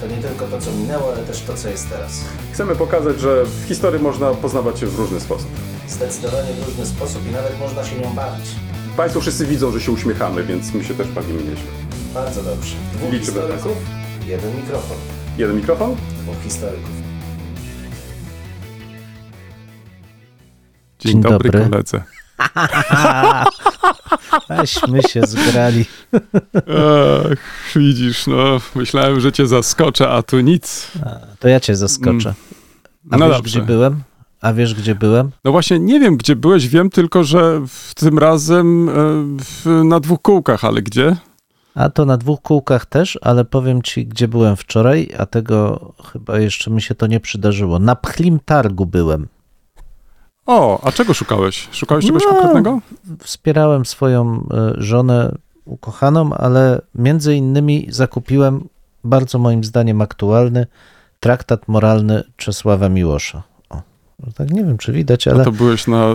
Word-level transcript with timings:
To 0.00 0.06
nie 0.06 0.16
tylko 0.16 0.46
to, 0.46 0.60
co 0.60 0.72
minęło, 0.72 1.12
ale 1.12 1.22
też 1.22 1.40
to, 1.42 1.54
co 1.54 1.68
jest 1.68 1.90
teraz. 1.90 2.20
Chcemy 2.52 2.76
pokazać, 2.76 3.20
że 3.20 3.44
w 3.44 3.64
historii 3.68 4.02
można 4.02 4.30
poznawać 4.34 4.78
się 4.78 4.86
w 4.86 4.98
różny 4.98 5.20
sposób. 5.20 5.48
Zdecydowanie 5.88 6.52
w 6.52 6.66
różny 6.66 6.86
sposób 6.86 7.26
i 7.28 7.30
nawet 7.30 7.60
można 7.60 7.84
się 7.84 7.96
nią 7.96 8.14
bawić. 8.14 8.44
Państwo 8.96 9.20
wszyscy 9.20 9.46
widzą, 9.46 9.72
że 9.72 9.80
się 9.80 9.92
uśmiechamy, 9.92 10.42
więc 10.42 10.74
my 10.74 10.84
się 10.84 10.94
też 10.94 11.08
bawimy 11.08 11.38
nieźle. 11.42 11.70
Bardzo 12.14 12.42
dobrze. 12.42 12.74
Dwóch 12.94 13.12
Liczymy 13.12 13.40
historyków, 13.40 13.76
jeden 14.26 14.56
mikrofon. 14.56 14.96
Jeden 15.38 15.56
mikrofon? 15.56 15.96
Dwóch 16.22 16.42
historyków. 16.44 16.90
Dzień, 20.98 21.12
Dzień 21.12 21.22
dobry, 21.22 21.50
dobry. 21.50 21.70
koledze. 21.70 22.02
Aśmy 24.48 25.02
się 25.02 25.22
zgrali. 25.26 25.84
Ach, 26.54 27.36
widzisz, 27.76 28.26
no, 28.26 28.60
myślałem, 28.74 29.20
że 29.20 29.32
cię 29.32 29.46
zaskoczę, 29.46 30.08
a 30.10 30.22
tu 30.22 30.40
nic. 30.40 30.90
To 31.38 31.48
ja 31.48 31.60
cię 31.60 31.76
zaskoczę. 31.76 32.34
A 33.10 33.16
No 33.16 33.26
wiesz, 33.28 33.36
dobrze. 33.36 33.58
gdzie 33.58 33.66
byłem? 33.66 34.02
A 34.40 34.52
wiesz, 34.52 34.74
gdzie 34.74 34.94
byłem? 34.94 35.30
No 35.44 35.52
właśnie, 35.52 35.78
nie 35.78 36.00
wiem, 36.00 36.16
gdzie 36.16 36.36
byłeś, 36.36 36.68
wiem 36.68 36.90
tylko, 36.90 37.24
że 37.24 37.60
w 37.68 37.94
tym 37.94 38.18
razem 38.18 38.88
e, 38.88 38.92
w, 39.44 39.66
na 39.84 40.00
dwóch 40.00 40.22
kółkach, 40.22 40.64
ale 40.64 40.82
gdzie? 40.82 41.16
A 41.74 41.88
to 41.90 42.04
na 42.04 42.16
dwóch 42.16 42.40
kółkach 42.42 42.86
też, 42.86 43.18
ale 43.22 43.44
powiem 43.44 43.82
ci, 43.82 44.06
gdzie 44.06 44.28
byłem 44.28 44.56
wczoraj, 44.56 45.08
a 45.18 45.26
tego 45.26 45.92
chyba 46.12 46.38
jeszcze 46.38 46.70
mi 46.70 46.82
się 46.82 46.94
to 46.94 47.06
nie 47.06 47.20
przydarzyło. 47.20 47.78
Na 47.78 47.96
Pchlim 47.96 48.38
Targu 48.44 48.86
byłem. 48.86 49.28
O, 50.46 50.80
a 50.84 50.92
czego 50.92 51.14
szukałeś? 51.14 51.68
Szukałeś 51.72 52.06
czegoś 52.06 52.22
No. 52.26 52.30
konkretnego? 52.30 52.80
Wspierałem 53.22 53.84
swoją 53.86 54.46
e, 54.52 54.72
żonę 54.82 55.34
ukochaną, 55.70 56.34
ale 56.34 56.80
między 56.94 57.36
innymi 57.36 57.86
zakupiłem 57.90 58.68
bardzo 59.04 59.38
moim 59.38 59.64
zdaniem 59.64 60.00
aktualny 60.00 60.66
traktat 61.20 61.68
moralny 61.68 62.22
Czesława 62.36 62.88
Miłosza. 62.88 63.42
O, 63.70 63.82
no 64.26 64.32
tak 64.34 64.50
nie 64.50 64.64
wiem, 64.64 64.78
czy 64.78 64.92
widać, 64.92 65.28
ale... 65.28 65.44
To 65.44 65.52
byłeś 65.52 65.86
na 65.86 66.06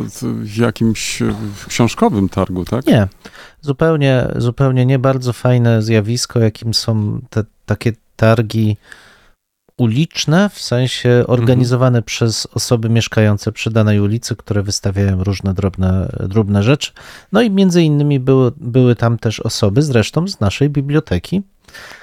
jakimś 0.58 1.24
książkowym 1.68 2.30
targu, 2.30 2.66
tak? 2.66 2.88
Nie, 2.88 3.08
zupełnie, 3.62 4.28
zupełnie 4.36 4.86
nie 4.86 5.00
bardzo 5.00 5.34
fajne 5.34 5.82
zjawisko, 5.82 6.40
jakim 6.40 6.74
są 6.74 7.22
te 7.30 7.44
takie 7.66 7.94
targi 8.16 8.78
uliczne, 9.78 10.50
w 10.50 10.62
sensie 10.62 11.24
organizowane 11.28 12.02
przez 12.02 12.48
osoby 12.54 12.90
mieszkające 12.90 13.52
przy 13.52 13.72
danej 13.72 14.00
ulicy, 14.00 14.36
które 14.36 14.64
wystawiają 14.64 15.24
różne 15.24 15.54
drobne, 15.54 16.10
drobne 16.20 16.64
rzeczy. 16.64 16.92
No 17.32 17.42
i 17.42 17.50
między 17.50 17.82
innymi 17.82 18.20
były, 18.20 18.52
były 18.58 18.96
tam 18.96 19.18
też 19.18 19.40
osoby, 19.40 19.82
zresztą 19.82 20.28
z 20.28 20.40
naszej 20.40 20.70
biblioteki, 20.70 21.42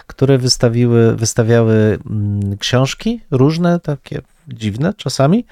które 0.07 0.39
wystawiły, 0.39 1.17
wystawiały 1.17 1.99
mm, 2.11 2.59
książki 2.59 3.21
różne, 3.31 3.81
takie 3.81 4.21
dziwne 4.49 4.95
czasami. 4.95 5.45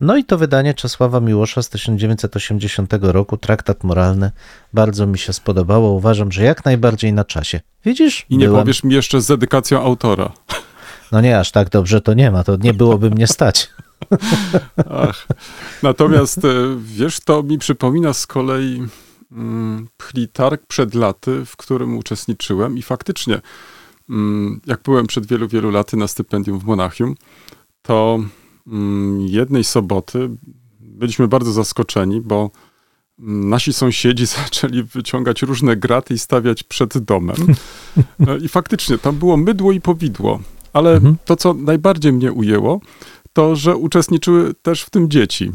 No 0.00 0.16
i 0.16 0.24
to 0.24 0.38
wydanie 0.38 0.74
Czesława 0.74 1.20
Miłosza 1.20 1.62
z 1.62 1.68
1980 1.68 2.94
roku, 3.00 3.36
Traktat 3.36 3.84
Moralny, 3.84 4.30
bardzo 4.72 5.06
mi 5.06 5.18
się 5.18 5.32
spodobało. 5.32 5.90
Uważam, 5.92 6.32
że 6.32 6.44
jak 6.44 6.64
najbardziej 6.64 7.12
na 7.12 7.24
czasie. 7.24 7.60
Widzisz? 7.84 8.26
I 8.30 8.36
nie 8.36 8.48
powiesz 8.48 8.84
mi 8.84 8.94
jeszcze 8.94 9.20
z 9.20 9.26
dedykacją 9.26 9.82
autora. 9.82 10.32
No 11.12 11.20
nie, 11.20 11.38
aż 11.38 11.50
tak 11.50 11.68
dobrze 11.68 12.00
to 12.00 12.14
nie 12.14 12.30
ma, 12.30 12.44
to 12.44 12.56
nie 12.56 12.74
byłoby 12.74 13.10
mnie 13.10 13.26
stać. 13.26 13.70
Ach. 14.90 15.26
Natomiast 15.82 16.44
e, 16.44 16.48
wiesz, 16.78 17.20
to 17.20 17.42
mi 17.42 17.58
przypomina 17.58 18.12
z 18.12 18.26
kolei 18.26 18.82
mm, 19.32 19.88
Pchli 19.96 20.28
Targ 20.28 20.66
przed 20.66 20.94
laty, 20.94 21.44
w 21.44 21.56
którym 21.56 21.98
uczestniczyłem 21.98 22.78
i 22.78 22.82
faktycznie, 22.82 23.40
mm, 24.10 24.60
jak 24.66 24.82
byłem 24.82 25.06
przed 25.06 25.26
wielu, 25.26 25.48
wielu 25.48 25.70
laty 25.70 25.96
na 25.96 26.08
stypendium 26.08 26.58
w 26.58 26.64
Monachium, 26.64 27.14
to 27.82 28.20
mm, 28.66 29.20
jednej 29.20 29.64
soboty 29.64 30.30
byliśmy 30.80 31.28
bardzo 31.28 31.52
zaskoczeni, 31.52 32.20
bo 32.20 32.50
nasi 33.18 33.72
sąsiedzi 33.72 34.26
zaczęli 34.36 34.82
wyciągać 34.82 35.42
różne 35.42 35.76
graty 35.76 36.14
i 36.14 36.18
stawiać 36.18 36.62
przed 36.62 36.98
domem. 36.98 37.36
E, 38.28 38.38
I 38.38 38.48
faktycznie 38.48 38.98
tam 38.98 39.16
było 39.16 39.36
mydło 39.36 39.72
i 39.72 39.80
powidło. 39.80 40.40
Ale 40.76 40.92
Mhm. 40.94 41.16
to, 41.24 41.36
co 41.36 41.54
najbardziej 41.54 42.12
mnie 42.12 42.32
ujęło, 42.32 42.80
to, 43.32 43.56
że 43.56 43.76
uczestniczyły 43.76 44.54
też 44.62 44.82
w 44.82 44.90
tym 44.90 45.10
dzieci. 45.10 45.52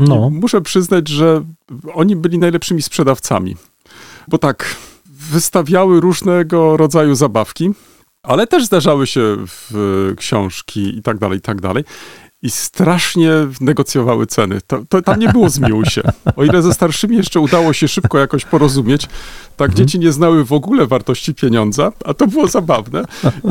No, 0.00 0.28
I 0.32 0.34
muszę 0.34 0.60
przyznać, 0.60 1.08
że 1.08 1.44
oni 1.94 2.16
byli 2.16 2.38
najlepszymi 2.38 2.82
sprzedawcami. 2.82 3.56
Bo 4.28 4.38
tak, 4.38 4.76
wystawiały 5.06 6.00
różnego 6.00 6.76
rodzaju 6.76 7.14
zabawki, 7.14 7.70
ale 8.22 8.46
też 8.46 8.64
zdarzały 8.66 9.06
się 9.06 9.36
w 9.46 10.12
książki 10.16 10.98
i 10.98 11.02
tak 11.02 11.18
dalej, 11.18 11.38
i 11.38 11.42
tak 11.42 11.60
dalej. 11.60 11.84
I 12.42 12.50
strasznie 12.50 13.30
negocjowały 13.60 14.26
ceny. 14.26 14.58
To, 14.66 14.78
to 14.88 15.02
tam 15.02 15.20
nie 15.20 15.28
było 15.28 15.50
zmiłuj 15.50 15.86
się. 15.86 16.02
O 16.36 16.44
ile 16.44 16.62
ze 16.62 16.74
starszymi 16.74 17.16
jeszcze 17.16 17.40
udało 17.40 17.72
się 17.72 17.88
szybko 17.88 18.18
jakoś 18.18 18.44
porozumieć, 18.44 19.08
tak 19.56 19.74
dzieci 19.74 19.98
nie 19.98 20.12
znały 20.12 20.44
w 20.44 20.52
ogóle 20.52 20.86
wartości 20.86 21.34
pieniądza, 21.34 21.92
a 22.04 22.14
to 22.14 22.26
było 22.26 22.48
zabawne. 22.48 23.04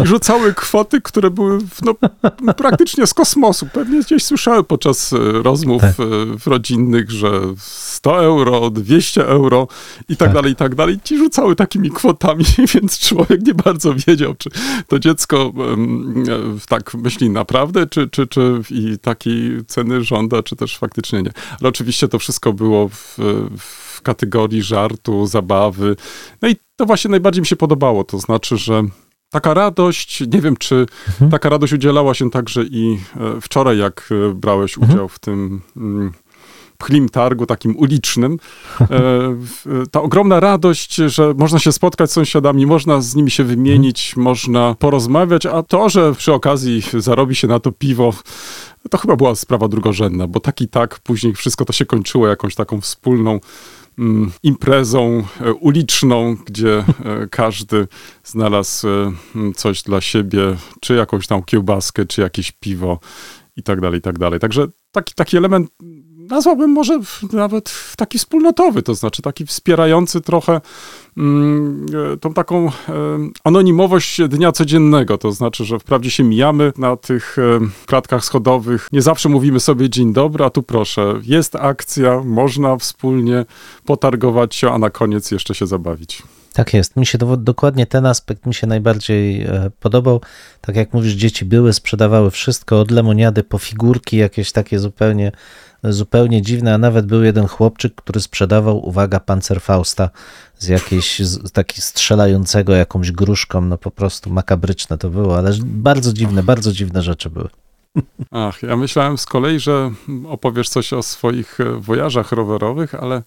I 0.03 0.07
rzucały 0.07 0.53
kwoty, 0.53 1.01
które 1.01 1.29
były 1.29 1.59
no, 1.83 1.95
praktycznie 2.53 3.07
z 3.07 3.13
kosmosu. 3.13 3.67
Pewnie 3.73 3.99
gdzieś 4.01 4.23
słyszały 4.23 4.63
podczas 4.63 5.13
e, 5.13 5.17
rozmów 5.43 5.81
Tak. 5.81 5.91
e, 5.99 6.49
rodzinnych, 6.49 7.11
że 7.11 7.31
100 7.57 8.23
euro, 8.23 8.69
200 8.69 9.27
euro 9.27 9.67
i 10.09 10.17
tak 10.17 10.27
Tak. 10.27 10.33
dalej, 10.33 10.51
i 10.51 10.55
tak 10.55 10.75
dalej. 10.75 10.99
Ci 11.03 11.17
rzucały 11.17 11.55
takimi 11.55 11.89
kwotami, 11.91 12.45
więc 12.73 12.99
człowiek 12.99 13.41
nie 13.41 13.53
bardzo 13.53 13.93
wiedział, 14.07 14.35
czy 14.37 14.49
to 14.87 14.99
dziecko 14.99 15.37
e, 15.37 16.59
tak 16.67 16.93
myśli 16.93 17.29
naprawdę, 17.29 17.87
czy, 17.87 18.07
czy, 18.07 18.27
czy 18.27 18.61
i 18.79 18.99
takiej 18.99 19.65
ceny 19.67 20.03
żąda, 20.03 20.43
czy 20.43 20.55
też 20.55 20.77
faktycznie 20.77 21.21
nie. 21.23 21.31
Ale 21.59 21.69
oczywiście 21.69 22.07
to 22.07 22.19
wszystko 22.19 22.53
było 22.53 22.89
w, 22.89 23.17
w 23.57 24.01
kategorii 24.01 24.61
żartu, 24.63 25.25
zabawy. 25.27 25.95
No 26.41 26.49
i 26.49 26.55
to 26.75 26.85
właśnie 26.85 27.11
najbardziej 27.11 27.41
mi 27.41 27.47
się 27.47 27.55
podobało. 27.55 28.03
To 28.03 28.19
znaczy, 28.19 28.57
że 28.57 28.83
taka 29.31 29.53
radość, 29.53 30.19
nie 30.33 30.41
wiem, 30.41 30.57
czy 30.57 30.85
Mhm. 31.07 31.31
taka 31.31 31.49
radość 31.49 31.73
udzielała 31.73 32.13
się 32.13 32.29
także 32.31 32.63
i 32.63 32.99
e, 33.37 33.41
wczoraj, 33.41 33.77
jak 33.77 34.09
e, 34.29 34.33
brałeś 34.33 34.77
Mhm. 34.77 34.93
udział 34.93 35.09
w 35.09 35.19
tym 35.19 35.61
mm, 35.77 36.11
pchlim 36.79 37.09
targu 37.09 37.45
takim 37.45 37.77
ulicznym. 37.77 38.37
E, 38.81 38.87
Ta 39.91 40.01
ogromna 40.01 40.39
radość, 40.39 40.95
że 40.95 41.33
można 41.37 41.59
się 41.59 41.71
spotkać 41.71 42.11
z 42.11 42.13
sąsiadami, 42.13 42.65
można 42.65 43.01
z 43.01 43.15
nimi 43.15 43.31
się 43.31 43.43
wymienić, 43.43 44.15
można 44.15 44.75
porozmawiać, 44.79 45.45
a 45.45 45.63
to, 45.63 45.89
że 45.89 46.13
przy 46.13 46.33
okazji 46.33 46.83
zarobi 46.93 47.35
się 47.35 47.47
na 47.47 47.59
to 47.59 47.71
piwo, 47.71 48.13
to 48.89 48.97
chyba 48.97 49.15
była 49.15 49.35
sprawa 49.35 49.67
drugorzędna, 49.67 50.27
bo 50.27 50.39
tak 50.39 50.61
i 50.61 50.67
tak 50.67 50.99
później 50.99 51.33
wszystko 51.33 51.65
to 51.65 51.73
się 51.73 51.85
kończyło 51.85 52.27
jakąś 52.27 52.55
taką 52.55 52.81
wspólną 52.81 53.39
mm, 53.99 54.31
imprezą 54.43 55.23
e, 55.41 55.53
uliczną, 55.53 56.35
gdzie 56.45 56.77
e, 56.77 57.27
każdy 57.31 57.87
znalazł 58.23 58.87
coś 59.55 59.83
dla 59.83 60.01
siebie, 60.01 60.55
czy 60.81 60.95
jakąś 60.95 61.27
tam 61.27 61.43
kiełbaskę, 61.43 62.05
czy 62.05 62.21
jakieś 62.21 62.51
piwo 62.51 62.99
i 63.55 63.63
tak 63.63 63.81
dalej, 63.81 63.99
i 63.99 64.01
tak 64.01 64.19
dalej. 64.19 64.39
Także 64.39 64.67
taki, 64.91 65.13
taki 65.13 65.37
element 65.37 65.69
nazwałbym 66.29 66.71
może 66.71 66.99
nawet 67.33 67.73
taki 67.97 68.19
wspólnotowy, 68.19 68.83
to 68.83 68.95
znaczy 68.95 69.21
taki 69.21 69.45
wspierający 69.45 70.21
trochę 70.21 70.61
mm, 71.17 71.85
e, 72.13 72.17
tą 72.17 72.33
taką 72.33 72.67
e, 72.67 72.71
anonimowość 73.43 74.21
dnia 74.27 74.51
codziennego, 74.51 75.17
to 75.17 75.31
znaczy, 75.31 75.65
że 75.65 75.79
wprawdzie 75.79 76.11
się 76.11 76.23
mijamy 76.23 76.73
na 76.77 76.97
tych 76.97 77.37
e, 77.39 77.59
klatkach 77.85 78.25
schodowych, 78.25 78.87
nie 78.91 79.01
zawsze 79.01 79.29
mówimy 79.29 79.59
sobie 79.59 79.89
dzień 79.89 80.13
dobry, 80.13 80.45
a 80.45 80.49
tu 80.49 80.63
proszę, 80.63 81.13
jest 81.23 81.55
akcja, 81.55 82.21
można 82.25 82.77
wspólnie 82.77 83.45
potargować 83.85 84.55
się, 84.55 84.71
a 84.71 84.77
na 84.77 84.89
koniec 84.89 85.31
jeszcze 85.31 85.55
się 85.55 85.67
zabawić. 85.67 86.23
tak 86.53 86.73
jest. 86.73 86.95
Mi 86.95 87.05
się 87.05 87.17
to, 87.17 87.37
dokładnie 87.37 87.85
ten 87.85 88.05
aspekt 88.05 88.45
mi 88.45 88.53
się 88.53 88.67
najbardziej 88.67 89.47
podobał. 89.79 90.21
Tak 90.61 90.75
jak 90.75 90.93
mówisz, 90.93 91.13
dzieci 91.13 91.45
były, 91.45 91.73
sprzedawały 91.73 92.31
wszystko, 92.31 92.79
od 92.79 92.91
lemoniady 92.91 93.43
po 93.43 93.57
figurki, 93.57 94.17
jakieś 94.17 94.51
takie 94.51 94.79
zupełnie, 94.79 95.31
zupełnie 95.83 96.41
dziwne, 96.41 96.73
a 96.73 96.77
nawet 96.77 97.05
był 97.05 97.23
jeden 97.23 97.47
chłopczyk, 97.47 97.95
który 97.95 98.19
sprzedawał, 98.21 98.87
uwaga, 98.87 99.19
pancerfausta 99.19 100.09
z 100.57 100.67
jakiejś, 100.67 101.19
z, 101.19 101.51
taki 101.51 101.81
strzelającego 101.81 102.73
jakąś 102.73 103.11
gruszką, 103.11 103.61
no 103.61 103.77
po 103.77 103.91
prostu 103.91 104.29
makabryczne 104.29 104.97
to 104.97 105.09
było, 105.09 105.37
ale 105.37 105.51
bardzo 105.65 106.13
dziwne, 106.13 106.43
bardzo 106.43 106.71
dziwne 106.71 107.01
rzeczy 107.01 107.29
były. 107.29 107.49
Ach, 108.31 108.63
ja 108.63 108.77
myślałem 108.77 109.17
z 109.17 109.25
kolei, 109.25 109.59
że 109.59 109.91
opowiesz 110.27 110.69
coś 110.69 110.93
o 110.93 111.03
swoich 111.03 111.59
e, 111.59 111.63
wojażach 111.79 112.31
rowerowych, 112.31 112.95
ale 112.95 113.23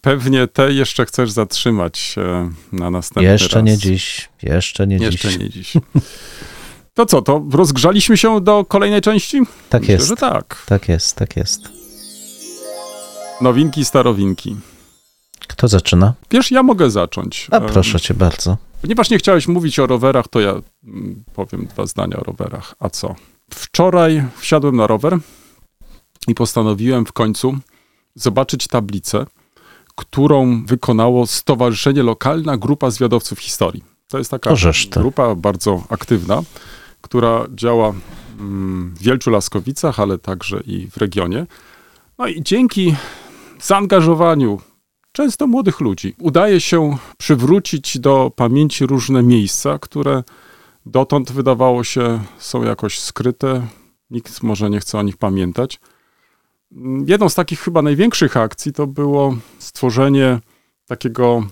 pewnie 0.00 0.46
te 0.46 0.72
jeszcze 0.72 1.06
chcesz 1.06 1.30
zatrzymać 1.30 2.14
e, 2.18 2.50
na 2.72 2.90
następny 2.90 3.32
Jeszcze 3.32 3.56
raz. 3.56 3.64
nie 3.64 3.78
dziś, 3.78 4.28
jeszcze 4.42 4.86
nie 4.86 4.96
Jeszcze 4.96 5.28
dziś. 5.28 5.38
nie 5.38 5.50
dziś. 5.50 5.72
To 6.94 7.06
co, 7.06 7.22
to 7.22 7.44
rozgrzaliśmy 7.52 8.16
się 8.16 8.40
do 8.40 8.64
kolejnej 8.64 9.00
części? 9.00 9.40
Tak 9.68 9.80
Myślę, 9.80 9.94
jest, 9.94 10.08
że 10.08 10.16
tak. 10.16 10.62
tak 10.66 10.88
jest, 10.88 11.16
tak 11.16 11.36
jest. 11.36 11.60
Nowinki, 13.40 13.84
starowinki. 13.84 14.56
Kto 15.48 15.68
zaczyna? 15.68 16.14
Wiesz, 16.30 16.50
ja 16.50 16.62
mogę 16.62 16.90
zacząć. 16.90 17.48
A 17.50 17.60
proszę 17.60 18.00
cię 18.00 18.14
bardzo. 18.14 18.56
Ponieważ 18.82 19.10
nie 19.10 19.18
chciałeś 19.18 19.48
mówić 19.48 19.78
o 19.78 19.86
rowerach, 19.86 20.28
to 20.28 20.40
ja 20.40 20.54
mm, 20.84 21.24
powiem 21.34 21.66
dwa 21.66 21.86
zdania 21.86 22.16
o 22.16 22.24
rowerach. 22.24 22.74
A 22.78 22.90
co? 22.90 23.14
Wczoraj 23.50 24.24
wsiadłem 24.38 24.76
na 24.76 24.86
rower 24.86 25.18
i 26.28 26.34
postanowiłem 26.34 27.06
w 27.06 27.12
końcu 27.12 27.58
zobaczyć 28.14 28.66
tablicę, 28.66 29.26
którą 29.96 30.64
wykonało 30.64 31.26
Stowarzyszenie 31.26 32.02
Lokalna 32.02 32.56
Grupa 32.56 32.90
Zwiadowców 32.90 33.38
Historii. 33.38 33.84
To 34.08 34.18
jest 34.18 34.30
taka 34.30 34.54
grupa 34.90 35.34
bardzo 35.34 35.84
aktywna, 35.88 36.42
która 37.00 37.46
działa 37.54 37.92
mm, 38.38 38.94
w 38.94 39.02
Wielczu 39.02 39.30
Laskowicach, 39.30 40.00
ale 40.00 40.18
także 40.18 40.60
i 40.60 40.90
w 40.90 40.96
regionie. 40.96 41.46
No 42.18 42.26
i 42.26 42.42
dzięki 42.42 42.96
zaangażowaniu 43.66 44.60
często 45.12 45.46
młodych 45.46 45.80
ludzi 45.80 46.14
udaje 46.18 46.60
się 46.60 46.96
przywrócić 47.18 47.98
do 47.98 48.32
pamięci 48.36 48.86
różne 48.86 49.22
miejsca, 49.22 49.78
które 49.78 50.22
dotąd 50.86 51.32
wydawało 51.32 51.84
się 51.84 52.20
są 52.38 52.62
jakoś 52.62 52.98
skryte. 52.98 53.66
Nikt 54.10 54.42
może 54.42 54.70
nie 54.70 54.80
chce 54.80 54.98
o 54.98 55.02
nich 55.02 55.16
pamiętać. 55.16 55.80
Jedną 57.06 57.28
z 57.28 57.34
takich 57.34 57.60
chyba 57.60 57.82
największych 57.82 58.36
akcji 58.36 58.72
to 58.72 58.86
było 58.86 59.36
stworzenie 59.58 60.40
takiego 60.86 61.42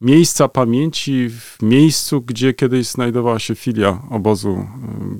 miejsca 0.00 0.48
pamięci 0.48 1.30
w 1.30 1.62
miejscu, 1.62 2.20
gdzie 2.20 2.54
kiedyś 2.54 2.86
znajdowała 2.86 3.38
się 3.38 3.54
filia 3.54 4.02
obozu 4.10 4.66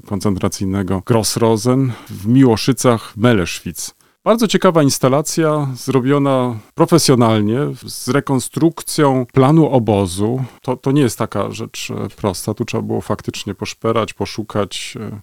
y, 0.02 0.06
koncentracyjnego 0.06 1.02
Grossrosen 1.06 1.92
w 2.10 2.26
Miłoszycach 2.26 3.16
Meleszwic. 3.16 3.94
Bardzo 4.24 4.48
ciekawa 4.48 4.82
instalacja, 4.82 5.68
zrobiona 5.74 6.58
profesjonalnie, 6.74 7.58
z 7.86 8.08
rekonstrukcją 8.08 9.26
planu 9.32 9.70
obozu. 9.70 10.44
To, 10.62 10.76
to 10.76 10.92
nie 10.92 11.02
jest 11.02 11.18
taka 11.18 11.50
rzecz 11.50 11.90
e, 11.90 12.08
prosta, 12.16 12.54
tu 12.54 12.64
trzeba 12.64 12.82
było 12.82 13.00
faktycznie 13.00 13.54
poszperać, 13.54 14.14
poszukać. 14.14 14.94
e. 15.00 15.20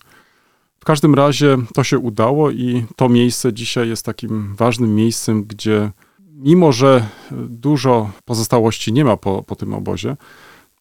W 0.79 0.85
każdym 0.85 1.15
razie 1.15 1.57
to 1.73 1.83
się 1.83 1.99
udało 1.99 2.51
i 2.51 2.85
to 2.95 3.09
miejsce 3.09 3.53
dzisiaj 3.53 3.89
jest 3.89 4.05
takim 4.05 4.55
ważnym 4.55 4.95
miejscem, 4.95 5.43
gdzie 5.43 5.91
mimo, 6.21 6.71
że 6.71 7.07
dużo 7.49 8.09
pozostałości 8.25 8.93
nie 8.93 9.05
ma 9.05 9.17
po, 9.17 9.43
po 9.43 9.55
tym 9.55 9.73
obozie, 9.73 10.17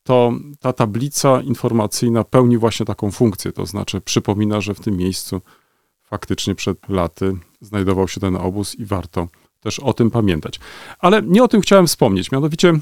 to 0.02 0.32
ta 0.60 0.72
tablica 0.72 1.40
informacyjna 1.40 2.24
pełni 2.24 2.58
właśnie 2.58 2.86
taką 2.86 3.10
funkcję, 3.10 3.52
to 3.52 3.66
znaczy 3.66 4.00
przypomina, 4.00 4.60
że 4.60 4.74
w 4.74 4.80
tym 4.80 4.96
miejscu 4.96 5.40
faktycznie 6.02 6.54
przed 6.54 6.88
laty 6.88 7.36
znajdował 7.60 8.08
się 8.08 8.20
ten 8.20 8.36
obóz 8.36 8.74
i 8.74 8.84
warto 8.84 9.28
też 9.60 9.78
o 9.78 9.92
tym 9.92 10.10
pamiętać. 10.10 10.60
Ale 10.98 11.22
nie 11.22 11.44
o 11.44 11.48
tym 11.48 11.60
chciałem 11.60 11.86
wspomnieć, 11.86 12.32
mianowicie 12.32 12.72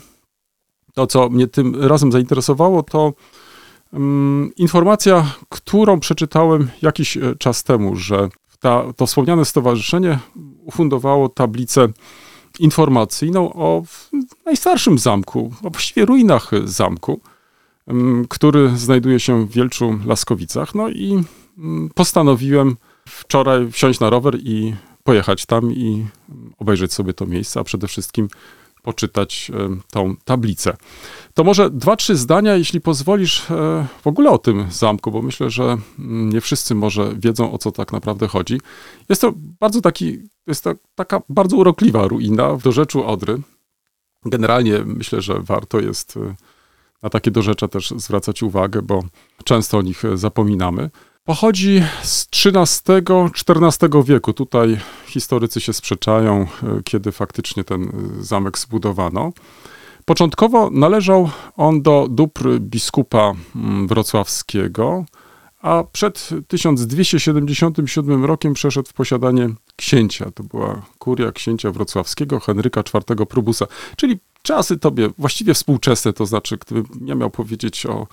to, 0.94 1.06
co 1.06 1.28
mnie 1.28 1.46
tym 1.46 1.84
razem 1.84 2.12
zainteresowało, 2.12 2.82
to 2.82 3.12
mm, 3.92 4.50
informacja, 4.56 5.34
którą 5.48 6.00
przeczytałem 6.00 6.69
jakiś 6.82 7.16
e, 7.16 7.36
czas 7.36 7.64
temu, 7.64 7.96
że 7.96 8.28
ta, 8.60 8.92
to 8.96 9.06
wspomniane 9.06 9.44
stowarzyszenie 9.44 10.19
ufundowało 10.64 11.28
tablicę 11.28 11.88
informacyjną 12.58 13.52
o 13.52 13.82
najstarszym 14.46 14.98
zamku, 14.98 15.52
a 15.64 15.70
właściwie 15.70 16.06
ruinach 16.06 16.50
zamku, 16.64 17.20
em, 17.86 18.26
który 18.28 18.76
znajduje 18.76 19.20
się 19.20 19.46
w 19.46 19.52
Wielczu 19.52 19.98
Laskowicach. 20.06 20.74
No 20.74 20.88
i 20.88 21.24
mm, 21.58 21.90
postanowiłem 21.94 22.76
wczoraj 23.08 23.72
wsiąść 23.72 24.00
na 24.00 24.10
rower 24.10 24.38
i 24.38 24.75
pojechać 25.05 25.46
tam 25.46 25.72
i 25.72 26.06
obejrzeć 26.58 26.93
sobie 26.93 27.14
to 27.14 27.26
miejsce, 27.26 27.60
a 27.60 27.64
przede 27.64 27.88
wszystkim 27.88 28.28
poczytać 28.82 29.50
em, 29.55 29.82
tą 29.90 30.16
tablicę. 30.25 30.76
To 31.34 31.44
może 31.44 31.70
dwa, 31.70 31.96
trzy 31.96 32.16
zdania, 32.16 32.56
jeśli 32.56 32.81
pozwolisz, 32.81 33.50
e, 33.50 33.87
w 34.02 34.06
ogóle 34.06 34.31
o 34.31 34.38
tym 34.38 34.66
zamku, 34.70 35.10
bo 35.10 35.22
myślę, 35.22 35.50
że 35.50 35.76
mm, 35.99 36.31
nie 36.32 36.40
wszyscy 36.40 36.75
może 36.75 37.14
wiedzą, 37.16 37.52
o 37.52 37.58
co 37.58 37.72
tak 37.72 37.93
naprawdę 37.93 38.28
chodzi. 38.28 38.60
Jest 39.08 39.22
to 39.22 39.32
bardzo 39.60 39.81
taki, 39.81 40.19
jest 40.46 40.64
to 40.64 40.75
taka 40.94 41.22
bardzo 41.28 41.56
urokliwa 41.56 42.08
ruina 42.08 42.55
w 42.55 42.62
dorzeczu 42.62 43.06
Odry. 43.06 43.40
Generalnie 44.25 44.78
myślę, 44.84 45.20
że 45.20 45.40
warto 45.40 45.81
jest 45.81 46.16
e, 46.16 46.34
na 47.02 47.10
takie 47.10 47.31
dorzecza 47.31 47.69
też 47.69 47.90
zwracać 47.96 48.43
uwagę, 48.43 48.82
bo 48.82 49.02
często 49.44 49.78
o 49.78 49.82
nich 49.82 50.05
e, 50.05 50.16
zapominamy. 50.16 50.90
Pochodzi 51.28 51.82
z 52.02 52.28
XIII-XIV 52.46 54.04
wieku. 54.04 54.32
Tutaj 54.32 54.78
historycy 55.06 55.60
się 55.60 55.72
sprzeczają, 55.72 56.42
e, 56.42 56.46
kiedy 56.84 57.12
faktycznie 57.12 57.64
ten 57.64 57.82
e, 57.82 57.90
zamek 58.25 58.58
zbudowano. 58.58 59.32
Początkowo 60.04 60.70
należał 60.70 61.30
on 61.56 61.82
do 61.82 62.06
dóbr 62.10 62.58
biskupa 62.60 63.34
mm, 63.56 63.88
wrocławskiego, 63.88 65.04
a 65.62 65.84
przed 65.92 66.28
1277 66.48 68.24
rokiem 68.24 68.54
przeszedł 68.54 68.88
w 68.88 68.92
posiadanie 68.92 69.48
księcia. 69.76 70.31
To 70.31 70.42
była 70.42 70.82
kuria 70.98 71.32
księcia 71.32 71.70
wrocławskiego 71.70 72.40
Henryka 72.40 72.81
IV 72.81 73.26
Probusa, 73.26 73.66
czyli 73.96 74.19
czasy 74.42 74.78
tobie 74.78 75.08
właściwie 75.19 75.54
współczesne, 75.54 76.12
to 76.12 76.26
znaczy, 76.26 76.58
gdybym 76.66 76.86
ja 77.06 77.14
miał 77.14 77.31
powiedzieć 77.31 77.86
o 77.86 78.06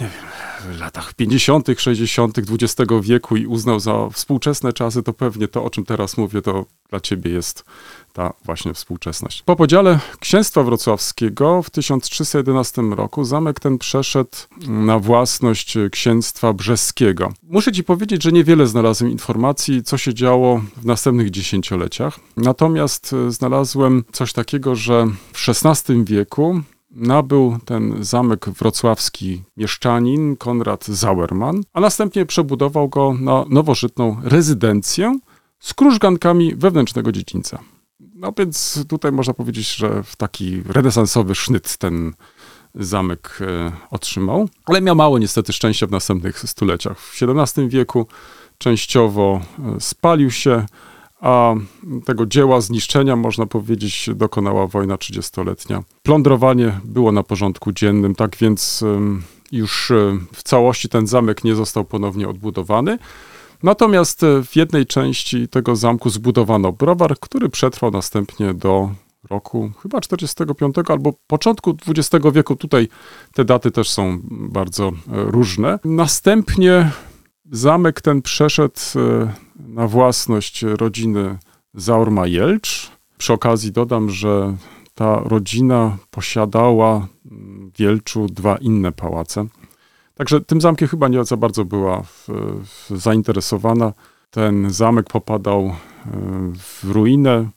nie 0.00 0.06
wiem, 0.06 0.26
w 0.72 0.80
latach 0.80 1.14
50., 1.14 1.68
60. 1.78 2.38
XX 2.38 2.92
wieku 3.02 3.36
i 3.36 3.46
uznał 3.46 3.80
za 3.80 4.08
współczesne 4.12 4.72
czasy, 4.72 5.02
to 5.02 5.12
pewnie 5.12 5.48
to, 5.48 5.64
o 5.64 5.70
czym 5.70 5.84
teraz 5.84 6.16
mówię, 6.16 6.42
to 6.42 6.64
dla 6.90 7.00
ciebie 7.00 7.30
jest 7.30 7.64
ta 8.12 8.32
właśnie 8.44 8.74
współczesność. 8.74 9.42
Po 9.42 9.56
podziale 9.56 9.98
księstwa 10.20 10.62
wrocławskiego 10.62 11.62
w 11.62 11.70
1311 11.70 12.82
roku 12.82 13.24
zamek 13.24 13.60
ten 13.60 13.78
przeszedł 13.78 14.36
na 14.68 14.98
własność 14.98 15.78
księstwa 15.92 16.52
brzeskiego. 16.52 17.32
Muszę 17.42 17.72
ci 17.72 17.84
powiedzieć, 17.84 18.22
że 18.22 18.32
niewiele 18.32 18.66
znalazłem 18.66 19.10
informacji, 19.10 19.82
co 19.82 19.98
się 19.98 20.14
działo 20.14 20.62
w 20.76 20.84
następnych 20.84 21.30
dziesięcioleciach. 21.30 22.20
Natomiast 22.36 23.12
e, 23.12 23.30
znalazłem 23.30 24.04
coś 24.12 24.32
takiego, 24.32 24.74
że 24.74 25.06
w 25.32 25.48
XVI 25.48 26.04
wieku 26.04 26.62
nabył 26.96 27.58
ten 27.64 28.04
zamek 28.04 28.48
wrocławski 28.48 29.42
mieszczanin 29.56 30.36
Konrad 30.36 30.86
Zauerman, 30.86 31.62
a 31.72 31.80
następnie 31.80 32.26
przebudował 32.26 32.88
go 32.88 33.14
na 33.20 33.44
nowożytną 33.48 34.16
rezydencję 34.22 35.18
z 35.60 35.74
krużgankami 35.74 36.54
wewnętrznego 36.54 37.12
dziedzińca. 37.12 37.58
No 38.00 38.32
więc 38.38 38.84
tutaj 38.88 39.12
można 39.12 39.34
powiedzieć, 39.34 39.74
że 39.74 40.02
w 40.02 40.16
taki 40.16 40.62
renesansowy 40.68 41.34
sznyt 41.34 41.76
ten 41.76 42.12
zamek 42.74 43.38
e, 43.40 43.72
otrzymał, 43.90 44.48
ale 44.66 44.80
miał 44.80 44.96
mało 44.96 45.18
niestety 45.18 45.52
szczęścia 45.52 45.86
w 45.86 45.90
następnych 45.90 46.38
stuleciach. 46.38 47.00
W 47.00 47.22
XVII 47.22 47.68
wieku 47.68 48.06
częściowo 48.58 49.40
e, 49.58 49.80
spalił 49.80 50.30
się, 50.30 50.66
a 51.20 51.54
tego 52.04 52.26
dzieła 52.26 52.60
zniszczenia, 52.60 53.16
można 53.16 53.46
powiedzieć, 53.46 54.10
dokonała 54.14 54.66
wojna 54.66 54.96
trzydziestoletnia. 54.96 55.82
Plądrowanie 56.02 56.80
było 56.84 57.12
na 57.12 57.22
porządku 57.22 57.72
dziennym, 57.72 58.14
tak 58.14 58.36
więc 58.36 58.84
już 59.52 59.92
w 60.32 60.42
całości 60.42 60.88
ten 60.88 61.06
zamek 61.06 61.44
nie 61.44 61.54
został 61.54 61.84
ponownie 61.84 62.28
odbudowany. 62.28 62.98
Natomiast 63.62 64.22
e, 64.22 64.42
w 64.42 64.56
jednej 64.56 64.86
części 64.86 65.48
tego 65.48 65.76
zamku 65.76 66.10
zbudowano 66.10 66.72
browar, 66.72 67.18
który 67.20 67.48
przetrwał 67.48 67.90
następnie 67.90 68.54
do 68.54 68.90
roku 69.30 69.70
chyba 69.82 70.00
45 70.00 70.76
albo 70.88 71.12
początku 71.26 71.76
XX 71.88 72.24
wieku. 72.32 72.56
Tutaj 72.56 72.88
te 73.34 73.44
daty 73.44 73.70
też 73.70 73.90
są 73.90 74.18
bardzo 74.30 74.88
e, 74.88 74.92
różne. 75.08 75.78
Następnie 75.84 76.90
zamek 77.50 78.00
ten 78.00 78.22
przeszedł 78.22 78.80
e, 78.96 79.32
na 79.58 79.88
własność 79.88 80.62
rodziny 80.62 81.38
Zaurma-Jelcz. 81.74 82.90
Przy 83.18 83.32
okazji 83.32 83.72
dodam, 83.72 84.10
że 84.10 84.56
ta 84.94 85.20
rodzina 85.24 85.96
posiadała 86.10 87.06
w 87.24 87.78
Wielczu 87.78 88.26
dwa 88.26 88.56
inne 88.56 88.92
pałace. 88.92 89.46
Także 90.14 90.40
tym 90.40 90.60
zamkiem 90.60 90.88
chyba 90.88 91.08
nie 91.08 91.24
za 91.24 91.36
bardzo 91.36 91.64
była 91.64 92.02
w, 92.02 92.28
w 92.64 92.98
zainteresowana. 92.98 93.92
Ten 94.30 94.70
zamek 94.70 95.06
popadał 95.06 95.60
e, 95.62 95.74
w 96.58 96.84
ruinę. 96.84 97.48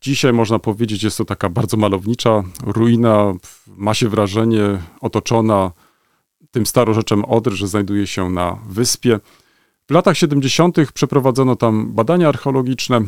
Dzisiaj 0.00 0.32
można 0.32 0.58
powiedzieć, 0.58 1.02
jest 1.02 1.18
to 1.18 1.24
taka 1.24 1.48
bardzo 1.48 1.76
malownicza 1.76 2.42
ruina. 2.66 3.32
Ma 3.76 3.94
się 3.94 4.08
wrażenie 4.08 4.78
otoczona 5.00 5.72
tym 6.50 6.66
starorzeczem 6.66 7.24
Odry, 7.24 7.56
że 7.56 7.68
znajduje 7.68 8.06
się 8.06 8.30
na 8.30 8.58
wyspie. 8.68 9.20
W 9.88 9.90
latach 9.90 10.18
70. 10.18 10.76
przeprowadzono 10.94 11.56
tam 11.56 11.92
badania 11.92 12.28
archeologiczne, 12.28 13.00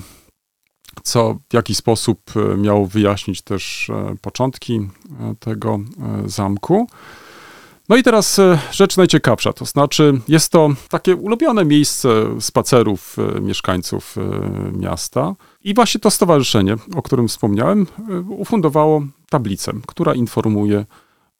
co 1.02 1.38
w 1.50 1.54
jakiś 1.54 1.76
sposób 1.76 2.20
e, 2.36 2.56
miało 2.56 2.86
wyjaśnić 2.86 3.42
też 3.42 3.90
e, 3.90 4.14
początki 4.20 4.74
e, 4.74 5.34
tego 5.40 5.78
zamku. 6.26 6.86
No 7.88 7.96
i 7.96 8.02
teraz 8.02 8.40
rzecz 8.70 8.96
najciekawsza, 8.96 9.52
to 9.52 9.64
znaczy 9.64 10.20
jest 10.28 10.52
to 10.52 10.68
takie 10.88 11.16
ulubione 11.16 11.64
miejsce 11.64 12.08
spacerów 12.40 13.16
mieszkańców 13.40 14.16
miasta 14.72 15.34
i 15.64 15.74
właśnie 15.74 16.00
to 16.00 16.10
stowarzyszenie, 16.10 16.76
o 16.94 17.02
którym 17.02 17.28
wspomniałem, 17.28 17.86
ufundowało 18.28 19.02
tablicę, 19.30 19.72
która 19.86 20.14
informuje 20.14 20.84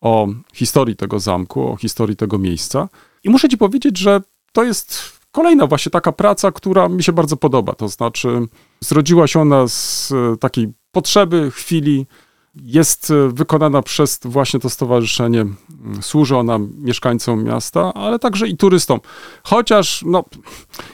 o 0.01 0.29
historii 0.55 0.97
tego 0.97 1.21
zamku, 1.21 1.69
o 1.69 1.77
historii 1.77 2.17
tego 2.17 2.39
miejsca. 2.39 2.89
I 3.25 3.31
muszę 3.31 3.49
ci 3.49 3.59
powiedzieć, 3.59 3.99
że 3.99 4.21
to 4.53 4.65
jest 4.65 5.21
kolejna 5.33 5.67
właśnie 5.67 5.91
taka 5.91 6.13
praca, 6.13 6.53
która 6.53 6.89
mi 6.89 7.03
się 7.03 7.13
bardzo 7.13 7.37
podoba. 7.37 7.73
To 7.73 7.89
znaczy, 7.89 8.29
zrodziła 8.81 9.27
się 9.27 9.41
ona 9.41 9.69
z 9.69 10.13
e, 10.13 10.37
takiej 10.37 10.69
potrzeby, 10.93 11.51
chwili, 11.51 12.07
jest 12.63 13.11
e, 13.11 13.29
wykonana 13.29 13.83
przez 13.83 14.21
właśnie 14.25 14.61
to 14.61 14.71
stowarzyszenie. 14.71 15.47
Służy 16.01 16.37
ona 16.37 16.59
mieszkańcom 16.79 17.45
miasta, 17.45 17.95
ale 17.95 18.19
także 18.19 18.49
i 18.49 18.57
turystom. 18.57 19.01
Chociaż 19.43 20.03
no, 20.07 20.25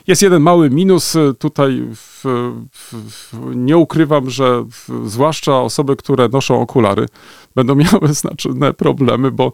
jest 0.07 0.23
jeden 0.23 0.43
mały 0.43 0.71
minus 0.71 1.17
e, 1.17 1.35
tutaj. 1.35 1.89
W, 1.95 2.25
w, 2.73 3.33
nie 3.55 3.79
ukrywam, 3.79 4.31
że 4.31 4.65
w, 4.65 5.09
zwłaszcza 5.11 5.61
osoby, 5.61 5.97
które 5.97 6.29
noszą 6.29 6.61
okulary, 6.61 7.07
będą 7.55 7.75
miały 7.85 8.15
znaczne 8.15 8.75
problemy, 8.75 9.31
bo 9.31 9.53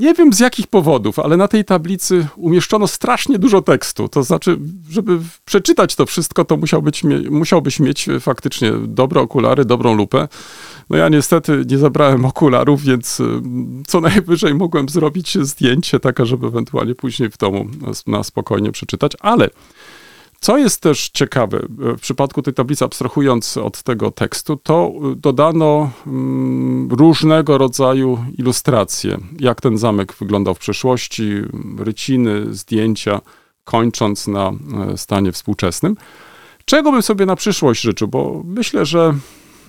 nie 0.00 0.14
wiem 0.14 0.32
z 0.32 0.40
jakich 0.40 0.66
powodów, 0.66 1.18
ale 1.18 1.36
na 1.36 1.48
tej 1.48 1.64
tablicy 1.64 2.26
umieszczono 2.36 2.86
strasznie 2.86 3.38
dużo 3.38 3.62
tekstu. 3.62 4.08
To 4.08 4.22
znaczy, 4.22 4.58
żeby 4.90 5.18
przeczytać 5.44 5.94
to 5.94 6.06
wszystko, 6.06 6.44
to 6.44 6.56
musiał 6.56 6.82
być, 6.82 7.04
mie- 7.04 7.30
musiałbyś 7.30 7.80
mieć 7.80 8.08
faktycznie 8.20 8.72
dobre 8.86 9.20
okulary, 9.20 9.64
dobrą 9.64 9.94
lupę. 9.94 10.28
No 10.90 10.96
ja 10.96 11.08
niestety 11.08 11.64
nie 11.70 11.78
zabrałem 11.78 12.24
okularów, 12.24 12.82
więc 12.82 13.20
y, 13.20 13.24
co 13.86 14.00
najwyżej 14.00 14.54
mogłem 14.54 14.88
zrobić 14.88 15.38
zdjęcie 15.38 16.00
takie, 16.00 16.26
żeby 16.26 16.46
ewentualnie 16.46 16.94
później 16.94 17.30
w 17.30 17.36
domu 17.38 17.66
na 18.06 18.22
spokojnie 18.22 18.72
przeczytać, 18.72 19.12
ale 19.20 19.50
co 20.40 20.58
jest 20.58 20.80
też 20.80 21.10
ciekawe, 21.14 21.60
w 21.78 22.00
przypadku 22.00 22.42
tej 22.42 22.54
tablicy, 22.54 22.84
abstrahując 22.84 23.56
od 23.56 23.82
tego 23.82 24.10
tekstu, 24.10 24.56
to 24.56 24.92
dodano 25.16 25.90
mm, 26.06 26.88
różnego 26.90 27.58
rodzaju 27.58 28.24
ilustracje, 28.38 29.18
jak 29.40 29.60
ten 29.60 29.78
zamek 29.78 30.12
wyglądał 30.12 30.54
w 30.54 30.58
przeszłości, 30.58 31.32
ryciny, 31.78 32.54
zdjęcia, 32.54 33.20
kończąc 33.64 34.26
na 34.26 34.52
e, 34.92 34.98
stanie 34.98 35.32
współczesnym. 35.32 35.96
Czego 36.64 36.92
bym 36.92 37.02
sobie 37.02 37.26
na 37.26 37.36
przyszłość 37.36 37.82
życzył, 37.82 38.08
bo 38.08 38.42
myślę, 38.44 38.86
że 38.86 39.14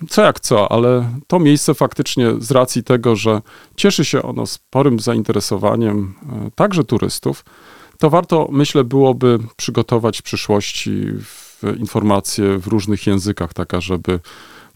co 0.09 0.21
jak 0.21 0.39
co, 0.39 0.71
ale 0.71 1.09
to 1.27 1.39
miejsce 1.39 1.73
faktycznie 1.73 2.31
z 2.39 2.51
racji 2.51 2.83
tego, 2.83 3.15
że 3.15 3.41
cieszy 3.75 4.05
się 4.05 4.21
ono 4.21 4.45
sporym 4.45 4.99
zainteresowaniem 4.99 6.13
e, 6.23 6.51
także 6.55 6.83
turystów, 6.83 7.43
to 8.01 8.09
warto, 8.09 8.47
myślę, 8.51 8.83
byłoby 8.83 9.39
przygotować 9.57 10.19
w 10.19 10.23
przyszłości 10.23 11.05
w 11.23 11.63
informacje 11.77 12.57
w 12.57 12.67
różnych 12.67 13.07
językach, 13.07 13.53
taka, 13.53 13.81
żeby 13.81 14.19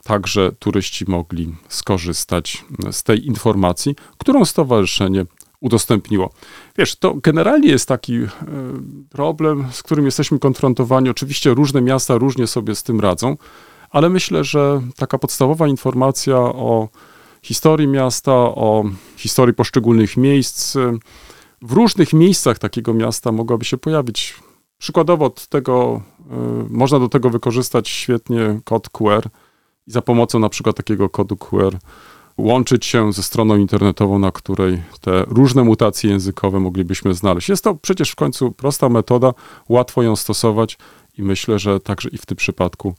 także 0.03 0.51
turyści 0.59 1.05
mogli 1.07 1.55
skorzystać 1.69 2.65
z 2.91 3.03
tej 3.03 3.27
informacji, 3.27 3.95
którą 4.17 4.45
stowarzyszenie 4.45 5.25
udostępniło. 5.59 6.33
Wiesz, 6.77 6.95
to 6.95 7.13
generalnie 7.13 7.69
jest 7.69 7.87
taki 7.87 8.15
e, 8.15 8.27
problem, 9.09 9.67
z 9.71 9.83
którym 9.83 10.05
jesteśmy 10.05 10.39
konfrontowani. 10.39 11.09
Oczywiście 11.09 11.53
różne 11.53 11.81
miasta 11.81 12.17
różnie 12.17 12.47
sobie 12.47 12.75
z 12.75 12.83
tym 12.83 12.99
radzą, 12.99 13.37
ale 13.89 14.09
myślę, 14.09 14.43
że 14.43 14.81
taka 14.95 15.17
podstawowa 15.17 15.67
informacja 15.67 16.37
o 16.37 16.89
historii 17.41 17.87
miasta, 17.87 18.33
o 18.35 18.83
historii 19.17 19.55
poszczególnych 19.55 20.17
miejsc, 20.17 20.77
w 21.61 21.71
różnych 21.71 22.13
miejscach 22.13 22.59
takiego 22.59 22.93
miasta 22.93 23.31
mogłaby 23.31 23.65
się 23.65 23.77
pojawić. 23.77 24.33
Przykładowo 24.77 25.25
od 25.25 25.47
tego, 25.47 26.01
y, 26.19 26.23
można 26.69 26.99
do 26.99 27.09
tego 27.09 27.29
wykorzystać 27.29 27.89
świetnie 27.89 28.59
kod 28.63 28.89
QR 28.89 29.29
i 29.87 29.91
za 29.91 30.01
pomocą 30.01 30.39
na 30.39 30.49
przykład 30.49 30.75
takiego 30.75 31.09
kodu 31.09 31.37
QR 31.37 31.77
łączyć 32.37 32.85
się 32.85 33.13
ze 33.13 33.23
stroną 33.23 33.57
internetową, 33.57 34.19
na 34.19 34.31
której 34.31 34.81
te 35.01 35.23
różne 35.27 35.63
mutacje 35.63 36.09
językowe 36.09 36.59
moglibyśmy 36.59 37.13
znaleźć. 37.13 37.49
Jest 37.49 37.63
to 37.63 37.75
przecież 37.75 38.11
w 38.11 38.15
końcu 38.15 38.51
prosta 38.51 38.89
metoda, 38.89 39.33
łatwo 39.69 40.03
ją 40.03 40.15
stosować 40.15 40.77
i 41.17 41.23
myślę, 41.23 41.59
że 41.59 41.79
także 41.79 42.09
i 42.09 42.17
w 42.17 42.25
tym 42.25 42.37
przypadku 42.37 42.95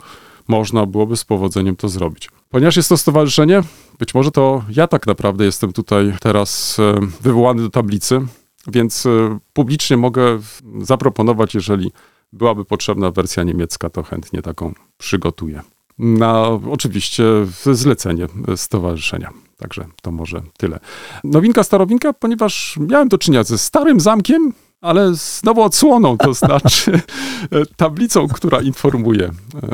można 0.48 0.86
byłoby 0.86 1.16
z 1.16 1.24
powodzeniem 1.24 1.76
to 1.76 1.88
zrobić. 1.88 2.30
Ponieważ 2.50 2.76
jest 2.76 2.88
to 2.88 2.96
stowarzyszenie, 2.96 3.62
być 3.98 4.14
może 4.14 4.30
to 4.30 4.64
ja 4.70 4.86
tak 4.86 5.06
naprawdę 5.06 5.44
jestem 5.44 5.72
tutaj 5.72 6.14
teraz 6.20 6.78
e, 6.78 6.94
wywołany 7.20 7.62
do 7.62 7.70
tablicy, 7.70 8.26
więc 8.68 9.06
e, 9.06 9.38
publicznie 9.52 9.96
mogę 9.96 10.38
zaproponować, 10.80 11.54
jeżeli 11.54 11.92
byłaby 12.32 12.64
potrzebna 12.64 13.10
wersja 13.10 13.42
niemiecka, 13.42 13.90
to 13.90 14.02
chętnie 14.02 14.42
taką 14.42 14.74
przygotuję. 14.98 15.62
Na 15.98 16.46
oczywiście 16.70 17.24
zlecenie 17.72 18.26
stowarzyszenia. 18.56 19.32
Także 19.58 19.86
to 20.02 20.10
może 20.10 20.42
tyle. 20.58 20.80
Nowinka, 21.24 21.64
starowinka, 21.64 22.12
ponieważ 22.12 22.78
miałem 22.80 23.08
do 23.08 23.18
czynienia 23.18 23.44
ze 23.44 23.58
starym 23.58 24.00
zamkiem, 24.00 24.52
ale 24.80 25.16
z 25.16 25.42
nową 25.44 25.64
odsłoną, 25.64 26.18
to 26.18 26.34
znaczy 26.34 27.00
tablicą, 27.76 28.28
która 28.28 28.60
informuje 28.60 29.30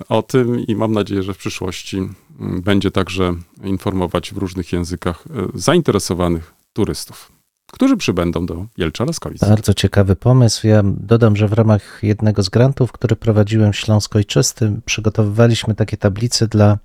o 0.08 0.22
tym 0.22 0.60
i 0.60 0.76
mam 0.76 0.92
nadzieję, 0.92 1.22
że 1.22 1.34
w 1.34 1.38
przyszłości 1.38 2.08
będzie 2.38 2.90
także 2.90 3.34
informować 3.64 4.34
w 4.34 4.36
różnych 4.36 4.72
językach 4.72 5.24
zainteresowanych 5.54 6.54
turystów 6.72 7.32
którzy 7.72 7.96
przybędą 7.96 8.46
do 8.46 8.66
Jelcza 8.78 9.04
Laskowic. 9.04 9.40
Bardzo 9.40 9.74
ciekawy 9.74 10.16
pomysł. 10.16 10.66
Ja 10.66 10.82
dodam, 10.84 11.36
że 11.36 11.48
w 11.48 11.52
ramach 11.52 11.98
jednego 12.02 12.42
z 12.42 12.48
grantów, 12.48 12.92
który 12.92 13.16
prowadziłem 13.16 13.72
w 13.72 13.76
Śląsko-Ojczystym, 13.76 14.80
przygotowywaliśmy 14.84 15.74
takie 15.74 15.96
tablice 15.96 16.48
dla 16.48 16.78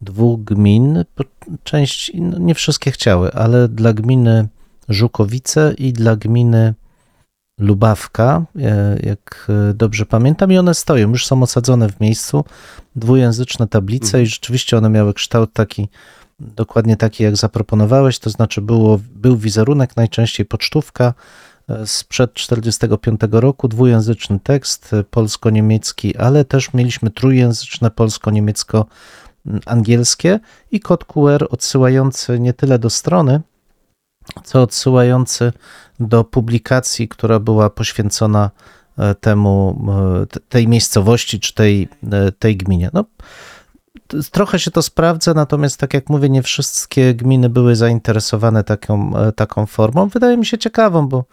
dwóch 0.00 0.44
gmin. 0.44 1.04
Część, 1.64 2.12
no 2.14 2.38
nie 2.38 2.54
wszystkie 2.54 2.90
chciały, 2.90 3.32
ale 3.32 3.68
dla 3.68 3.92
gminy 3.92 4.48
Żukowice 4.88 5.74
i 5.78 5.92
dla 5.92 6.16
gminy 6.16 6.74
Lubawka, 7.58 8.44
jak 9.02 9.48
dobrze 9.74 10.06
pamiętam, 10.06 10.52
i 10.52 10.58
one 10.58 10.74
stoją, 10.74 11.10
już 11.10 11.26
są 11.26 11.42
osadzone 11.42 11.88
w 11.88 12.00
miejscu, 12.00 12.44
dwujęzyczne 12.96 13.68
tablice 13.68 14.06
mhm. 14.06 14.24
i 14.24 14.26
rzeczywiście 14.26 14.78
one 14.78 14.88
miały 14.88 15.14
kształt 15.14 15.52
taki 15.52 15.88
dokładnie 16.40 16.96
taki, 16.96 17.22
jak 17.22 17.36
zaproponowałeś, 17.36 18.18
to 18.18 18.30
znaczy 18.30 18.60
było, 18.60 19.00
był 19.14 19.36
wizerunek, 19.36 19.96
najczęściej 19.96 20.46
pocztówka 20.46 21.14
sprzed 21.86 22.34
1945 22.34 23.20
roku, 23.32 23.68
dwujęzyczny 23.68 24.40
tekst 24.40 24.90
polsko-niemiecki, 25.10 26.16
ale 26.16 26.44
też 26.44 26.74
mieliśmy 26.74 27.10
trójjęzyczne 27.10 27.90
polsko-niemiecko-angielskie 27.90 30.40
i 30.70 30.80
kod 30.80 31.04
QR 31.04 31.46
odsyłający 31.50 32.40
nie 32.40 32.52
tyle 32.52 32.78
do 32.78 32.90
strony, 32.90 33.40
co 34.44 34.62
odsyłający 34.62 35.52
do 36.00 36.24
publikacji, 36.24 37.08
która 37.08 37.38
była 37.38 37.70
poświęcona 37.70 38.50
temu, 39.20 39.84
tej 40.48 40.68
miejscowości 40.68 41.40
czy 41.40 41.54
tej, 41.54 41.88
tej 42.38 42.56
gminie. 42.56 42.90
No, 42.92 43.04
trochę 44.30 44.58
się 44.58 44.70
to 44.70 44.82
sprawdza, 44.82 45.34
natomiast 45.34 45.76
tak 45.76 45.94
jak 45.94 46.08
mówię, 46.08 46.28
nie 46.28 46.42
wszystkie 46.42 47.14
gminy 47.14 47.48
były 47.48 47.76
zainteresowane 47.76 48.64
taką, 48.64 49.12
taką 49.36 49.66
formą. 49.66 50.08
Wydaje 50.08 50.36
mi 50.36 50.46
się 50.46 50.58
ciekawą, 50.58 51.08
bo 51.08 51.24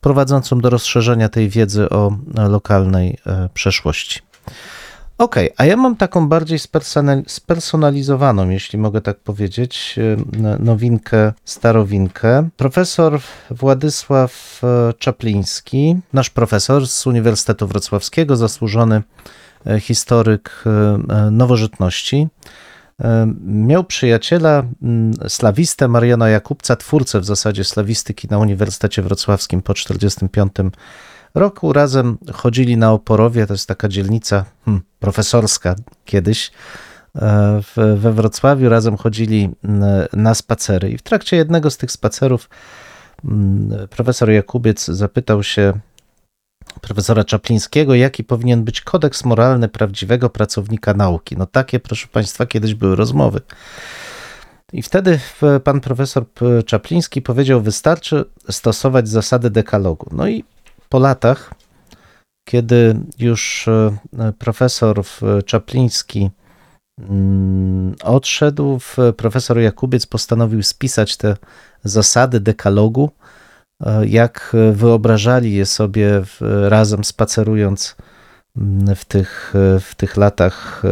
prowadzącą 0.00 0.58
do 0.58 0.70
rozszerzenia 0.70 1.28
tej 1.28 1.48
wiedzy 1.48 1.88
o 1.88 2.16
lokalnej 2.48 3.18
przeszłości. 3.54 4.20
Ok, 5.18 5.36
a 5.56 5.64
ja 5.64 5.76
mam 5.76 5.96
taką 5.96 6.28
bardziej 6.28 6.58
spersonalizowaną, 7.26 8.48
jeśli 8.48 8.78
mogę 8.78 9.00
tak 9.00 9.20
powiedzieć, 9.20 9.98
nowinkę, 10.58 11.32
starowinkę. 11.44 12.48
Profesor 12.56 13.20
Władysław 13.50 14.62
Czapliński, 14.98 15.96
nasz 16.12 16.30
profesor 16.30 16.86
z 16.88 17.06
Uniwersytetu 17.06 17.66
Wrocławskiego, 17.66 18.36
zasłużony 18.36 19.02
historyk 19.80 20.64
nowożytności, 21.30 22.28
miał 23.44 23.84
przyjaciela, 23.84 24.62
slawistę 25.28 25.88
Mariana 25.88 26.28
Jakubca, 26.28 26.76
twórcę 26.76 27.20
w 27.20 27.24
zasadzie 27.24 27.64
slawistyki 27.64 28.28
na 28.30 28.38
Uniwersytecie 28.38 29.02
Wrocławskim 29.02 29.62
po 29.62 29.74
1945 29.74 30.74
roku. 31.34 31.72
Razem 31.72 32.18
chodzili 32.32 32.76
na 32.76 32.92
Oporowie, 32.92 33.46
to 33.46 33.54
jest 33.54 33.68
taka 33.68 33.88
dzielnica 33.88 34.44
hmm, 34.64 34.82
profesorska 34.98 35.74
kiedyś 36.04 36.52
w, 37.62 37.96
we 37.98 38.12
Wrocławiu. 38.12 38.68
Razem 38.68 38.96
chodzili 38.96 39.50
na 40.12 40.34
spacery 40.34 40.90
i 40.90 40.98
w 40.98 41.02
trakcie 41.02 41.36
jednego 41.36 41.70
z 41.70 41.76
tych 41.76 41.92
spacerów 41.92 42.48
profesor 43.90 44.30
Jakubiec 44.30 44.84
zapytał 44.84 45.42
się 45.42 45.72
profesora 46.80 47.24
Czaplińskiego, 47.24 47.94
jaki 47.94 48.24
powinien 48.24 48.64
być 48.64 48.80
kodeks 48.80 49.24
moralny 49.24 49.68
prawdziwego 49.68 50.30
pracownika 50.30 50.94
nauki. 50.94 51.36
No 51.36 51.46
takie, 51.46 51.80
proszę 51.80 52.08
Państwa, 52.12 52.46
kiedyś 52.46 52.74
były 52.74 52.96
rozmowy. 52.96 53.40
I 54.72 54.82
wtedy 54.82 55.20
pan 55.64 55.80
profesor 55.80 56.24
Czapliński 56.66 57.22
powiedział, 57.22 57.60
wystarczy 57.60 58.24
stosować 58.50 59.08
zasady 59.08 59.50
dekalogu. 59.50 60.06
No 60.12 60.28
i 60.28 60.44
po 60.88 60.98
latach, 60.98 61.54
kiedy 62.48 62.96
już 63.18 63.68
e, 63.68 63.98
profesor 64.38 65.02
Czapliński 65.46 66.30
mm, 66.98 67.94
odszedł, 68.02 68.78
profesor 69.16 69.58
Jakubiec 69.58 70.06
postanowił 70.06 70.62
spisać 70.62 71.16
te 71.16 71.36
zasady 71.84 72.40
dekalogu, 72.40 73.10
jak 74.06 74.56
wyobrażali 74.72 75.52
je 75.52 75.66
sobie 75.66 76.22
razem 76.68 77.04
spacerując 77.04 77.96
mm, 78.56 78.96
w 78.96 79.04
tych, 79.04 79.54
w 79.80 79.94
tych 79.96 80.16
latach 80.16 80.82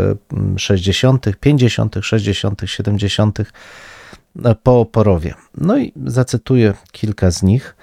e, 0.54 0.58
60., 0.58 1.26
50., 1.40 1.96
60., 2.02 2.62
70. 2.64 3.38
e, 3.40 4.54
po 4.62 4.80
oporowie. 4.80 5.34
No 5.56 5.78
i 5.78 5.92
zacytuję 6.06 6.74
kilka 6.92 7.30
z 7.30 7.42
nich. 7.42 7.76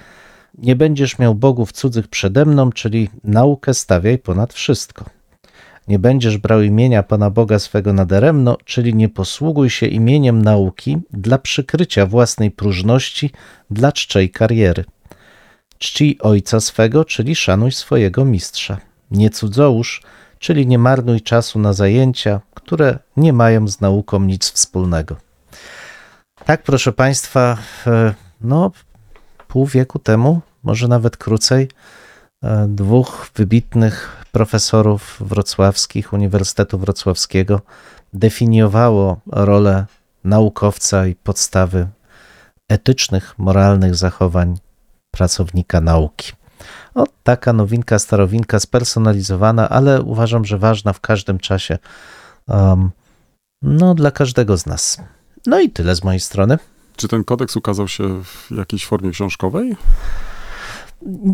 Nie 0.58 0.76
będziesz 0.76 1.20
miał 1.20 1.36
bogów 1.36 1.72
cudzych 1.72 2.08
przede 2.08 2.46
mną, 2.46 2.72
czyli 2.72 3.10
naukę 3.24 3.74
stawiaj 3.74 4.18
ponad 4.18 4.54
wszystko. 4.54 5.06
Nie 5.88 6.00
będziesz 6.00 6.38
brał 6.38 6.62
imienia 6.62 7.04
Pana 7.04 7.30
Boga 7.30 7.60
swego 7.60 7.94
nadaremno, 7.94 8.58
czyli 8.66 8.96
nie 8.96 9.10
posługuj 9.10 9.70
się 9.70 9.86
imieniem 9.86 10.42
nauki 10.42 10.98
dla 11.14 11.38
przykrycia 11.38 12.06
własnej 12.06 12.52
próżności, 12.52 13.32
dla 13.70 13.92
czczej 13.92 14.30
kariery. 14.30 14.86
Czcij 15.77 16.17
ojca 16.22 16.60
swego, 16.60 17.05
czyli 17.05 17.36
szanuj 17.36 17.72
swojego 17.72 18.25
mistrza. 18.25 18.77
Nie 19.12 19.29
cudzołóż, 19.29 20.01
czyli 20.39 20.67
nie 20.67 20.79
marnuj 20.79 21.22
czasu 21.22 21.60
na 21.60 21.74
zajęcia, 21.74 22.41
które 22.53 23.00
nie 23.17 23.34
mają 23.34 23.67
z 23.67 23.82
nauką 23.82 24.20
nic 24.20 24.51
wspólnego. 24.51 25.15
Tak, 26.46 26.63
proszę 26.63 26.94
Państwa, 26.94 27.58
e, 27.88 28.13
no, 28.41 28.72
pół 29.48 29.65
wieku 29.65 30.00
temu, 30.00 30.41
może 30.63 30.88
nawet 30.88 31.17
krócej, 31.17 31.70
e, 32.44 32.67
dwóch 32.70 33.29
wybitnych 33.36 34.25
profesorów 34.32 35.17
wrocławskich 35.20 36.13
Uniwersytetu 36.13 36.77
Wrocławskiego 36.77 37.62
definiowało 38.13 39.20
rolę 39.27 39.86
naukowca 40.24 41.08
i 41.08 41.15
podstawy 41.15 41.88
etycznych, 42.70 43.34
moralnych 43.38 43.96
zachowań 43.96 44.58
pracownika 45.17 45.81
nauki. 45.81 46.31
O, 46.95 47.03
taka 47.24 47.53
nowinka, 47.53 48.00
starowinka, 48.00 48.60
spersonalizowana, 48.60 49.69
ale 49.69 50.01
uważam, 50.01 50.45
że 50.45 50.57
ważna 50.57 50.93
w 50.93 51.00
każdym 51.00 51.39
czasie. 51.39 51.77
Um, 52.48 52.91
no, 53.62 53.95
dla 53.95 54.12
każdego 54.12 54.57
z 54.57 54.65
nas. 54.65 54.98
No 55.45 55.60
i 55.60 55.69
tyle 55.69 55.95
z 55.95 56.03
mojej 56.03 56.19
strony. 56.19 56.57
Czy 56.95 57.07
ten 57.07 57.24
kodeks 57.24 57.55
ukazał 57.55 57.88
się 57.88 58.24
w 58.24 58.48
jakiejś 58.57 58.86
formie 58.86 59.12
książkowej? 59.12 59.75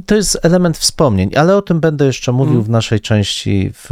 To 0.05 0.15
jest 0.15 0.38
element 0.41 0.77
wspomnień, 0.77 1.35
ale 1.35 1.57
o 1.57 1.61
tym 1.61 1.79
będę 1.79 2.05
jeszcze 2.05 2.31
mówił 2.31 2.53
Mm. 2.53 2.63
w 2.65 2.69
naszej 2.69 3.00
części 3.00 3.71
w, 3.73 3.89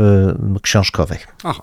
książkowej. 0.61 1.19
Aha. 1.43 1.61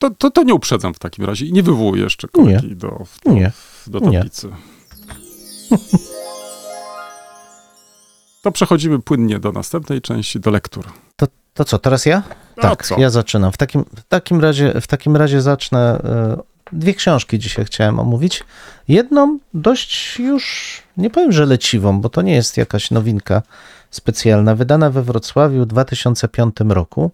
To, 0.00 0.10
to, 0.10 0.30
to 0.30 0.42
nie 0.42 0.54
uprzedzam 0.54 0.94
w 0.94 0.98
takim 0.98 1.24
razie 1.24 1.46
i 1.46 1.52
nie 1.52 1.62
wywołuję 1.62 2.02
jeszcze 2.02 2.28
kolegi 2.28 2.76
do, 2.76 3.04
do, 3.24 3.32
Nie. 3.32 3.52
do 3.86 3.98
Nie. 3.98 4.24
To 8.42 8.52
przechodzimy 8.52 8.98
płynnie 8.98 9.38
do 9.38 9.52
następnej 9.52 10.00
części, 10.00 10.40
do 10.40 10.50
lektur. 10.50 10.84
To 11.54 11.64
co, 11.64 11.78
teraz 11.78 12.06
ja? 12.06 12.22
A 12.56 12.60
Tak, 12.60 12.84
co? 12.86 13.00
ja 13.00 13.10
zaczynam. 13.10 13.52
W 13.52 13.56
takim, 13.56 13.84
w 13.96 14.02
takim, 14.08 14.40
razie, 14.40 14.80
w 14.80 14.86
takim 14.86 15.16
razie 15.16 15.40
zacznę. 15.42 16.00
e, 16.04 16.36
Dwie 16.72 16.94
książki 16.94 17.38
dzisiaj 17.38 17.64
chciałem 17.64 18.00
omówić. 18.00 18.44
Jedną 18.88 19.38
dość 19.54 20.18
już, 20.18 20.82
nie 20.96 21.10
powiem, 21.10 21.32
że 21.32 21.46
leciwą, 21.46 22.00
bo 22.00 22.08
to 22.08 22.22
nie 22.22 22.34
jest 22.34 22.56
jakaś 22.56 22.90
nowinka 22.90 23.42
specjalna, 23.90 24.54
wydana 24.54 24.90
we 24.90 25.02
Wrocławiu 25.02 25.62
w 25.62 25.66
2005 25.66 26.56
roku, 26.68 27.10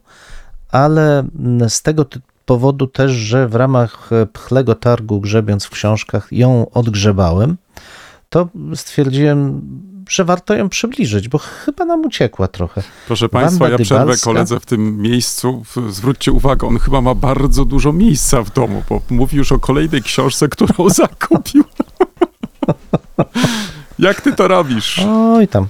ale 0.71 1.25
z 1.69 1.83
tego 1.83 2.07
powodu 2.47 2.87
też, 2.87 3.12
że 3.12 3.49
w 3.49 3.55
ramach 3.55 4.11
e, 4.12 4.27
pchlego 4.27 4.75
targu 4.75 5.21
grzebiąc 5.21 5.64
w 5.64 5.71
książkach 5.71 6.29
ją 6.33 6.71
odgrzebałem, 6.71 7.57
to 8.31 8.49
stwierdziłem, 8.75 9.61
że 10.09 10.25
warto 10.25 10.55
ją 10.55 10.68
przybliżyć, 10.68 11.29
bo 11.29 11.38
chyba 11.38 11.85
nam 11.85 12.05
uciekła 12.05 12.49
trochę. 12.49 12.83
Proszę 13.07 13.29
Państwa, 13.29 13.59
Wanda 13.59 13.73
ja 13.79 13.85
przerwę 13.85 14.05
Dybalska. 14.05 14.25
koledze 14.25 14.61
w 14.61 14.66
tym 14.66 15.03
miejscu. 15.03 15.64
Zwróćcie 15.90 16.33
uwagę, 16.33 16.66
on 16.66 16.79
chyba 16.79 17.01
ma 17.01 17.14
bardzo 17.14 17.64
dużo 17.64 17.92
miejsca 17.92 18.42
w 18.42 18.51
domu, 18.53 18.83
bo 18.88 19.01
mówi 19.11 19.37
już 19.37 19.53
o 19.53 19.59
kolejnej 19.59 20.03
książce, 20.03 20.49
którą 20.49 20.88
zakupił. 20.90 21.64
Jak 23.99 24.21
ty 24.21 24.33
to 24.33 24.49
robisz? 24.49 25.01
Oj 25.09 25.49
tam, 25.49 25.66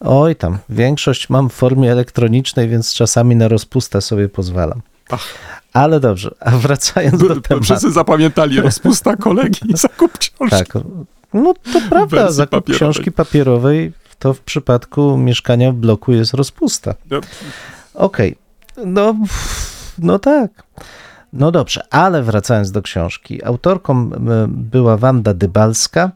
oj 0.00 0.36
tam. 0.36 0.58
Większość 0.68 1.28
mam 1.28 1.50
w 1.50 1.52
formie 1.52 1.92
elektronicznej, 1.92 2.68
więc 2.68 2.94
czasami 2.94 3.36
na 3.36 3.48
rozpustę 3.48 4.00
sobie 4.00 4.28
pozwalam. 4.28 4.80
Ach. 5.10 5.24
Ale 5.72 6.00
dobrze, 6.00 6.34
a 6.40 6.50
wracając 6.50 7.20
do 7.20 7.40
tematu. 7.40 7.64
Wszyscy 7.64 7.92
zapamiętali 7.92 8.60
rozpusta 8.60 9.16
kolegi 9.16 9.60
i 9.70 9.76
zakup 9.76 10.18
książki. 10.18 10.50
Tak, 10.50 10.68
no 11.34 11.54
to 11.72 11.80
prawda, 11.90 12.32
zakup 12.32 12.50
papierowej. 12.50 12.76
książki 12.76 13.12
papierowej 13.12 13.92
to 14.18 14.34
w 14.34 14.40
przypadku 14.40 15.16
mieszkania 15.16 15.72
w 15.72 15.74
bloku 15.74 16.12
jest 16.12 16.34
rozpusta. 16.34 16.94
No, 17.10 17.20
Okej, 17.94 18.36
no, 18.84 19.14
no 19.98 20.18
tak. 20.18 20.50
No 21.32 21.50
dobrze, 21.50 21.82
ale 21.90 22.22
wracając 22.22 22.70
do 22.70 22.82
książki. 22.82 23.44
Autorką 23.44 24.10
była 24.48 24.96
Wanda 24.96 25.34
Dybalska. 25.34 26.10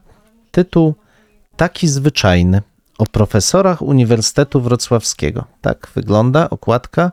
Tytuł 0.51 0.95
taki 1.55 1.87
zwyczajny 1.87 2.61
o 2.97 3.05
profesorach 3.05 3.81
Uniwersytetu 3.81 4.61
Wrocławskiego. 4.61 5.45
Tak 5.61 5.87
wygląda 5.95 6.49
okładka. 6.49 7.11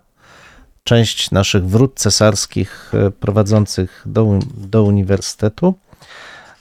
Część 0.84 1.30
naszych 1.30 1.66
wrót 1.66 1.94
cesarskich 1.94 2.92
e, 2.94 3.10
prowadzących 3.10 4.02
do, 4.06 4.38
do 4.54 4.82
uniwersytetu. 4.82 5.74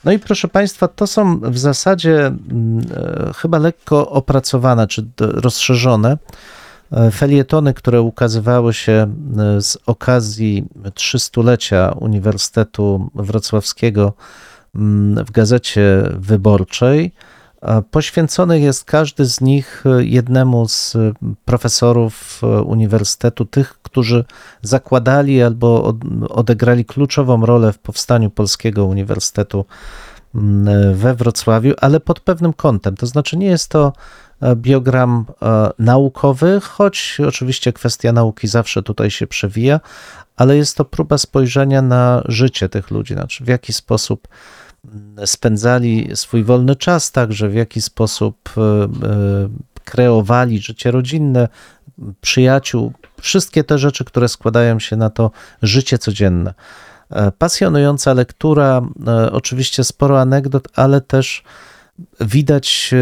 No 0.04 0.12
i 0.12 0.18
proszę 0.18 0.48
Państwa, 0.48 0.88
to 0.88 1.06
są 1.06 1.40
w 1.40 1.58
zasadzie 1.58 2.26
mm, 2.26 2.86
e, 2.96 3.32
chyba 3.36 3.58
lekko 3.58 4.10
opracowane 4.10 4.86
czy 4.86 5.06
rozszerzone 5.20 6.18
e, 6.92 7.10
felietony, 7.10 7.74
które 7.74 8.02
ukazywały 8.02 8.74
się 8.74 8.92
e, 9.38 9.62
z 9.62 9.78
okazji 9.86 10.64
300-lecia 10.84 11.96
Uniwersytetu 12.00 13.10
Wrocławskiego 13.14 14.12
mm, 14.74 15.24
w 15.24 15.30
gazecie 15.30 16.02
wyborczej. 16.18 17.12
Poświęcony 17.90 18.60
jest 18.60 18.84
każdy 18.84 19.24
z 19.24 19.40
nich 19.40 19.84
e, 19.86 20.04
jednemu 20.04 20.68
z 20.68 20.96
e, 20.96 21.12
profesorów 21.44 22.40
e, 22.42 22.46
uniwersytetu, 22.62 23.44
tych, 23.44 23.78
którzy 23.82 24.24
zakładali 24.62 25.42
albo 25.42 25.84
od- 25.84 25.96
odegrali 26.28 26.84
kluczową 26.84 27.46
rolę 27.46 27.72
w 27.72 27.78
powstaniu 27.78 28.30
Polskiego 28.30 28.84
Uniwersytetu 28.84 29.64
we 30.94 31.14
Wrocławiu, 31.14 31.72
ale 31.80 32.00
pod 32.00 32.20
pewnym 32.20 32.52
kątem. 32.52 32.96
To 32.96 33.06
znaczy, 33.06 33.36
nie 33.36 33.46
jest 33.46 33.68
to 33.70 33.92
biogram 34.54 35.24
naukowy, 35.78 36.60
choć 36.60 37.18
oczywiście 37.28 37.72
kwestia 37.72 38.12
nauki 38.12 38.48
zawsze 38.48 38.82
tutaj 38.82 39.10
się 39.10 39.26
przewija, 39.26 39.80
ale 40.36 40.56
jest 40.56 40.76
to 40.76 40.84
próba 40.84 41.18
spojrzenia 41.18 41.82
na 41.82 42.22
życie 42.24 42.68
tych 42.68 42.90
ludzi, 42.90 43.14
znaczy 43.14 43.44
w 43.44 43.48
jaki 43.48 43.72
sposób 43.72 44.28
spędzali 45.26 46.08
swój 46.14 46.44
wolny 46.44 46.76
czas, 46.76 47.12
także 47.12 47.48
w 47.48 47.54
jaki 47.54 47.82
sposób 47.82 48.50
e, 48.56 48.60
e, 48.60 48.88
kreowali 49.84 50.58
życie 50.58 50.90
rodzinne, 50.90 51.48
przyjaciół, 52.20 52.92
wszystkie 53.20 53.64
te 53.64 53.78
rzeczy, 53.78 54.04
które 54.04 54.28
składają 54.28 54.78
się 54.78 54.96
na 54.96 55.10
to 55.10 55.30
życie 55.62 55.98
codzienne. 55.98 56.54
E, 57.10 57.32
Pasjonująca 57.32 58.14
lektura, 58.14 58.82
oczywiście 59.32 59.84
sporo 59.84 60.20
anegdot, 60.20 60.68
ale 60.74 61.00
też 61.00 61.42
widać 62.20 62.94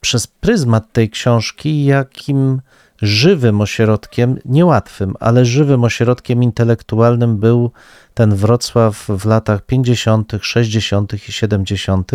przez 0.00 0.26
pryzmat 0.26 0.92
tej 0.92 1.10
książki, 1.10 1.84
jakim 1.84 2.60
żywym 3.02 3.60
ośrodkiem, 3.60 4.38
niełatwym, 4.44 5.14
ale 5.20 5.44
żywym 5.44 5.84
ośrodkiem 5.84 6.42
intelektualnym 6.42 7.36
był 7.36 7.70
ten 8.14 8.34
Wrocław 8.34 9.06
w 9.08 9.24
latach 9.24 9.62
50., 9.66 10.32
60. 10.40 11.14
i 11.28 11.32
70. 11.32 12.10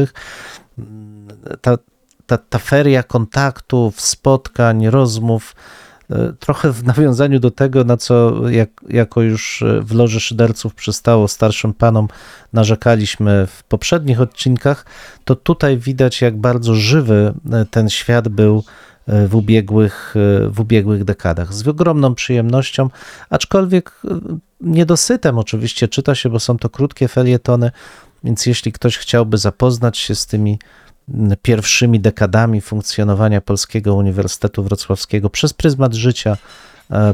Ta, 1.62 1.78
ta, 2.26 2.38
ta 2.38 2.60
feria 2.60 3.04
kontaktów, 3.04 4.02
spotkań, 4.02 4.88
rozmów, 4.88 5.56
e, 6.10 6.34
trochę 6.40 6.72
w 6.72 6.84
nawiązaniu 6.84 7.40
do 7.40 7.52
tego, 7.52 7.84
na 7.84 7.98
co 7.98 8.50
jak, 8.50 8.70
jako 8.90 9.22
już 9.22 9.62
e, 9.62 9.82
w 9.82 9.96
Loży 9.96 10.20
Szyderców 10.20 10.76
przystało 10.76 11.28
starszym 11.28 11.74
panom 11.74 12.08
narzekaliśmy 12.54 13.48
w 13.48 13.64
poprzednich 13.64 14.22
odcinkach, 14.22 14.86
to 15.26 15.36
tutaj 15.36 15.78
widać, 15.78 16.22
jak 16.22 16.38
bardzo 16.38 16.76
żywy 16.76 17.34
e, 17.52 17.66
ten 17.66 17.90
świat 17.90 18.28
był 18.28 18.64
w 19.28 19.36
ubiegłych, 19.36 20.16
w 20.50 20.60
ubiegłych 20.60 21.04
dekadach. 21.04 21.54
Z 21.54 21.68
ogromną 21.68 22.16
przyjemnością, 22.16 22.90
aczkolwiek 23.30 24.02
niedosytem 24.62 25.38
oczywiście 25.38 25.88
czyta 25.88 26.16
się, 26.16 26.30
bo 26.30 26.40
są 26.40 26.58
to 26.58 26.70
krótkie 26.70 27.08
felietony, 27.08 27.72
więc 28.24 28.46
jeśli 28.46 28.72
ktoś 28.72 28.98
chciałby 28.98 29.38
zapoznać 29.38 29.98
się 29.98 30.16
z 30.16 30.26
tymi 30.26 30.60
pierwszymi 31.42 32.00
dekadami 32.00 32.62
funkcjonowania 32.62 33.42
Polskiego 33.42 33.96
Uniwersytetu 33.96 34.64
Wrocławskiego 34.64 35.30
przez 35.30 35.54
pryzmat 35.54 35.94
życia 35.94 36.38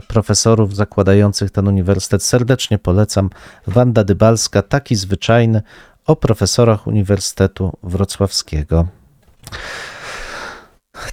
profesorów 0.07 0.75
zakładających 0.75 1.51
ten 1.51 1.67
uniwersytet, 1.67 2.23
serdecznie 2.23 2.77
polecam. 2.77 3.29
Wanda 3.67 4.03
Dybalska, 4.03 4.61
taki 4.61 4.95
zwyczajny, 4.95 5.61
o 6.05 6.15
profesorach 6.15 6.87
Uniwersytetu 6.87 7.77
Wrocławskiego. 7.83 8.87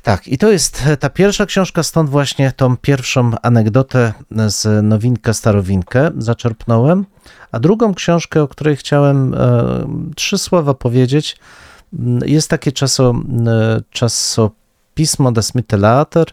Tak, 0.02 0.28
i 0.28 0.38
to 0.38 0.52
jest 0.52 0.84
ta 1.00 1.10
pierwsza 1.10 1.46
książka, 1.46 1.82
stąd 1.82 2.10
właśnie 2.10 2.52
tą 2.52 2.76
pierwszą 2.76 3.30
anegdotę 3.42 4.12
z 4.46 4.84
Nowinka 4.84 5.32
Starowinkę 5.32 6.10
zaczerpnąłem. 6.18 7.06
A 7.52 7.60
drugą 7.60 7.94
książkę, 7.94 8.42
o 8.42 8.48
której 8.48 8.76
chciałem 8.76 9.34
e, 9.34 9.38
trzy 10.16 10.38
słowa 10.38 10.74
powiedzieć, 10.74 11.36
jest 12.24 12.50
takie 12.50 12.72
czaso, 12.72 13.14
e, 13.46 13.80
czasopismo 13.90 15.32
Das 15.32 15.54
Mittelalter, 15.54 16.26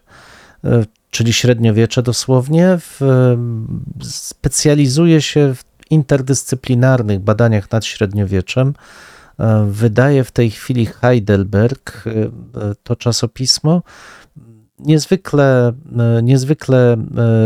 e, 0.64 0.84
czyli 1.12 1.34
średniowiecze 1.34 2.04
dosłownie. 2.04 2.78
W, 2.78 3.00
specjalizuje 4.04 5.22
się 5.22 5.56
w 5.56 5.64
interdyscyplinarnych 5.90 7.20
badaniach 7.20 7.72
nad 7.72 7.86
średniowieczem. 7.86 8.74
Wydaje 9.68 10.24
w 10.24 10.32
tej 10.32 10.52
chwili 10.52 10.86
Heidelberg 10.86 12.04
to 12.84 12.96
czasopismo. 12.96 13.82
Niezwykle, 14.80 15.74
niezwykle 16.24 16.98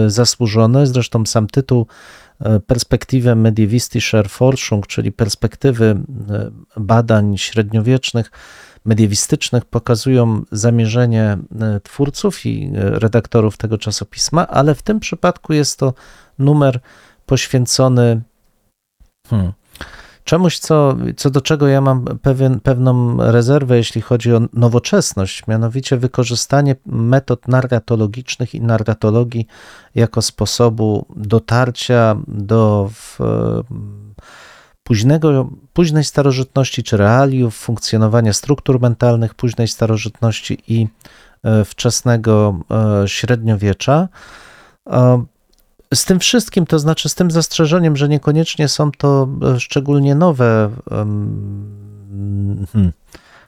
zasłużone, 0.08 0.88
zresztą 0.88 1.26
sam 1.26 1.48
tytuł 1.48 1.88
Perspektywę 2.68 3.36
medievistischer 3.36 4.30
Forschung, 4.30 4.88
czyli 4.88 5.12
perspektywy 5.12 5.96
badań 6.78 7.38
średniowiecznych, 7.38 8.32
mediewistycznych, 8.86 9.66
pokazują 9.66 10.42
zamierzenie 10.52 11.38
twórców 11.84 12.46
i 12.46 12.72
redaktorów 12.76 13.58
tego 13.58 13.78
czasopisma, 13.78 14.48
ale 14.48 14.76
w 14.76 14.82
tym 14.82 15.00
przypadku 15.00 15.54
jest 15.54 15.80
to 15.80 15.94
numer 16.40 16.80
poświęcony 17.26 18.22
Hmm. 19.28 19.54
Czemuś, 20.34 20.60
co, 20.60 20.96
co 21.18 21.30
do 21.30 21.42
czego 21.42 21.68
ja 21.68 21.82
mam 21.82 22.06
pewien, 22.22 22.60
pewną 22.60 23.18
rezerwę, 23.32 23.78
jeśli 23.78 24.02
chodzi 24.02 24.34
o 24.34 24.42
nowoczesność, 24.54 25.48
mianowicie 25.48 25.98
wykorzystanie 25.98 26.76
metod 26.86 27.48
narratologicznych 27.48 28.56
i 28.56 28.62
narratologii 28.62 29.48
jako 29.96 30.22
sposobu 30.22 31.06
dotarcia 31.16 32.16
do 32.28 32.90
w, 32.94 33.20
późnego, 34.84 35.50
późnej 35.74 36.04
starożytności 36.04 36.84
czy 36.84 36.98
realiów 36.98 37.56
funkcjonowania 37.56 38.34
struktur 38.34 38.82
mentalnych 38.82 39.34
późnej 39.34 39.68
starożytności 39.68 40.58
i 40.68 40.88
e, 41.44 41.66
wczesnego 41.66 42.60
e, 43.04 43.08
średniowiecza. 43.08 44.08
Z 45.94 46.06
tym 46.06 46.20
wszystkim, 46.20 46.66
to 46.66 46.80
znaczy 46.80 47.10
z 47.10 47.16
tym 47.16 47.32
zastrzeżeniem, 47.32 47.98
że 47.98 48.10
niekoniecznie 48.10 48.68
są 48.68 48.92
to 48.92 49.28
e, 49.56 49.60
szczególnie 49.60 50.16
nowe 50.16 50.70
um, 50.92 52.66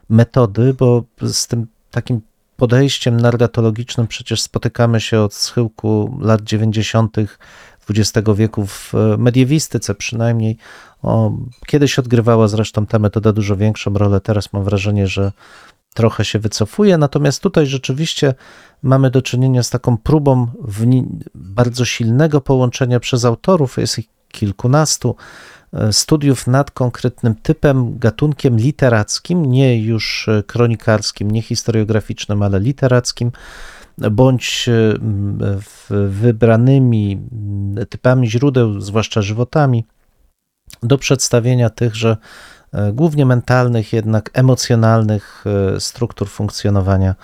metody, 0.08 0.74
bo 0.74 1.04
z 1.22 1.46
tym 1.46 1.66
takim 1.90 2.20
podejściem 2.56 3.16
narratologicznym 3.20 4.06
przecież 4.06 4.42
spotykamy 4.42 5.00
się 5.00 5.20
od 5.20 5.34
schyłku 5.34 6.18
lat 6.20 6.42
90. 6.42 7.16
XX 7.90 8.28
wieku 8.34 8.66
w 8.66 8.94
e, 8.94 9.16
mediewistyce 9.16 9.94
przynajmniej. 9.94 10.56
O, 11.02 11.32
kiedyś 11.66 11.98
odgrywała 11.98 12.48
zresztą 12.48 12.86
ta 12.86 12.98
metoda 12.98 13.32
dużo 13.32 13.56
większą 13.56 13.94
rolę, 13.94 14.20
teraz 14.20 14.52
mam 14.52 14.64
wrażenie, 14.64 15.06
że 15.06 15.32
trochę 15.96 16.24
się 16.24 16.38
wycofuje, 16.38 16.98
natomiast 16.98 17.42
tutaj 17.42 17.66
rzeczywiście 17.66 18.34
mamy 18.82 19.10
do 19.10 19.22
czynienia 19.22 19.62
z 19.62 19.70
taką 19.70 19.96
próbą 19.96 20.46
bardzo 21.34 21.84
silnego 21.84 22.40
połączenia 22.40 23.00
przez 23.00 23.24
autorów, 23.24 23.76
jest 23.76 23.98
ich 23.98 24.08
kilkunastu, 24.28 25.16
e, 25.72 25.92
studiów 25.92 26.46
nad 26.46 26.70
konkretnym 26.70 27.34
typem, 27.34 27.98
gatunkiem 27.98 28.56
literackim, 28.56 29.46
nie 29.46 29.82
już 29.82 30.28
e, 30.28 30.42
kronikarskim, 30.42 31.30
nie 31.30 31.42
historiograficznym, 31.42 32.42
ale 32.42 32.60
literackim, 32.60 33.32
bądź 33.98 34.68
e, 34.68 34.98
wybranymi 36.08 37.20
typami 37.88 38.30
źródeł, 38.30 38.80
zwłaszcza 38.80 39.22
żywotami, 39.22 39.84
do 40.82 40.98
przedstawienia 40.98 41.70
tychże 41.70 42.16
głównie 42.92 43.26
mentalnych, 43.26 43.92
jednak 43.92 44.30
emocjonalnych 44.32 45.44
struktur 45.78 46.28
funkcjonowania 46.28 47.14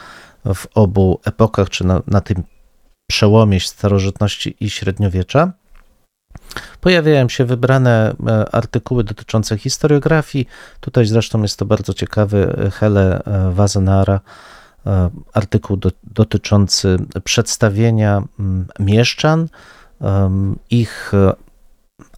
w 0.55 0.67
obu 0.75 1.21
epokach, 1.25 1.71
czy 1.71 1.87
na, 1.87 2.03
na 2.07 2.21
tym 2.21 2.43
przełomie 3.11 3.61
starożytności 3.61 4.57
i 4.61 4.71
średniowiecza. 4.71 5.53
Pojawiają 6.81 7.29
się 7.29 7.45
wybrane 7.45 8.15
e, 8.27 8.55
artykuły 8.55 9.05
dotyczące 9.05 9.59
historiografii. 9.59 10.47
Tutaj 10.81 11.07
zresztą 11.07 11.43
jest 11.43 11.59
to 11.59 11.65
bardzo 11.65 11.95
ciekawy 11.95 12.55
e, 12.59 12.71
Hele 12.71 13.25
e, 13.25 13.51
Wazenara, 13.51 14.21
artykuł 15.33 15.77
do, 15.77 15.91
dotyczący 16.05 16.97
przedstawienia 17.25 18.23
mieszczan, 18.81 19.49
ich 20.71 21.13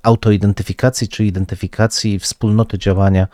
autoidentyfikacji 0.05 1.09
czy 1.09 1.25
identyfikacji 1.25 2.19
wspólnoty 2.19 2.79
działania 2.79 3.27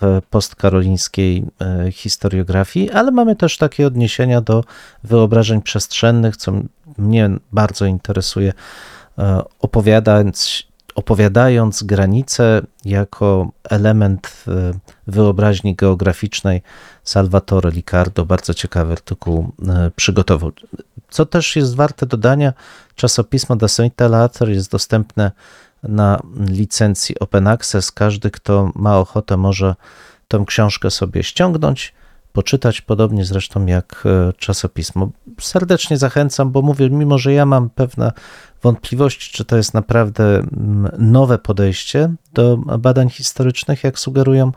w 0.00 0.20
postkarolińskiej 0.30 1.44
e, 1.60 1.92
historiografii, 1.92 2.90
ale 2.90 3.10
mamy 3.10 3.36
też 3.36 3.56
takie 3.56 3.86
odniesienia 3.86 4.40
do 4.40 4.64
wyobrażeń 5.04 5.62
przestrzennych, 5.62 6.36
co 6.36 6.52
mnie 6.98 7.30
bardzo 7.52 7.86
interesuje, 7.86 8.52
e, 9.18 9.42
opowiadając, 9.60 10.62
opowiadając 10.94 11.82
granice 11.82 12.62
jako 12.84 13.50
element 13.64 14.44
e, 14.48 14.72
wyobraźni 15.06 15.74
geograficznej. 15.74 16.62
Salvatore 17.04 17.70
Licardo 17.70 18.26
bardzo 18.26 18.54
ciekawy 18.54 18.92
artykuł 18.92 19.52
przygotował. 19.96 20.52
Co 21.10 21.26
też 21.26 21.56
jest 21.56 21.76
warte 21.76 22.06
dodania, 22.06 22.52
czasopismo 22.94 23.56
Da 23.56 24.08
Later 24.08 24.48
jest 24.48 24.70
dostępne 24.70 25.30
na 25.82 26.20
licencji 26.48 27.18
Open 27.18 27.46
Access. 27.46 27.92
Każdy, 27.92 28.30
kto 28.30 28.72
ma 28.74 28.98
ochotę, 28.98 29.36
może 29.36 29.74
tę 30.28 30.44
książkę 30.46 30.90
sobie 30.90 31.22
ściągnąć, 31.22 31.94
poczytać, 32.32 32.80
podobnie 32.80 33.24
zresztą 33.24 33.66
jak 33.66 34.04
e, 34.06 34.32
czasopismo. 34.32 35.10
Serdecznie 35.40 35.96
zachęcam, 35.96 36.50
bo 36.50 36.62
mówię, 36.62 36.90
mimo 36.90 37.18
że 37.18 37.32
ja 37.32 37.46
mam 37.46 37.70
pewne 37.70 38.12
wątpliwości, 38.62 39.32
czy 39.32 39.44
to 39.44 39.56
jest 39.56 39.74
naprawdę 39.74 40.24
mm, 40.24 40.90
nowe 40.98 41.38
podejście 41.38 42.14
do 42.32 42.56
badań 42.56 43.10
historycznych, 43.10 43.84
jak 43.84 43.98
sugerują 43.98 44.52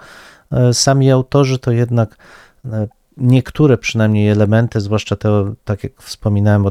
e, 0.52 0.74
sami 0.74 1.12
autorzy, 1.12 1.60
to 1.60 1.72
jednak 1.72 2.18
e, 2.66 2.88
niektóre 3.18 3.78
przynajmniej 3.78 4.30
elementy, 4.30 4.82
zwłaszcza 4.82 5.16
te, 5.16 5.54
tak 5.64 5.84
jak 5.84 6.02
wspominałem, 6.02 6.66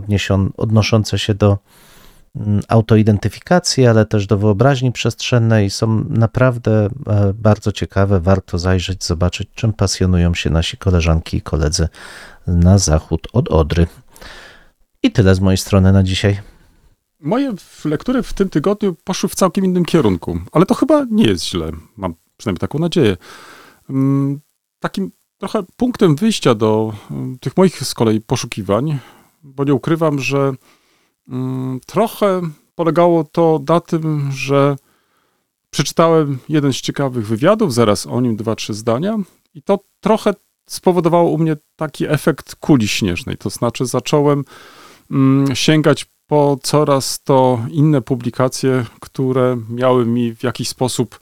odnoszące 0.57 1.19
się 1.19 1.35
do 1.35 1.59
autoidentyfikacji, 2.69 3.87
ale 3.87 4.07
też 4.07 4.27
do 4.27 4.39
wyobraźni 4.39 4.93
przestrzennej 4.93 5.71
są 5.71 6.05
naprawdę 6.09 6.89
e, 7.07 7.33
bardzo 7.35 7.73
ciekawe. 7.73 8.21
Warto 8.21 8.59
zajrzeć, 8.59 9.05
zobaczyć, 9.05 9.49
czym 9.55 9.73
pasjonują 9.73 10.35
się 10.35 10.51
nasi 10.51 10.77
koleżanki 10.77 11.37
i 11.37 11.43
koledzy 11.43 11.89
na 12.47 12.79
zachód 12.79 13.29
od 13.33 13.49
Odry. 13.49 13.87
I 15.03 15.13
tyle 15.13 15.35
z 15.35 15.41
mojej 15.41 15.59
strony 15.59 15.93
na 15.93 16.03
dzisiaj. 16.03 16.41
Moje 17.21 17.55
lektury 17.85 18.23
w 18.23 18.33
tym 18.33 18.49
tygodniu 18.49 18.97
poszły 19.05 19.29
w 19.29 19.35
całkiem 19.35 19.65
innym 19.65 19.85
kierunku, 19.85 20.39
ale 20.53 20.67
to 20.67 20.75
chyba 20.75 21.07
nie 21.11 21.25
jest 21.25 21.45
źle. 21.45 21.73
Mam 21.97 22.15
przynajmniej 22.37 22.61
taką 22.61 22.79
nadzieję. 22.79 23.17
Mm, 23.91 24.41
takim 24.81 25.11
trochę 25.39 25.63
punktem 25.77 26.17
wyjścia 26.17 26.55
do 26.55 26.93
mm, 27.11 27.39
tych 27.39 27.57
moich 27.57 27.85
z 27.85 27.95
kolei 27.95 28.21
poszukiwań, 28.21 28.99
bo 29.43 29.65
nie 29.65 29.75
ukrywam, 29.75 30.19
że 30.19 30.39
Mm, 30.39 30.57
trochę 31.87 32.41
polegało 32.75 33.25
to 33.25 33.61
na 33.69 33.81
tym, 33.81 34.33
że 34.33 34.77
przeczytałem 35.71 36.39
jeden 36.49 36.73
z 36.73 36.77
ciekawych 36.77 37.27
wywiadów, 37.27 37.75
zaraz 37.75 38.07
o 38.07 38.21
nim 38.21 38.37
dwa, 38.37 38.55
trzy 38.57 38.75
zdania, 38.75 39.19
i 39.55 39.63
to 39.63 39.79
trochę 40.01 40.35
spowodowało 40.69 41.31
u 41.31 41.39
mnie 41.39 41.57
taki 41.77 42.07
efekt 42.09 42.55
kuli 42.55 42.89
śnieżnej. 42.89 43.37
To 43.37 43.51
znaczy, 43.51 43.87
zacząłem 43.87 44.45
mm, 45.11 45.57
sięgać 45.57 46.07
po 46.27 46.59
coraz 46.63 47.23
to 47.23 47.61
inne 47.71 48.03
publikacje, 48.03 48.85
które 49.01 49.57
miały 49.71 50.07
mi 50.07 50.35
w 50.35 50.43
jakiś 50.43 50.69
sposób 50.69 51.19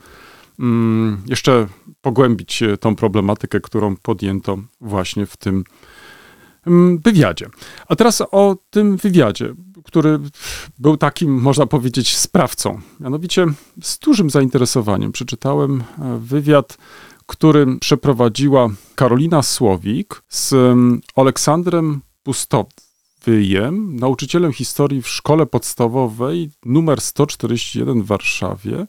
mm, 0.59 1.23
jeszcze 1.27 1.67
pogłębić 2.01 2.63
tą 2.79 2.95
problematykę, 2.95 3.59
którą 3.59 3.95
podjęto 3.95 4.57
właśnie 4.81 5.25
w 5.25 5.37
tym 5.37 5.55
mm, 5.55 5.65
wywiadzie. 7.03 7.49
A 7.87 7.95
teraz 7.95 8.23
o 8.31 8.55
tym 8.69 8.97
wywiadzie, 8.97 9.53
który 9.83 10.19
był 10.79 10.97
takim, 10.97 11.41
można 11.41 11.65
powiedzieć, 11.65 12.17
sprawcą. 12.17 12.81
Mianowicie 12.99 13.45
z 13.83 13.99
dużym 13.99 14.29
zainteresowaniem 14.29 15.11
przeczytałem 15.11 15.81
e, 15.81 16.17
wywiad, 16.17 16.77
który 17.25 17.77
przeprowadziła 17.79 18.69
Karolina 18.95 19.41
Słowik 19.41 20.23
z 20.29 20.53
Aleksandrem 21.15 22.01
Pustowyjem, 22.23 23.95
nauczycielem 23.95 24.53
historii 24.53 25.01
w 25.01 25.07
szkole 25.07 25.45
podstawowej 25.45 26.49
numer 26.65 27.01
141 27.01 28.01
w 28.01 28.05
Warszawie 28.05 28.85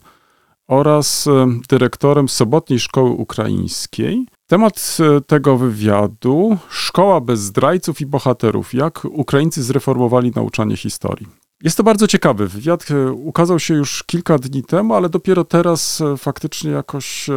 oraz 0.67 1.29
dyrektorem 1.69 2.29
Sobotniej 2.29 2.79
Szkoły 2.79 3.09
Ukraińskiej. 3.09 4.25
Temat 4.47 4.97
e, 4.99 5.21
tego 5.21 5.57
wywiadu 5.57 6.57
Szkoła 6.69 7.21
bez 7.21 7.39
zdrajców 7.39 8.01
i 8.01 8.05
bohaterów. 8.05 8.73
Jak 8.73 9.05
Ukraińcy 9.05 9.63
zreformowali 9.63 10.31
nauczanie 10.35 10.77
historii. 10.77 11.27
Jest 11.63 11.77
to 11.77 11.83
bardzo 11.83 12.07
ciekawy 12.07 12.47
wywiad. 12.47 12.91
E, 12.91 13.11
Ukazał 13.11 13.59
się 13.59 13.73
już 13.73 14.03
kilka 14.03 14.37
dni 14.37 14.63
temu, 14.63 14.93
ale 14.93 15.09
dopiero 15.09 15.43
teraz 15.43 16.01
e, 16.01 16.17
faktycznie 16.17 16.71
jakoś 16.71 17.29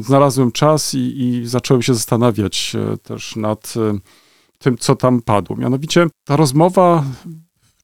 znalazłem 0.00 0.52
czas 0.52 0.94
i, 0.94 1.20
i 1.22 1.46
zacząłem 1.46 1.82
się 1.82 1.94
zastanawiać 1.94 2.76
też 3.02 3.36
nad 3.36 3.74
tym, 4.58 4.78
co 4.78 4.96
tam 4.96 5.22
padło. 5.22 5.56
Mianowicie 5.56 6.06
ta 6.24 6.36
rozmowa, 6.36 7.04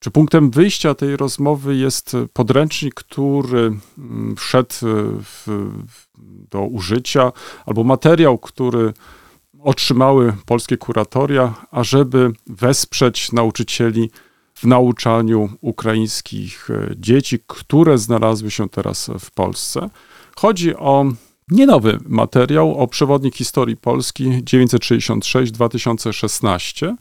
czy 0.04 0.10
punktem 0.10 0.50
wyjścia 0.50 0.94
tej 0.94 1.16
rozmowy 1.16 1.76
jest 1.76 2.16
podręcznik, 2.32 2.94
który 2.94 3.72
mm, 3.98 4.36
wszedł 4.36 4.74
e, 4.82 4.86
w, 5.22 5.46
do 6.50 6.62
użycia, 6.62 7.32
albo 7.66 7.84
materiał, 7.84 8.38
który 8.38 8.92
otrzymały 9.62 10.32
polskie 10.46 10.76
kuratoria, 10.76 11.54
ażeby 11.70 12.32
wesprzeć 12.46 13.32
nauczycieli 13.32 14.10
w 14.54 14.64
nauczaniu 14.64 15.48
ukraińskich 15.60 16.70
e, 16.70 16.90
dzieci, 16.96 17.38
które 17.46 17.98
znalazły 17.98 18.50
się 18.50 18.68
teraz 18.68 19.10
w 19.20 19.30
Polsce. 19.30 19.90
Chodzi 20.36 20.76
o 20.76 21.04
nie 21.48 21.66
nowy 21.66 21.98
materiał, 22.06 22.78
o 22.78 22.86
przewodnik 22.86 23.36
historii 23.36 23.76
Polski 23.76 24.30
966-2016, 24.30 26.94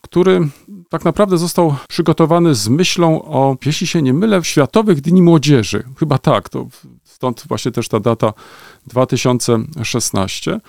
który 0.00 0.48
tak 0.88 1.04
naprawdę 1.04 1.38
został 1.38 1.74
przygotowany 1.88 2.54
z 2.54 2.68
myślą 2.68 3.22
o, 3.22 3.56
jeśli 3.64 3.86
się 3.86 4.02
nie 4.02 4.12
mylę, 4.12 4.44
Światowych 4.44 5.00
Dni 5.00 5.22
Młodzieży. 5.22 5.84
Chyba 5.98 6.18
tak, 6.18 6.48
to 6.48 6.66
stąd 7.04 7.44
właśnie 7.48 7.72
też 7.72 7.88
ta 7.88 8.00
data 8.00 8.32
2016 8.86 10.60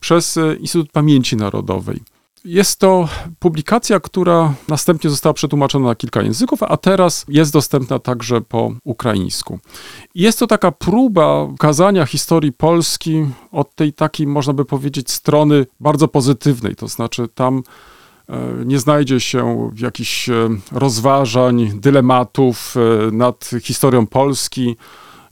przez 0.00 0.36
e, 0.36 0.56
Instytut 0.56 0.92
Pamięci 0.92 1.36
Narodowej. 1.36 2.00
Jest 2.44 2.80
to 2.80 3.08
publikacja, 3.38 4.00
która 4.00 4.54
następnie 4.68 5.10
została 5.10 5.32
przetłumaczona 5.32 5.88
na 5.88 5.94
kilka 5.94 6.22
języków, 6.22 6.62
a 6.62 6.76
teraz 6.76 7.24
jest 7.28 7.52
dostępna 7.52 7.98
także 7.98 8.40
po 8.40 8.72
ukraińsku. 8.84 9.58
Jest 10.14 10.38
to 10.38 10.46
taka 10.46 10.72
próba 10.72 11.48
kazania 11.58 12.06
historii 12.06 12.52
Polski 12.52 13.26
od 13.52 13.74
tej 13.74 13.92
takiej, 13.92 14.26
można 14.26 14.52
by 14.52 14.64
powiedzieć, 14.64 15.10
strony 15.10 15.66
bardzo 15.80 16.08
pozytywnej. 16.08 16.76
To 16.76 16.88
znaczy, 16.88 17.28
tam 17.34 17.62
nie 18.64 18.78
znajdzie 18.78 19.20
się 19.20 19.70
jakichś 19.76 20.28
e, 20.28 20.48
rozważań, 20.72 21.70
dylematów 21.74 22.74
e, 22.76 23.10
nad 23.10 23.50
historią 23.62 24.06
Polski, 24.06 24.76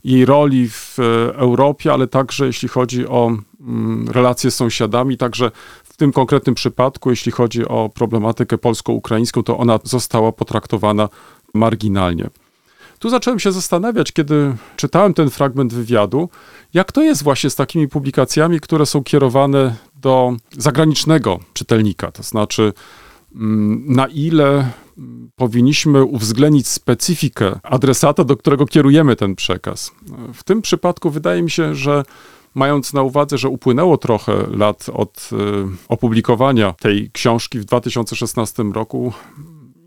jej 0.03 0.25
roli 0.25 0.69
w 0.69 0.97
Europie, 1.33 1.93
ale 1.93 2.07
także 2.07 2.45
jeśli 2.45 2.67
chodzi 2.67 3.07
o 3.07 3.37
mm, 3.61 4.09
relacje 4.09 4.51
z 4.51 4.55
sąsiadami, 4.55 5.17
także 5.17 5.51
w 5.83 5.97
tym 5.97 6.11
konkretnym 6.11 6.55
przypadku, 6.55 7.09
jeśli 7.09 7.31
chodzi 7.31 7.67
o 7.67 7.89
problematykę 7.89 8.57
polsko-ukraińską, 8.57 9.43
to 9.43 9.57
ona 9.57 9.79
została 9.83 10.31
potraktowana 10.31 11.09
marginalnie. 11.53 12.29
Tu 12.99 13.09
zacząłem 13.09 13.39
się 13.39 13.51
zastanawiać, 13.51 14.11
kiedy 14.11 14.55
czytałem 14.75 15.13
ten 15.13 15.29
fragment 15.29 15.73
wywiadu, 15.73 16.29
jak 16.73 16.91
to 16.91 17.03
jest 17.03 17.23
właśnie 17.23 17.49
z 17.49 17.55
takimi 17.55 17.87
publikacjami, 17.87 18.59
które 18.59 18.85
są 18.85 19.03
kierowane 19.03 19.75
do 20.05 20.33
zagranicznego 20.51 21.39
czytelnika, 21.53 22.11
to 22.11 22.23
znaczy 22.23 22.73
mm, 23.35 23.83
na 23.87 24.07
ile 24.07 24.71
mm, 24.97 25.29
powinniśmy 25.35 26.03
uwzględnić 26.03 26.67
specyfikę 26.67 27.59
adresata, 27.63 28.23
do 28.23 28.37
którego 28.37 28.65
kierujemy 28.65 29.15
ten 29.15 29.35
przekaz. 29.35 29.91
W 30.33 30.43
tym 30.43 30.61
przypadku 30.61 31.09
wydaje 31.09 31.41
mi 31.41 31.51
się, 31.51 31.75
że 31.75 32.03
mając 32.55 32.93
na 32.93 33.01
uwadze, 33.01 33.37
że 33.37 33.49
upłynęło 33.49 33.97
trochę 33.97 34.47
lat 34.51 34.85
od 34.93 35.29
y, 35.31 35.35
opublikowania 35.87 36.73
tej 36.73 37.11
książki 37.11 37.59
w 37.59 37.65
2016 37.65 38.63
roku 38.63 39.13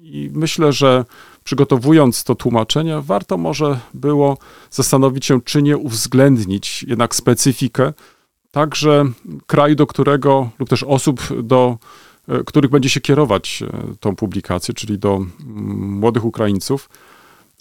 i 0.03 0.31
myślę, 0.33 0.73
że 0.73 1.05
przygotowując 1.45 2.25
to 2.25 2.35
tłumaczenie, 2.35 3.01
warto 3.01 3.37
może 3.37 3.79
było 3.95 4.39
zastanowić 4.71 5.27
się, 5.27 5.41
czy 5.41 5.63
nie 5.63 5.77
uwzględnić 5.77 6.83
jednak 6.89 7.15
specyfikę 7.15 7.93
także 8.59 9.05
kraju, 9.47 9.75
do 9.75 9.87
którego 9.87 10.51
lub 10.59 10.69
też 10.69 10.83
osób, 10.83 11.21
do 11.43 11.79
y, 12.29 12.45
których 12.45 12.71
będzie 12.71 12.89
się 12.89 13.01
kierować 13.01 13.63
y, 13.93 13.97
tą 13.97 14.17
publikację, 14.17 14.75
czyli 14.75 14.99
do 14.99 15.21
młodych 16.01 16.25
Ukraińców, 16.25 16.89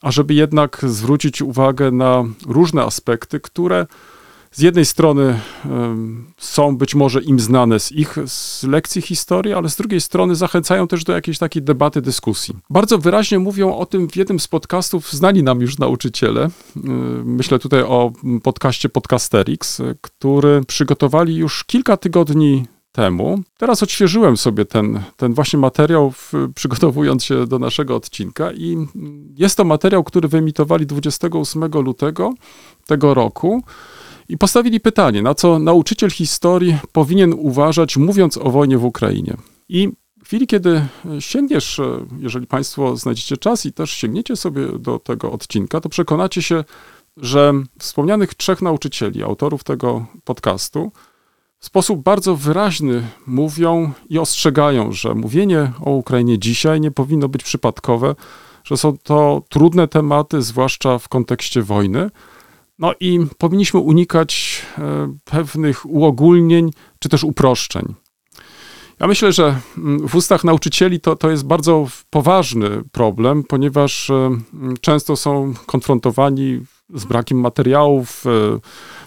ażeby 0.02 0.34
jednak 0.34 0.80
zwrócić 0.84 1.42
uwagę 1.42 1.92
na 1.92 2.24
różne 2.48 2.84
aspekty, 2.84 3.40
które 3.40 3.88
z 4.58 4.62
jednej 4.62 4.86
strony 4.86 5.40
są 6.38 6.78
być 6.78 6.96
może 6.96 7.22
im 7.22 7.40
znane 7.40 7.80
z 7.80 7.92
ich 7.92 8.18
z 8.26 8.64
lekcji 8.64 9.02
historii, 9.02 9.54
ale 9.54 9.70
z 9.70 9.76
drugiej 9.76 10.02
strony 10.02 10.36
zachęcają 10.36 10.88
też 10.88 11.04
do 11.04 11.14
jakiejś 11.14 11.38
takiej 11.38 11.64
debaty, 11.64 12.02
dyskusji. 12.02 12.56
Bardzo 12.70 12.98
wyraźnie 12.98 13.40
mówią 13.40 13.76
o 13.76 13.86
tym 13.86 14.10
w 14.10 14.16
jednym 14.16 14.40
z 14.40 14.48
podcastów 14.48 15.12
znani 15.12 15.44
nam 15.44 15.62
już 15.62 15.78
nauczyciele. 15.78 16.50
Myślę 17.24 17.60
tutaj 17.60 17.82
o 17.82 18.12
podcaście 18.44 18.90
Podcasterix, 18.90 19.82
który 20.02 20.62
przygotowali 20.68 21.36
już 21.36 21.64
kilka 21.64 21.98
tygodni 21.98 22.66
temu. 22.92 23.40
Teraz 23.58 23.84
odświeżyłem 23.84 24.38
sobie 24.38 24.66
ten, 24.66 25.00
ten 25.18 25.34
właśnie 25.34 25.60
materiał, 25.60 26.12
w, 26.12 26.34
przygotowując 26.56 27.24
się 27.24 27.48
do 27.48 27.60
naszego 27.60 27.96
odcinka 27.96 28.52
i 28.52 28.88
jest 29.38 29.58
to 29.58 29.64
materiał, 29.64 30.04
który 30.04 30.28
wyemitowali 30.28 30.86
28 30.86 31.64
lutego 31.72 32.34
tego 32.86 33.14
roku. 33.14 33.64
I 34.30 34.38
postawili 34.38 34.80
pytanie, 34.80 35.22
na 35.22 35.36
co 35.36 35.60
nauczyciel 35.60 36.12
historii 36.12 36.78
powinien 36.92 37.34
uważać, 37.34 37.98
mówiąc 37.98 38.38
o 38.38 38.52
wojnie 38.52 38.78
w 38.78 38.86
Ukrainie. 38.86 39.38
I 39.70 39.90
w 40.24 40.26
chwili, 40.26 40.48
kiedy 40.48 40.82
sięgniesz, 41.20 41.80
e, 41.80 42.06
jeżeli 42.20 42.48
Państwo 42.48 42.96
znajdziecie 42.96 43.38
czas 43.38 43.66
i 43.66 43.74
też 43.74 43.92
sięgniecie 43.92 44.36
sobie 44.36 44.68
do 44.80 45.00
tego 45.00 45.32
odcinka, 45.32 45.82
to 45.82 45.90
przekonacie 45.90 46.42
się, 46.42 46.64
że 47.18 47.54
wspomnianych 47.80 48.36
trzech 48.36 48.62
nauczycieli, 48.62 49.24
autorów 49.24 49.64
tego 49.64 50.06
podcastu, 50.24 50.92
w 51.60 51.66
sposób 51.66 52.04
bardzo 52.04 52.36
wyraźny 52.36 53.04
mówią 53.28 53.92
i 54.10 54.20
ostrzegają, 54.20 54.92
że 54.92 55.16
mówienie 55.16 55.72
o 55.86 55.92
Ukrainie 55.92 56.40
dzisiaj 56.40 56.82
nie 56.82 56.92
powinno 56.92 57.30
być 57.30 57.44
przypadkowe, 57.44 58.16
że 58.64 58.78
są 58.78 58.98
to 58.98 59.42
trudne 59.50 59.88
tematy, 59.88 60.42
zwłaszcza 60.42 61.00
w 61.00 61.10
kontekście 61.10 61.62
wojny. 61.62 62.10
No 62.80 62.94
i 63.00 63.20
powinniśmy 63.38 63.80
unikać 63.80 64.62
e, 64.78 65.14
pewnych 65.26 65.86
uogólnień 65.86 66.72
czy 67.00 67.10
też 67.10 67.24
uproszczeń. 67.24 67.94
Ja 69.00 69.08
myślę, 69.08 69.32
że 69.34 69.60
mm, 69.78 70.08
w 70.08 70.16
ustach 70.16 70.44
nauczycieli 70.44 71.00
to, 71.00 71.16
to 71.16 71.30
jest 71.30 71.46
bardzo 71.46 71.88
poważny 72.10 72.70
problem, 72.92 73.44
ponieważ 73.44 74.10
e, 74.10 74.14
mm, 74.14 74.76
często 74.82 75.16
są 75.16 75.54
konfrontowani 75.66 76.60
z 76.94 77.06
brakiem 77.06 77.40
materiałów, 77.40 78.24
e, 78.26 78.60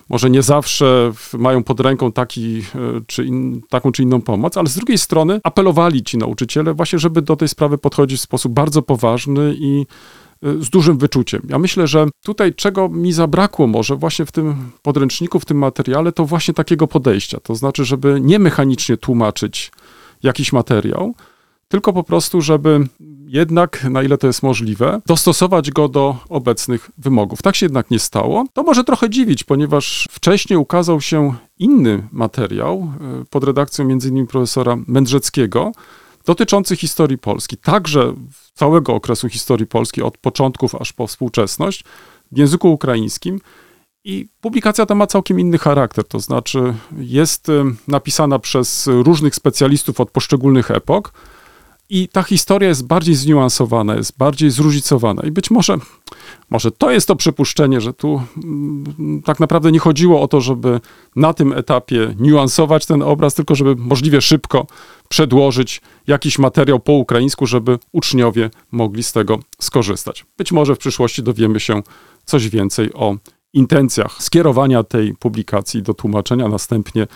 może 0.08 0.30
nie 0.30 0.42
zawsze 0.42 1.12
mają 1.38 1.64
pod 1.64 1.80
ręką 1.80 2.12
taki, 2.12 2.62
czy 3.06 3.24
in, 3.24 3.62
taką 3.68 3.92
czy 3.92 4.02
inną 4.02 4.20
pomoc, 4.20 4.56
ale 4.56 4.68
z 4.68 4.74
drugiej 4.74 4.98
strony 4.98 5.40
apelowali 5.44 6.02
ci 6.02 6.18
nauczyciele 6.18 6.74
właśnie, 6.74 6.98
żeby 6.98 7.22
do 7.22 7.36
tej 7.36 7.48
sprawy 7.48 7.78
podchodzić 7.78 8.18
w 8.18 8.22
sposób 8.22 8.52
bardzo 8.52 8.82
poważny 8.82 9.54
i 9.58 9.86
z 10.42 10.70
dużym 10.70 10.98
wyczuciem. 10.98 11.42
Ja 11.48 11.58
myślę, 11.58 11.86
że 11.86 12.06
tutaj 12.24 12.54
czego 12.54 12.88
mi 12.88 13.12
zabrakło 13.12 13.66
może 13.66 13.96
właśnie 13.96 14.26
w 14.26 14.32
tym 14.32 14.70
podręczniku, 14.82 15.40
w 15.40 15.44
tym 15.44 15.58
materiale, 15.58 16.12
to 16.12 16.24
właśnie 16.24 16.54
takiego 16.54 16.86
podejścia. 16.86 17.40
To 17.40 17.54
znaczy, 17.54 17.84
żeby 17.84 18.20
nie 18.20 18.38
mechanicznie 18.38 18.96
tłumaczyć 18.96 19.72
jakiś 20.22 20.52
materiał, 20.52 21.14
tylko 21.68 21.92
po 21.92 22.04
prostu, 22.04 22.40
żeby 22.40 22.88
jednak, 23.26 23.84
na 23.84 24.02
ile 24.02 24.18
to 24.18 24.26
jest 24.26 24.42
możliwe, 24.42 25.00
dostosować 25.06 25.70
go 25.70 25.88
do 25.88 26.16
obecnych 26.28 26.90
wymogów. 26.98 27.42
Tak 27.42 27.56
się 27.56 27.66
jednak 27.66 27.90
nie 27.90 27.98
stało. 27.98 28.44
To 28.52 28.62
może 28.62 28.84
trochę 28.84 29.10
dziwić, 29.10 29.44
ponieważ 29.44 30.08
wcześniej 30.10 30.56
ukazał 30.56 31.00
się 31.00 31.34
inny 31.58 32.08
materiał 32.12 32.92
e, 33.20 33.24
pod 33.30 33.44
redakcją 33.44 33.84
m.in. 33.84 34.26
profesora 34.26 34.76
Mędrzeckiego 34.86 35.72
dotyczący 36.24 36.76
historii 36.76 37.18
Polski, 37.18 37.56
także 37.56 38.14
całego 38.54 38.94
okresu 38.94 39.28
historii 39.28 39.66
Polski, 39.66 40.02
od 40.02 40.18
początków 40.18 40.74
aż 40.74 40.92
po 40.92 41.06
współczesność, 41.06 41.84
w 42.32 42.38
języku 42.38 42.72
ukraińskim. 42.72 43.40
I 44.04 44.28
publikacja 44.40 44.86
ta 44.86 44.94
ma 44.94 45.06
całkiem 45.06 45.40
inny 45.40 45.58
charakter, 45.58 46.04
to 46.04 46.20
znaczy 46.20 46.74
jest 46.98 47.48
y, 47.48 47.62
napisana 47.88 48.38
przez 48.38 48.86
różnych 48.86 49.34
specjalistów 49.34 50.00
od 50.00 50.10
poszczególnych 50.10 50.70
epok 50.70 51.12
i 51.90 52.08
ta 52.08 52.22
historia 52.22 52.68
jest 52.68 52.86
bardziej 52.86 53.14
zniuansowana, 53.14 53.94
jest 53.94 54.18
bardziej 54.18 54.50
zróżnicowana. 54.50 55.22
I 55.22 55.30
być 55.30 55.50
może, 55.50 55.76
może 56.50 56.70
to 56.70 56.90
jest 56.90 57.08
to 57.08 57.16
przypuszczenie, 57.16 57.80
że 57.80 57.92
tu 57.92 58.22
mm, 58.44 59.22
tak 59.24 59.40
naprawdę 59.40 59.72
nie 59.72 59.78
chodziło 59.78 60.22
o 60.22 60.28
to, 60.28 60.40
żeby 60.40 60.80
na 61.16 61.34
tym 61.34 61.52
etapie 61.52 62.14
niuansować 62.18 62.86
ten 62.86 63.02
obraz, 63.02 63.34
tylko 63.34 63.54
żeby 63.54 63.76
możliwie 63.76 64.20
szybko 64.20 64.66
przedłożyć 65.08 65.80
jakiś 66.06 66.38
materiał 66.38 66.80
po 66.80 66.92
ukraińsku, 66.92 67.46
żeby 67.46 67.78
uczniowie 67.92 68.50
mogli 68.70 69.02
z 69.02 69.12
tego 69.12 69.38
skorzystać. 69.60 70.24
Być 70.38 70.52
może 70.52 70.74
w 70.74 70.78
przyszłości 70.78 71.22
dowiemy 71.22 71.60
się 71.60 71.82
coś 72.24 72.48
więcej 72.48 72.94
o 72.94 73.16
intencjach 73.52 74.22
skierowania 74.22 74.82
tej 74.82 75.14
publikacji 75.14 75.82
do 75.82 75.94
tłumaczenia, 75.94 76.48
następnie 76.48 77.06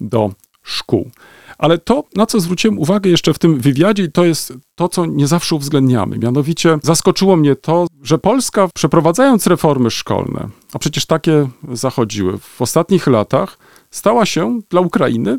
do 0.00 0.30
szkół. 0.70 1.10
Ale 1.58 1.78
to, 1.78 2.04
na 2.16 2.26
co 2.26 2.40
zwróciłem 2.40 2.78
uwagę 2.78 3.10
jeszcze 3.10 3.34
w 3.34 3.38
tym 3.38 3.58
wywiadzie, 3.58 4.08
to 4.08 4.24
jest 4.24 4.52
to, 4.74 4.88
co 4.88 5.06
nie 5.06 5.26
zawsze 5.26 5.56
uwzględniamy. 5.56 6.18
Mianowicie 6.18 6.78
zaskoczyło 6.82 7.36
mnie 7.36 7.56
to, 7.56 7.86
że 8.02 8.18
Polska, 8.18 8.68
przeprowadzając 8.74 9.46
reformy 9.46 9.90
szkolne, 9.90 10.48
a 10.72 10.78
przecież 10.78 11.06
takie 11.06 11.48
zachodziły 11.72 12.38
w 12.38 12.62
ostatnich 12.62 13.06
latach, 13.06 13.58
stała 13.90 14.26
się 14.26 14.60
dla 14.70 14.80
Ukrainy 14.80 15.38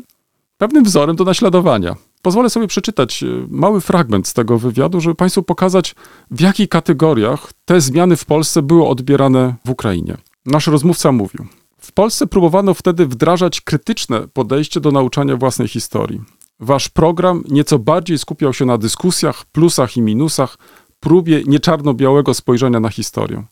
pewnym 0.58 0.84
wzorem 0.84 1.16
do 1.16 1.24
naśladowania. 1.24 1.96
Pozwolę 2.22 2.50
sobie 2.50 2.66
przeczytać 2.66 3.22
e, 3.22 3.26
mały 3.48 3.80
fragment 3.80 4.28
z 4.28 4.34
tego 4.34 4.58
wywiadu, 4.58 5.00
żeby 5.00 5.14
Państwu 5.14 5.42
pokazać, 5.42 5.94
w 6.30 6.40
jakich 6.40 6.68
kategoriach 6.68 7.52
te 7.64 7.80
zmiany 7.80 8.16
w 8.16 8.24
Polsce 8.24 8.62
były 8.62 8.86
odbierane 8.86 9.54
w 9.64 9.70
Ukrainie. 9.70 10.16
Nasz 10.46 10.66
rozmówca 10.66 11.12
mówił. 11.12 11.46
W 11.92 11.94
Polsce 11.94 12.26
próbowano 12.26 12.74
wtedy 12.74 13.06
wdrażać 13.06 13.60
krytyczne 13.60 14.28
podejście 14.28 14.80
do 14.80 14.90
nauczania 14.90 15.36
własnej 15.36 15.68
historii. 15.68 16.20
Wasz 16.60 16.88
program 16.88 17.44
nieco 17.48 17.78
bardziej 17.78 18.18
skupiał 18.18 18.52
się 18.52 18.64
na 18.64 18.78
dyskusjach, 18.78 19.44
plusach 19.44 19.96
i 19.96 20.02
minusach, 20.02 20.58
próbie 21.00 21.42
nieczarno-białego 21.46 22.34
spojrzenia 22.34 22.80
na 22.80 22.88
historię. 22.88 23.44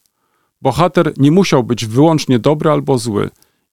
Bohater 0.62 1.12
nie 1.16 1.30
musiał 1.30 1.64
być 1.64 1.86
wyłącznie 1.86 2.38
dobry 2.38 2.70
albo 2.70 2.98
zły. 2.98 3.30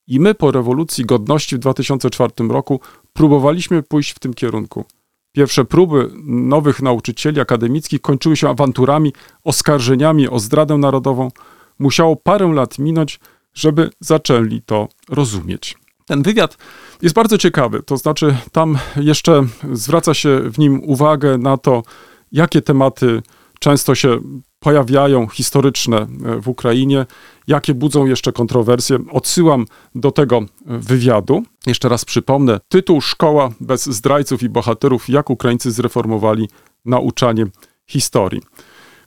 I 0.08 0.19
my 0.19 0.36
po 0.36 0.51
rewolucji 0.51 1.06
godności 1.06 1.56
w 1.56 1.60
2004 1.60 2.32
roku 2.49 2.80
próbowaliśmy 3.13 3.84
pójść 3.84 4.12
w 4.12 4.19
tym 4.19 4.34
kierunku. 4.34 4.86
Pierwsze 5.32 5.65
próby 5.65 6.10
nowych 6.25 6.82
nauczycieli 6.82 7.39
akademickich 7.39 8.01
kończyły 8.01 8.36
się 8.36 8.49
awanturami, 8.49 9.13
oskarżeniami 9.43 10.30
o 10.30 10.39
zdradę 10.39 10.77
narodową. 10.77 11.32
Musiało 11.80 12.15
parę 12.15 12.53
lat 12.53 12.80
minąć, 12.80 13.19
żeby 13.57 13.89
zaczęli 13.99 14.61
to 14.61 14.87
rozumieć. 15.09 15.77
Ten 16.05 16.21
wywiad 16.21 16.57
jest 17.01 17.15
bardzo 17.15 17.37
ciekawy, 17.37 17.83
to 17.83 17.97
znaczy 17.97 18.37
tam 18.51 18.77
jeszcze 18.95 19.43
zwraca 19.73 20.13
się 20.13 20.39
w 20.39 20.59
nim 20.59 20.81
uwagę 20.83 21.37
na 21.37 21.57
to, 21.57 21.83
jakie 22.31 22.61
tematy 22.61 23.21
często 23.59 23.95
się 23.95 24.19
pojawiają 24.59 25.27
historyczne 25.27 26.07
w 26.41 26.47
Ukrainie, 26.47 27.05
jakie 27.47 27.73
budzą 27.73 28.05
jeszcze 28.05 28.31
kontrowersje. 28.31 28.97
Odsyłam 29.11 29.65
do 29.95 30.11
tego 30.11 30.41
wywiadu. 30.65 31.43
Jeszcze 31.65 31.89
raz 31.89 32.05
przypomnę, 32.05 32.59
tytuł 32.69 33.01
Szkoła 33.01 33.51
bez 33.59 33.85
zdrajców 33.85 34.43
i 34.43 34.49
bohaterów, 34.49 35.09
jak 35.09 35.29
Ukraińcy 35.29 35.71
zreformowali 35.71 36.49
nauczanie 36.85 37.45
historii. 37.87 38.41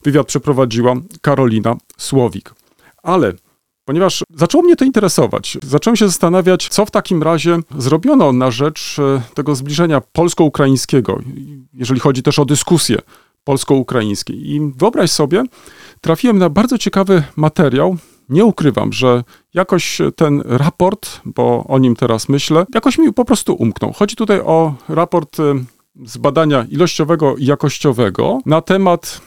Wywiad 0.03 0.27
przeprowadziła 0.27 0.95
Karolina 1.21 1.77
Słowik. 1.97 2.55
Ale 3.03 3.33
ponieważ 3.91 4.25
zaczęło 4.35 4.65
mnie 4.65 4.77
to 4.77 4.85
interesować. 4.85 5.59
Zacząłem 5.63 5.97
się 5.97 6.07
zastanawiać, 6.07 6.69
co 6.69 6.87
w 6.87 6.91
takim 6.91 7.23
razie 7.23 7.59
zrobiono 7.79 8.33
na 8.33 8.51
rzecz 8.51 8.97
e, 8.99 9.23
tego 9.35 9.55
zbliżenia 9.55 10.01
polsko-ukraińskiego, 10.13 11.19
jeżeli 11.75 12.01
chodzi 12.01 12.23
też 12.23 12.39
o 12.39 12.45
dyskusję 12.45 12.99
polsko-ukraińskie. 13.45 14.33
I 14.33 14.73
wyobraź 14.77 15.11
sobie, 15.11 15.43
trafiłem 16.01 16.39
na 16.39 16.49
bardzo 16.49 16.79
ciekawy 16.79 17.23
materiał. 17.37 17.97
Nie 18.29 18.45
ukrywam, 18.45 18.93
że 18.93 19.25
jakoś 19.55 19.99
ten 20.17 20.43
raport, 20.47 21.21
bo 21.25 21.65
o 21.69 21.79
nim 21.79 21.97
teraz 21.97 22.29
myślę, 22.29 22.67
jakoś 22.75 22.99
mi 22.99 23.13
po 23.13 23.25
prostu 23.25 23.55
umknął. 23.55 23.93
Chodzi 23.93 24.17
tutaj 24.17 24.41
o 24.41 24.75
raport 24.89 25.41
e, 25.41 25.55
z 26.07 26.17
badania 26.17 26.67
ilościowego 26.71 27.37
i 27.37 27.45
jakościowego 27.45 28.39
na 28.47 28.61
temat, 28.61 29.21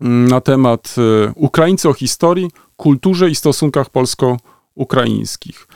na 0.00 0.40
temat 0.40 0.94
e, 0.98 1.32
Ukraińcy 1.34 1.88
o 1.88 1.92
historii, 1.92 2.50
kulturze 2.76 3.30
i 3.30 3.34
stosunkach 3.34 3.90
polsko-ukraińskich. 3.90 5.68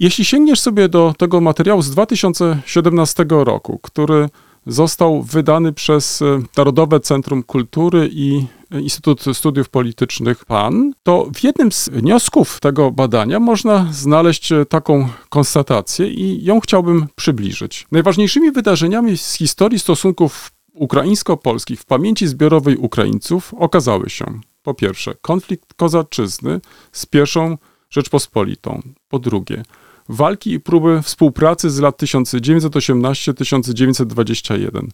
Jeśli 0.00 0.24
sięgniesz 0.24 0.60
sobie 0.60 0.88
do 0.88 1.14
tego 1.18 1.40
materiału 1.40 1.82
z 1.82 1.90
2017 1.90 3.26
roku, 3.28 3.78
który 3.82 4.28
został 4.66 5.22
wydany 5.22 5.72
przez 5.72 6.22
e, 6.22 6.42
Narodowe 6.56 7.00
Centrum 7.00 7.42
Kultury 7.42 8.10
i 8.12 8.46
Instytut 8.70 9.24
Studiów 9.32 9.68
Politycznych 9.68 10.44
PAN, 10.44 10.92
to 11.02 11.30
w 11.34 11.44
jednym 11.44 11.72
z 11.72 11.88
wniosków 11.88 12.60
tego 12.60 12.90
badania 12.90 13.40
można 13.40 13.86
znaleźć 13.92 14.52
taką 14.68 15.08
konstatację 15.28 16.08
i 16.08 16.44
ją 16.44 16.60
chciałbym 16.60 17.06
przybliżyć. 17.16 17.86
Najważniejszymi 17.92 18.52
wydarzeniami 18.52 19.18
z 19.18 19.34
historii 19.34 19.78
stosunków 19.78 20.50
ukraińsko-polskich 20.78 21.80
w 21.80 21.84
pamięci 21.84 22.28
zbiorowej 22.28 22.76
Ukraińców 22.76 23.54
okazały 23.58 24.10
się 24.10 24.40
po 24.62 24.74
pierwsze 24.74 25.14
konflikt 25.22 25.74
kozaczyzny 25.74 26.60
z 26.92 27.06
pierwszą 27.06 27.58
Rzeczpospolitą, 27.90 28.82
po 29.08 29.18
drugie 29.18 29.62
walki 30.08 30.52
i 30.52 30.60
próby 30.60 31.02
współpracy 31.02 31.70
z 31.70 31.78
lat 31.78 32.02
1918-1921. 32.02 34.86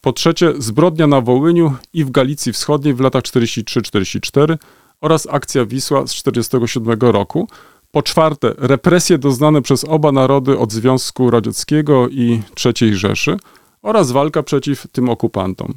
Po 0.00 0.12
trzecie, 0.12 0.52
zbrodnia 0.58 1.06
na 1.06 1.20
Wołyniu 1.20 1.74
i 1.92 2.04
w 2.04 2.10
Galicji 2.10 2.52
Wschodniej 2.52 2.94
w 2.94 3.00
latach 3.00 3.22
43-44 3.22 4.58
oraz 5.00 5.28
akcja 5.30 5.66
Wisła 5.66 6.06
z 6.06 6.22
1947 6.22 7.12
roku. 7.12 7.48
Po 7.90 8.02
czwarte, 8.02 8.54
represje 8.58 9.18
doznane 9.18 9.62
przez 9.62 9.84
oba 9.84 10.12
narody 10.12 10.58
od 10.58 10.72
Związku 10.72 11.30
Radzieckiego 11.30 12.08
i 12.08 12.42
III 12.64 12.96
Rzeszy 12.96 13.36
oraz 13.82 14.12
walka 14.12 14.42
przeciw 14.42 14.86
tym 14.92 15.08
okupantom. 15.08 15.74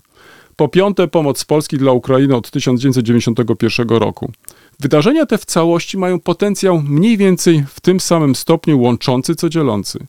Po 0.56 0.68
piąte, 0.68 1.08
pomoc 1.08 1.46
Polski 1.46 1.78
dla 1.78 1.91
Ukrainy 1.91 2.36
od 2.36 2.52
1991 2.52 3.88
roku. 3.89 4.32
Wydarzenia 4.80 5.26
te 5.26 5.38
w 5.38 5.46
całości 5.46 5.98
mają 5.98 6.20
potencjał 6.20 6.82
mniej 6.82 7.18
więcej 7.18 7.65
w 7.70 7.82
tym 7.82 8.00
samym 8.00 8.36
stopniu 8.36 8.82
łączący 8.82 9.36
co 9.36 9.50
dzielący. 9.50 10.00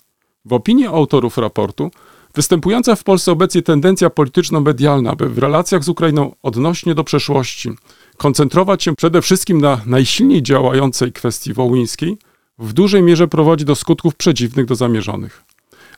W 0.45 0.53
opinii 0.53 0.87
autorów 0.87 1.39
raportu, 1.39 1.91
występująca 2.35 2.97
w 2.97 3.05
Polsce 3.05 3.33
obecnie 3.33 3.63
tendencja 3.63 4.11
polityczno-medialna, 4.11 5.17
by 5.17 5.29
w 5.29 5.39
relacjach 5.39 5.85
z 5.85 5.89
Ukrainą 5.89 6.35
odnośnie 6.43 6.95
do 6.95 7.05
przeszłości 7.05 7.71
koncentrować 8.17 8.83
się 8.83 8.97
przede 8.97 9.23
wszystkim 9.23 9.61
na 9.61 9.81
najsilniej 9.87 10.43
działającej 10.43 11.13
kwestii 11.13 11.55
wołyńskiej, 11.55 12.19
w 12.59 12.73
dużej 12.73 13.03
mierze 13.03 13.29
prowadzi 13.29 13.65
do 13.65 13.75
skutków 13.75 14.15
przedziwnych 14.15 14.67
do 14.67 14.75
zamierzonych. 14.75 15.46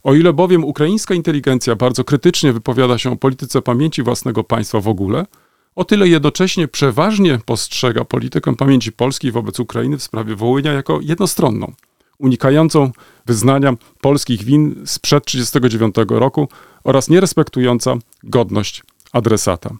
O 0.02 0.14
ile 0.14 0.32
bowiem 0.32 0.64
ukraińska 0.64 1.14
inteligencja 1.14 1.76
bardzo 1.76 2.04
krytycznie 2.04 2.52
wypowiada 2.52 2.98
się 2.98 3.12
o 3.12 3.16
polityce 3.16 3.62
pamięci 3.62 4.02
własnego 4.02 4.44
państwa 4.44 4.80
w 4.80 4.88
ogóle, 4.88 5.26
o 5.74 5.84
tyle 5.84 6.08
jednocześnie 6.08 6.68
przeważnie 6.68 7.38
postrzega 7.46 8.04
politykę 8.04 8.56
pamięci 8.56 8.92
polskiej 8.92 9.32
wobec 9.32 9.60
Ukrainy 9.60 9.98
w 9.98 10.02
sprawie 10.02 10.34
Wołynia 10.34 10.72
jako 10.72 10.98
jednostronną, 11.02 11.72
unikającą 12.18 12.92
wyznania 13.26 13.72
polskich 14.00 14.44
win 14.44 14.82
sprzed 14.86 15.24
1939 15.24 15.94
roku 16.20 16.48
oraz 16.84 17.08
nierespektująca 17.08 17.96
godność 18.22 18.82
adresata. 19.12 19.70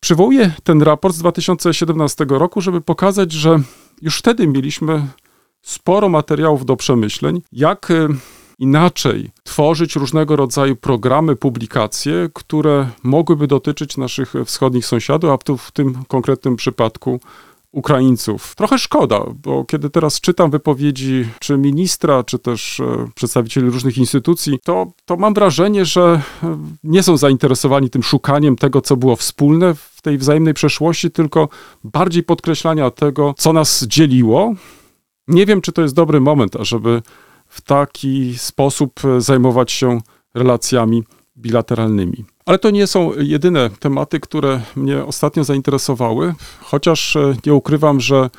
Przywołuję 0.00 0.52
ten 0.64 0.82
raport 0.82 1.14
z 1.14 1.18
2017 1.18 2.26
roku, 2.28 2.60
żeby 2.60 2.80
pokazać, 2.80 3.32
że 3.32 3.60
już 4.02 4.18
wtedy 4.18 4.46
mieliśmy 4.46 5.06
sporo 5.62 6.08
materiałów 6.08 6.66
do 6.66 6.76
przemyśleń, 6.76 7.42
jak 7.52 7.90
y, 7.90 8.08
inaczej 8.58 9.30
tworzyć 9.42 9.96
różnego 9.96 10.36
rodzaju 10.36 10.76
programy, 10.76 11.36
publikacje, 11.36 12.28
które 12.34 12.88
mogłyby 13.02 13.46
dotyczyć 13.46 13.96
naszych 13.96 14.34
wschodnich 14.44 14.86
sąsiadów, 14.86 15.30
a 15.30 15.38
tu 15.38 15.56
w 15.56 15.72
tym 15.72 16.04
konkretnym 16.08 16.56
przypadku 16.56 17.20
Ukraińców. 17.74 18.54
Trochę 18.54 18.78
szkoda, 18.78 19.24
bo 19.42 19.64
kiedy 19.64 19.90
teraz 19.90 20.20
czytam 20.20 20.50
wypowiedzi 20.50 21.28
czy 21.38 21.58
ministra, 21.58 22.24
czy 22.24 22.38
też 22.38 22.80
e, 22.80 23.08
przedstawicieli 23.14 23.70
różnych 23.70 23.98
instytucji, 23.98 24.58
to, 24.64 24.92
to 25.04 25.16
mam 25.16 25.34
wrażenie, 25.34 25.84
że 25.84 26.22
e, 26.42 26.58
nie 26.84 27.02
są 27.02 27.16
zainteresowani 27.16 27.90
tym 27.90 28.02
szukaniem 28.02 28.56
tego, 28.56 28.80
co 28.80 28.96
było 28.96 29.16
wspólne 29.16 29.74
w 29.74 30.02
tej 30.02 30.18
wzajemnej 30.18 30.54
przeszłości, 30.54 31.10
tylko 31.10 31.48
bardziej 31.84 32.22
podkreślania 32.22 32.90
tego, 32.90 33.34
co 33.38 33.52
nas 33.52 33.84
dzieliło. 33.86 34.54
Nie 35.28 35.46
wiem, 35.46 35.60
czy 35.60 35.72
to 35.72 35.82
jest 35.82 35.94
dobry 35.94 36.20
moment, 36.20 36.56
ażeby 36.56 37.02
w 37.54 37.60
taki 37.60 38.38
sposób 38.38 39.00
e, 39.04 39.20
zajmować 39.20 39.72
się 39.72 40.00
relacjami 40.34 41.04
bilateralnymi. 41.36 42.24
Ale 42.46 42.58
to 42.58 42.70
nie 42.70 42.86
są 42.86 43.12
jedyne 43.18 43.70
tematy, 43.70 44.20
które 44.20 44.60
mnie 44.76 45.04
ostatnio 45.04 45.44
zainteresowały, 45.44 46.34
chociaż 46.60 47.16
e, 47.16 47.36
nie 47.46 47.54
ukrywam, 47.54 48.00
że 48.00 48.30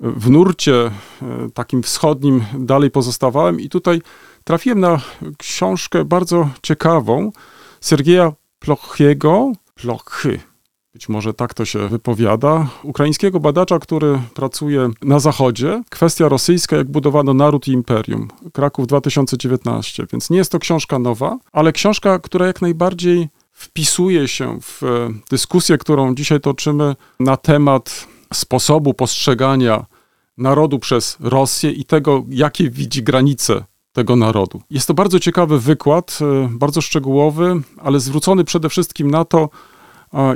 w 0.00 0.30
nurcie 0.30 0.74
e, 0.74 0.90
takim 1.54 1.82
wschodnim 1.82 2.44
dalej 2.58 2.90
pozostawałem 2.90 3.60
i 3.60 3.68
tutaj 3.68 4.02
trafiłem 4.44 4.80
na 4.80 5.00
książkę 5.38 6.04
bardzo 6.04 6.48
ciekawą 6.62 7.32
Sergieja 7.80 8.32
Plochiego, 8.58 9.52
Plochy, 9.74 10.40
być 10.92 11.08
może 11.08 11.34
tak 11.34 11.54
to 11.54 11.64
się 11.64 11.88
wypowiada, 11.88 12.66
ukraińskiego 12.82 13.40
badacza, 13.40 13.78
który 13.78 14.20
pracuje 14.34 14.90
na 15.02 15.18
zachodzie. 15.18 15.82
Kwestia 15.90 16.28
rosyjska, 16.28 16.76
jak 16.76 16.90
budowano 16.90 17.34
naród 17.34 17.68
i 17.68 17.72
imperium. 17.72 18.28
Kraków 18.52 18.86
2019, 18.86 20.06
więc 20.12 20.30
nie 20.30 20.38
jest 20.38 20.52
to 20.52 20.58
książka 20.58 20.98
nowa, 20.98 21.38
ale 21.52 21.72
książka, 21.72 22.18
która 22.18 22.46
jak 22.46 22.62
najbardziej 22.62 23.28
wpisuje 23.52 24.28
się 24.28 24.58
w 24.60 25.08
dyskusję, 25.30 25.78
którą 25.78 26.14
dzisiaj 26.14 26.40
toczymy 26.40 26.96
na 27.20 27.36
temat 27.36 28.06
sposobu 28.34 28.94
postrzegania 28.94 29.86
narodu 30.38 30.78
przez 30.78 31.16
Rosję 31.20 31.70
i 31.70 31.84
tego, 31.84 32.24
jakie 32.28 32.70
widzi 32.70 33.02
granice 33.02 33.64
tego 33.92 34.16
narodu. 34.16 34.62
Jest 34.70 34.88
to 34.88 34.94
bardzo 34.94 35.20
ciekawy 35.20 35.60
wykład, 35.60 36.18
e, 36.22 36.48
bardzo 36.52 36.80
szczegółowy, 36.80 37.60
ale 37.78 38.00
zwrócony 38.00 38.44
przede 38.44 38.68
wszystkim 38.68 39.10
na 39.10 39.24
to, 39.24 39.42
e, 39.42 39.48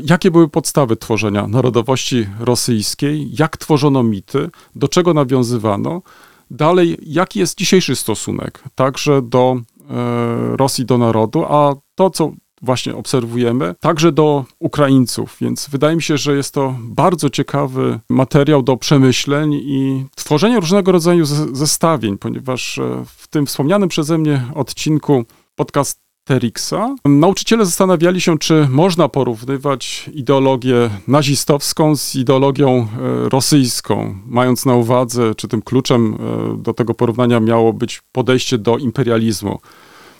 jakie 0.04 0.30
były 0.30 0.48
podstawy 0.48 0.96
tworzenia 0.96 1.46
narodowości 1.46 2.26
rosyjskiej, 2.40 3.28
jak 3.38 3.56
tworzono 3.56 4.02
mity, 4.02 4.50
do 4.74 4.88
czego 4.88 5.14
nawiązywano. 5.14 6.02
Dalej, 6.50 6.96
jaki 7.02 7.38
jest 7.38 7.58
dzisiejszy 7.58 7.96
stosunek 7.96 8.62
także 8.74 9.22
do 9.22 9.56
e, 9.90 10.56
Rosji, 10.56 10.84
do 10.84 10.98
narodu, 10.98 11.44
a 11.44 11.74
to, 11.94 12.10
co 12.10 12.32
właśnie 12.62 12.96
obserwujemy, 12.96 13.74
także 13.80 14.12
do 14.12 14.44
Ukraińców. 14.58 15.36
Więc 15.40 15.68
wydaje 15.68 15.96
mi 15.96 16.02
się, 16.02 16.18
że 16.18 16.36
jest 16.36 16.54
to 16.54 16.74
bardzo 16.80 17.30
ciekawy 17.30 18.00
materiał 18.08 18.62
do 18.62 18.76
przemyśleń 18.76 19.54
i 19.54 20.04
tworzenia 20.14 20.60
różnego 20.60 20.92
rodzaju 20.92 21.24
zestawień, 21.52 22.18
ponieważ 22.18 22.78
e, 22.78 23.04
w 23.06 23.28
tym 23.28 23.46
wspomnianym 23.46 23.88
przeze 23.88 24.18
mnie 24.18 24.44
odcinku 24.54 25.24
podcast 25.56 26.03
Terixa. 26.24 26.96
Nauczyciele 27.04 27.64
zastanawiali 27.64 28.20
się, 28.20 28.38
czy 28.38 28.68
można 28.70 29.08
porównywać 29.08 30.10
ideologię 30.14 30.90
nazistowską 31.08 31.96
z 31.96 32.14
ideologią 32.14 32.70
e, 32.78 33.28
rosyjską, 33.28 34.18
mając 34.26 34.66
na 34.66 34.74
uwadze, 34.74 35.34
czy 35.34 35.48
tym 35.48 35.62
kluczem 35.62 36.14
e, 36.14 36.62
do 36.62 36.74
tego 36.74 36.94
porównania 36.94 37.40
miało 37.40 37.72
być 37.72 38.02
podejście 38.12 38.58
do 38.58 38.78
imperializmu. 38.78 39.58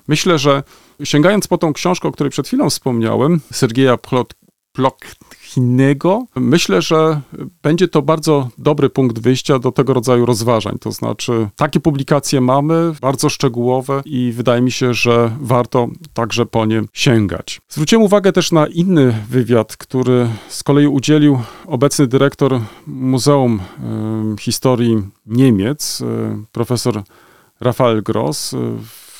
Myślę, 0.09 0.39
że 0.39 0.63
sięgając 1.05 1.47
po 1.47 1.59
tą 1.59 1.73
książkę, 1.73 2.09
o 2.09 2.13
której 2.13 2.31
przed 2.31 2.47
chwilą 2.47 2.71
wspomniałem, 2.71 3.41
Sergieja 3.53 3.97
Plot 3.97 4.35
Plokhinego, 5.55 6.27
myślę, 6.37 6.83
że 6.83 7.21
będzie 7.63 7.89
to 7.89 8.03
bardzo 8.03 8.49
dobry 8.59 8.91
punkt 8.91 9.19
wyjścia 9.19 9.59
do 9.59 9.73
tego 9.73 9.95
rodzaju 9.95 10.27
rozważań. 10.27 10.79
To 10.81 10.93
znaczy, 10.93 11.49
takie 11.57 11.81
publikacje 11.81 12.41
mamy, 12.41 12.93
bardzo 13.01 13.29
szczegółowe 13.29 14.03
i 14.05 14.33
wydaje 14.33 14.63
mi 14.63 14.73
się, 14.73 14.95
że 14.95 15.31
warto 15.41 15.89
także 16.15 16.47
po 16.47 16.67
nie 16.67 16.83
sięgać. 16.93 17.61
Zwróciłem 17.69 18.03
uwagę 18.05 18.33
też 18.33 18.53
na 18.53 18.67
inny 18.67 19.15
wywiad, 19.29 19.77
który 19.77 20.29
z 20.49 20.63
kolei 20.63 20.87
udzielił 20.87 21.39
obecny 21.67 22.07
dyrektor 22.07 22.61
Muzeum 22.87 23.61
Historii 24.41 25.03
Niemiec, 25.27 26.01
y, 26.01 26.05
profesor 26.53 27.03
Rafael 27.61 28.03
Gross. 28.03 28.55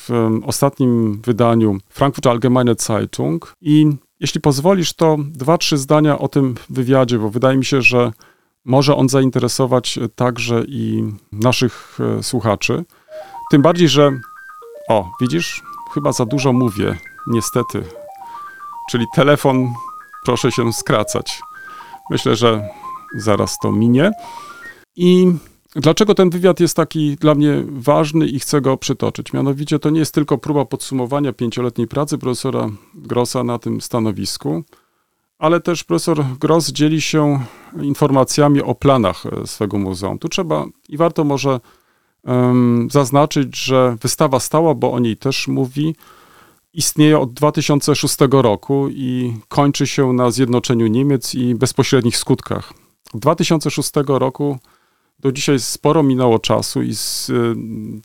W 0.07 0.09
ostatnim 0.45 1.21
wydaniu 1.21 1.77
Frankfurter 1.89 2.31
Allgemeine 2.31 2.75
Zeitung 2.79 3.53
i 3.61 3.97
jeśli 4.19 4.41
pozwolisz, 4.41 4.93
to 4.93 5.17
dwa, 5.19 5.57
trzy 5.57 5.77
zdania 5.77 6.19
o 6.19 6.27
tym 6.27 6.55
wywiadzie, 6.69 7.19
bo 7.19 7.29
wydaje 7.29 7.57
mi 7.57 7.65
się, 7.65 7.81
że 7.81 8.11
może 8.65 8.95
on 8.95 9.09
zainteresować 9.09 9.99
także 10.15 10.63
i 10.67 11.13
naszych 11.31 11.97
e, 11.99 12.23
słuchaczy. 12.23 12.83
Tym 13.51 13.61
bardziej, 13.61 13.89
że 13.89 14.19
o, 14.89 15.11
widzisz, 15.21 15.63
chyba 15.93 16.11
za 16.11 16.25
dużo 16.25 16.53
mówię, 16.53 16.97
niestety. 17.27 17.83
Czyli 18.91 19.05
telefon, 19.15 19.73
proszę 20.25 20.51
się 20.51 20.73
skracać. 20.73 21.41
Myślę, 22.09 22.35
że 22.35 22.69
zaraz 23.17 23.57
to 23.57 23.71
minie. 23.71 24.11
I 24.95 25.33
Dlaczego 25.75 26.15
ten 26.15 26.29
wywiad 26.29 26.59
jest 26.59 26.75
taki 26.75 27.15
dla 27.15 27.35
mnie 27.35 27.63
ważny 27.67 28.27
i 28.27 28.39
chcę 28.39 28.61
go 28.61 28.77
przytoczyć? 28.77 29.33
Mianowicie 29.33 29.79
to 29.79 29.89
nie 29.89 29.99
jest 29.99 30.13
tylko 30.13 30.37
próba 30.37 30.65
podsumowania 30.65 31.33
pięcioletniej 31.33 31.87
pracy 31.87 32.17
profesora 32.17 32.69
Grossa 32.93 33.43
na 33.43 33.59
tym 33.59 33.81
stanowisku, 33.81 34.63
ale 35.39 35.59
też 35.59 35.83
profesor 35.83 36.25
Gross 36.39 36.71
dzieli 36.71 37.01
się 37.01 37.39
informacjami 37.81 38.61
o 38.61 38.75
planach 38.75 39.25
e, 39.25 39.47
swego 39.47 39.77
muzeum. 39.77 40.19
Tu 40.19 40.29
trzeba 40.29 40.65
i 40.89 40.97
warto 40.97 41.23
może 41.23 41.59
um, 42.23 42.87
zaznaczyć, 42.91 43.57
że 43.57 43.95
wystawa 44.01 44.39
stała, 44.39 44.73
bo 44.73 44.91
o 44.91 44.99
niej 44.99 45.17
też 45.17 45.47
mówi, 45.47 45.95
istnieje 46.73 47.19
od 47.19 47.33
2006 47.33 48.17
roku 48.31 48.87
i 48.89 49.33
kończy 49.47 49.87
się 49.87 50.13
na 50.13 50.31
zjednoczeniu 50.31 50.87
Niemiec 50.87 51.35
i 51.35 51.55
bezpośrednich 51.55 52.17
skutkach. 52.17 52.73
Od 53.13 53.21
2006 53.21 53.91
roku 54.07 54.57
do 55.19 55.31
dzisiaj 55.31 55.59
sporo 55.59 56.03
minęło 56.03 56.39
czasu 56.39 56.81
i 56.81 56.95
z 56.95 57.29
y, 57.29 57.55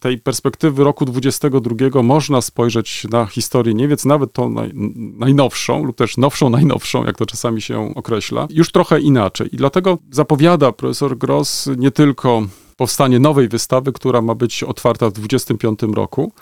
tej 0.00 0.18
perspektywy 0.18 0.84
roku 0.84 1.04
22 1.04 2.02
można 2.02 2.40
spojrzeć 2.40 3.06
na 3.10 3.26
historię 3.26 3.74
Niemiec, 3.74 4.04
nawet 4.04 4.32
tą 4.32 4.50
naj, 4.50 4.70
najnowszą 5.18 5.84
lub 5.84 5.96
też 5.96 6.16
nowszą, 6.16 6.50
najnowszą, 6.50 7.04
jak 7.04 7.16
to 7.16 7.26
czasami 7.26 7.62
się 7.62 7.94
określa, 7.94 8.48
już 8.50 8.72
trochę 8.72 9.00
inaczej. 9.00 9.54
I 9.54 9.56
dlatego 9.56 9.98
zapowiada 10.10 10.72
profesor 10.72 11.18
Gross 11.18 11.68
nie 11.76 11.90
tylko 11.90 12.42
powstanie 12.76 13.18
nowej 13.18 13.48
wystawy, 13.48 13.92
która 13.92 14.22
ma 14.22 14.34
być 14.34 14.62
otwarta 14.62 15.10
w 15.10 15.12
25 15.12 15.80
roku, 15.94 16.32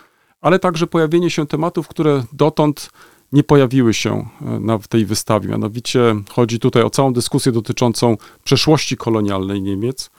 ale 0.40 0.58
także 0.58 0.86
pojawienie 0.86 1.30
się 1.30 1.46
tematów, 1.46 1.88
które 1.88 2.24
dotąd 2.32 2.90
nie 3.32 3.44
pojawiły 3.44 3.94
się 3.94 4.28
e, 4.40 4.60
na, 4.60 4.78
tej 4.78 5.06
wystawie. 5.06 5.48
Mianowicie 5.48 6.14
chodzi 6.30 6.58
tutaj 6.58 6.82
o 6.82 6.90
całą 6.90 7.12
dyskusję 7.12 7.52
dotyczącą 7.52 8.16
przeszłości 8.44 8.96
kolonialnej 8.96 9.62
Niemiec, 9.62 10.10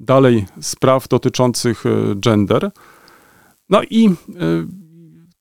dalej 0.00 0.46
spraw 0.60 1.08
dotyczących 1.08 1.86
e, 1.86 2.14
gender. 2.16 2.70
No 3.68 3.82
i 3.82 4.06
e, 4.08 4.12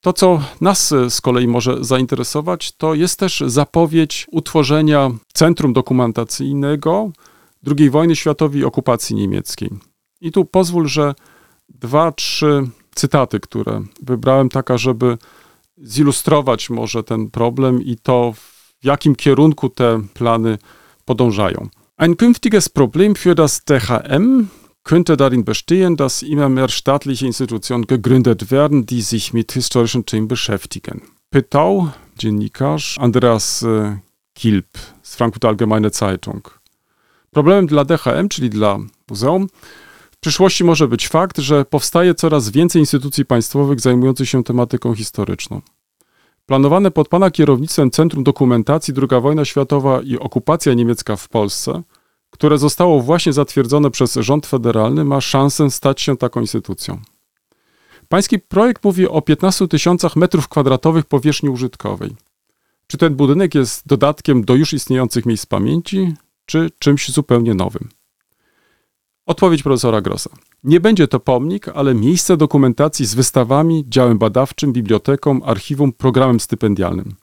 to, 0.01 0.13
co 0.13 0.41
nas 0.61 0.91
e, 0.91 1.09
z 1.09 1.21
kolei 1.21 1.47
może 1.47 1.83
zainteresować, 1.83 2.71
to 2.71 2.93
jest 2.93 3.19
też 3.19 3.43
zapowiedź 3.45 4.27
utworzenia 4.31 5.11
Centrum 5.33 5.73
Dokumentacyjnego 5.73 7.11
II 7.77 7.89
wojny 7.89 8.15
światowej 8.15 8.61
i 8.61 8.65
okupacji 8.65 9.15
niemieckiej. 9.15 9.69
I 10.21 10.31
tu 10.31 10.45
pozwól, 10.45 10.87
że 10.87 11.15
dwa, 11.69 12.11
trzy 12.11 12.67
cytaty, 12.95 13.39
które 13.39 13.81
wybrałem, 14.01 14.49
taka, 14.49 14.77
żeby 14.77 15.17
zilustrować 15.77 16.69
może 16.69 17.03
ten 17.03 17.29
problem 17.31 17.81
i 17.83 17.95
to, 17.97 18.33
w 18.33 18.85
jakim 18.85 19.15
kierunku 19.15 19.69
te 19.69 20.01
plany 20.13 20.57
podążają. 21.05 21.69
Ein 21.97 22.17
künftiges 22.17 22.67
Problem 22.67 23.15
für 23.15 23.35
das 23.35 23.63
DHM 23.63 24.49
könnte 24.83 25.15
darin 25.15 25.45
bestehen, 25.45 25.95
dass 25.95 26.23
immer 26.23 26.49
mehr 26.49 26.67
staatliche 26.67 27.25
Institutionen 27.25 27.87
gegründet 27.87 28.51
werden, 28.51 28.85
die 28.85 29.01
sich 29.01 29.31
mit 29.31 29.53
historischen 29.53 30.05
Themen 30.05 30.27
beschäftigen. 30.27 31.01
Pytał 31.29 31.91
dziennikarz 32.17 32.97
Andreas 32.99 33.63
e, 33.63 33.99
Kilp 34.33 34.67
z 35.03 35.15
Frankfurter 35.15 35.49
Allgemeine 35.49 35.89
Zeitung. 35.89 36.59
Problemem 37.31 37.67
dla 37.67 37.85
DHM, 37.85 38.29
czyli 38.29 38.49
dla 38.49 38.79
muzeum, 39.09 39.47
w 40.11 40.17
przyszłości 40.17 40.63
może 40.63 40.87
być 40.87 41.07
fakt, 41.07 41.37
że 41.37 41.65
powstaje 41.65 42.15
coraz 42.15 42.49
więcej 42.49 42.79
instytucji 42.79 43.25
państwowych 43.25 43.79
zajmujących 43.79 44.29
się 44.29 44.43
tematyką 44.43 44.95
historyczną. 44.95 45.61
Planowane 46.45 46.91
pod 46.91 47.07
pana 47.07 47.31
kierownictwem 47.31 47.91
Centrum 47.91 48.23
Dokumentacji 48.23 48.93
II 48.97 49.21
wojna 49.21 49.45
światowa 49.45 50.01
i 50.01 50.17
okupacja 50.17 50.73
niemiecka 50.73 51.15
w 51.15 51.29
Polsce, 51.29 51.83
które 52.29 52.57
zostało 52.57 53.01
właśnie 53.01 53.33
zatwierdzone 53.33 53.91
przez 53.91 54.13
rząd 54.13 54.45
federalny, 54.45 55.05
ma 55.05 55.21
szansę 55.21 55.71
stać 55.71 56.01
się 56.01 56.17
taką 56.17 56.41
instytucją. 56.41 57.01
Pański 58.09 58.39
projekt 58.39 58.83
mówi 58.83 59.07
o 59.07 59.21
15 59.21 59.67
tysiącach 59.67 60.15
metrów 60.15 60.47
kwadratowych 60.47 61.05
powierzchni 61.05 61.49
użytkowej. 61.49 62.15
Czy 62.87 62.97
ten 62.97 63.15
budynek 63.15 63.55
jest 63.55 63.87
dodatkiem 63.87 64.45
do 64.45 64.55
już 64.55 64.73
istniejących 64.73 65.25
miejsc 65.25 65.45
pamięci, 65.45 66.13
czy 66.45 66.69
czymś 66.79 67.11
zupełnie 67.11 67.53
nowym? 67.53 67.89
Odpowiedź 69.25 69.63
profesora 69.63 70.01
Grossa. 70.01 70.29
Nie 70.65 70.79
będzie 70.79 71.07
to 71.07 71.19
pomnik, 71.19 71.67
ale 71.67 71.95
miejsce 71.95 72.37
dokumentacji 72.37 73.05
z 73.05 73.15
wystawami, 73.15 73.85
działem 73.87 74.17
badawczym, 74.17 74.73
biblioteką, 74.73 75.43
archiwum, 75.43 75.93
programem 75.93 76.39
stypendialnym. 76.39 77.15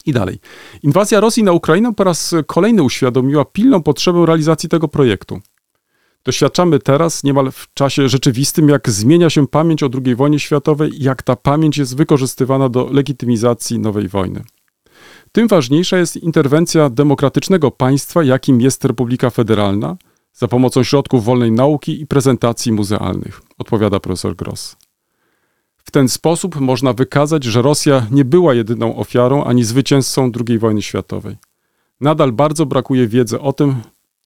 I 0.05 0.13
dalej. 0.13 0.39
Inwazja 0.83 1.19
Rosji 1.19 1.43
na 1.43 1.51
Ukrainę 1.51 1.93
po 1.93 2.03
raz 2.03 2.35
kolejny 2.47 2.83
uświadomiła 2.83 3.45
pilną 3.45 3.83
potrzebę 3.83 4.25
realizacji 4.25 4.69
tego 4.69 4.87
projektu. 4.87 5.41
Doświadczamy 6.23 6.79
teraz, 6.79 7.23
niemal 7.23 7.51
w 7.51 7.73
czasie 7.73 8.09
rzeczywistym, 8.09 8.69
jak 8.69 8.89
zmienia 8.89 9.29
się 9.29 9.47
pamięć 9.47 9.83
o 9.83 9.89
II 10.05 10.15
wojnie 10.15 10.39
światowej 10.39 11.01
i 11.01 11.03
jak 11.03 11.23
ta 11.23 11.35
pamięć 11.35 11.77
jest 11.77 11.97
wykorzystywana 11.97 12.69
do 12.69 12.89
legitymizacji 12.91 13.79
nowej 13.79 14.07
wojny. 14.07 14.43
Tym 15.31 15.47
ważniejsza 15.47 15.97
jest 15.97 16.17
interwencja 16.17 16.89
demokratycznego 16.89 17.71
państwa, 17.71 18.23
jakim 18.23 18.61
jest 18.61 18.85
Republika 18.85 19.29
Federalna, 19.29 19.97
za 20.33 20.47
pomocą 20.47 20.83
środków 20.83 21.25
wolnej 21.25 21.51
nauki 21.51 22.01
i 22.01 22.07
prezentacji 22.07 22.71
muzealnych, 22.71 23.41
odpowiada 23.57 23.99
profesor 23.99 24.35
Gross. 24.35 24.75
W 25.77 25.91
ten 25.91 26.09
sposób 26.09 26.59
można 26.59 26.93
wykazać, 26.93 27.43
że 27.43 27.61
Rosja 27.61 28.07
nie 28.11 28.25
była 28.25 28.53
jedyną 28.53 28.95
ofiarą 28.95 29.43
ani 29.43 29.63
zwycięzcą 29.63 30.31
II 30.47 30.59
wojny 30.59 30.81
światowej. 30.81 31.37
Nadal 32.01 32.31
bardzo 32.31 32.65
brakuje 32.65 33.07
wiedzy 33.07 33.39
o 33.39 33.53
tym, 33.53 33.75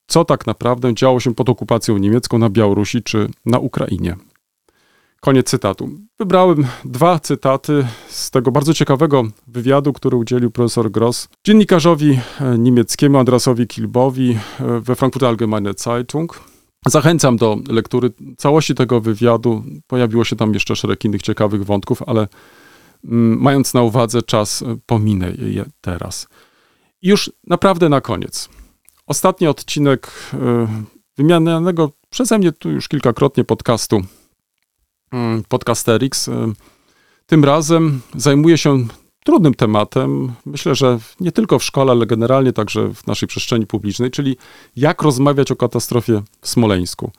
co 0.08 0.26
tak 0.26 0.47
naprawdę 0.47 0.93
działo 0.93 1.20
się 1.20 1.36
pod 1.36 1.49
okupacją 1.49 1.97
niemiecką 1.97 2.38
na 2.38 2.49
Białorusi 2.49 3.03
czy 3.03 3.30
na 3.45 3.60
Ukrainie. 3.60 4.16
Koniec 5.26 5.49
cytatu. 5.49 5.89
Wybrałem 6.19 6.67
dwa 6.84 7.19
cytaty 7.19 7.88
z 8.09 8.32
tego 8.32 8.51
bardzo 8.51 8.73
ciekawego 8.73 9.23
wywiadu, 9.47 9.93
który 9.93 10.17
udzielił 10.17 10.51
profesor 10.51 10.91
Gross 10.91 11.28
dziennikarzowi 11.43 12.19
e, 12.41 12.57
niemieckiemu 12.57 13.17
Andrasowi 13.17 13.67
Kilbowi 13.67 14.38
e, 14.59 14.80
we 14.80 14.95
Frankfurter 14.95 15.30
Allgemeine 15.30 15.73
Zeitung. 15.78 16.39
Zachęcam 16.88 17.38
do 17.38 17.57
lektury 17.69 18.09
całości 18.38 18.76
tego 18.76 19.01
wywiadu. 19.01 19.63
Pojawiło 19.88 20.23
się 20.23 20.36
tam 20.36 20.53
jeszcze 20.53 20.76
szereg 20.76 21.05
innych 21.05 21.21
ciekawych 21.21 21.65
wątków, 21.65 22.01
ale 22.07 22.28
mm, 23.03 23.41
mając 23.41 23.73
na 23.73 23.82
uwadze 23.82 24.21
czas, 24.21 24.61
e, 24.61 24.78
pominę 24.86 25.32
je 25.32 25.65
teraz. 25.82 26.28
I 27.01 27.09
już 27.09 27.32
naprawdę 27.47 27.89
na 27.89 28.01
koniec. 28.01 28.49
Ostatni 29.07 29.47
odcinek 29.47 30.11
wymienianego 31.17 31.91
przeze 32.09 32.38
mnie 32.38 32.51
tu 32.51 32.69
już 32.69 32.88
kilkakrotnie 32.88 33.43
podcastu 33.43 34.01
Podcasterix. 35.49 36.28
Y, 36.28 36.32
tym 37.26 37.45
razem 37.45 38.01
zajmuje 38.16 38.58
się 38.58 38.88
trudnym 39.26 39.53
tematem, 39.53 40.32
myślę, 40.45 40.76
że 40.76 40.99
nie 41.20 41.32
tylko 41.32 41.60
w 41.60 41.64
szkole, 41.64 41.91
ale 41.91 42.06
generalnie 42.06 42.53
także 42.53 42.93
w 42.93 43.08
naszej 43.08 43.28
przestrzeni 43.28 43.68
publicznej, 43.68 44.12
czyli 44.12 44.38
jak 44.76 45.01
rozmawiać 45.01 45.51
o 45.51 45.56
katastrofie 45.56 46.22
w 46.41 46.47
Smoleńsku. 46.49 47.12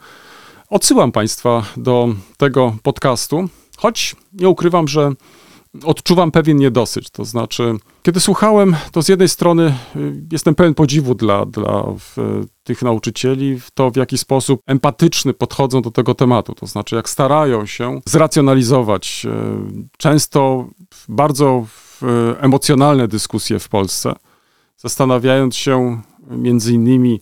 Odsyłam 0.70 1.12
Państwa 1.12 1.62
do 1.76 2.08
tego 2.36 2.76
podcastu, 2.82 3.48
choć 3.76 4.16
nie 4.32 4.48
ukrywam, 4.48 4.88
że 4.88 5.12
odczuwam 5.84 6.30
pewien 6.30 6.56
niedosyt. 6.56 7.10
To 7.10 7.24
znaczy, 7.24 7.74
kiedy 8.02 8.20
słuchałem, 8.20 8.76
to 8.92 9.02
z 9.02 9.08
jednej 9.08 9.28
strony 9.28 9.74
y, 9.96 10.26
jestem 10.32 10.54
pełen 10.54 10.74
podziwu 10.74 11.14
dla, 11.14 11.46
dla 11.46 11.84
tych 12.64 12.82
nauczycieli, 12.82 13.60
w 13.60 13.70
to 13.70 13.90
w 13.90 13.96
jaki 13.96 14.18
sposób 14.18 14.60
empatyczny 14.66 15.34
podchodzą 15.34 15.82
do 15.82 15.90
tego 15.90 16.14
tematu. 16.14 16.54
To 16.54 16.66
znaczy, 16.66 16.96
jak 16.96 17.08
starają 17.08 17.66
się 17.66 18.00
zracjonalizować 18.06 19.26
y, 19.26 19.88
często 19.98 20.66
bardzo 21.08 21.66
emocjonalne 22.40 23.08
dyskusje 23.08 23.58
w 23.58 23.68
Polsce, 23.68 24.12
zastanawiając 24.76 25.56
się 25.56 26.02
między 26.30 26.72
innymi, 26.72 27.20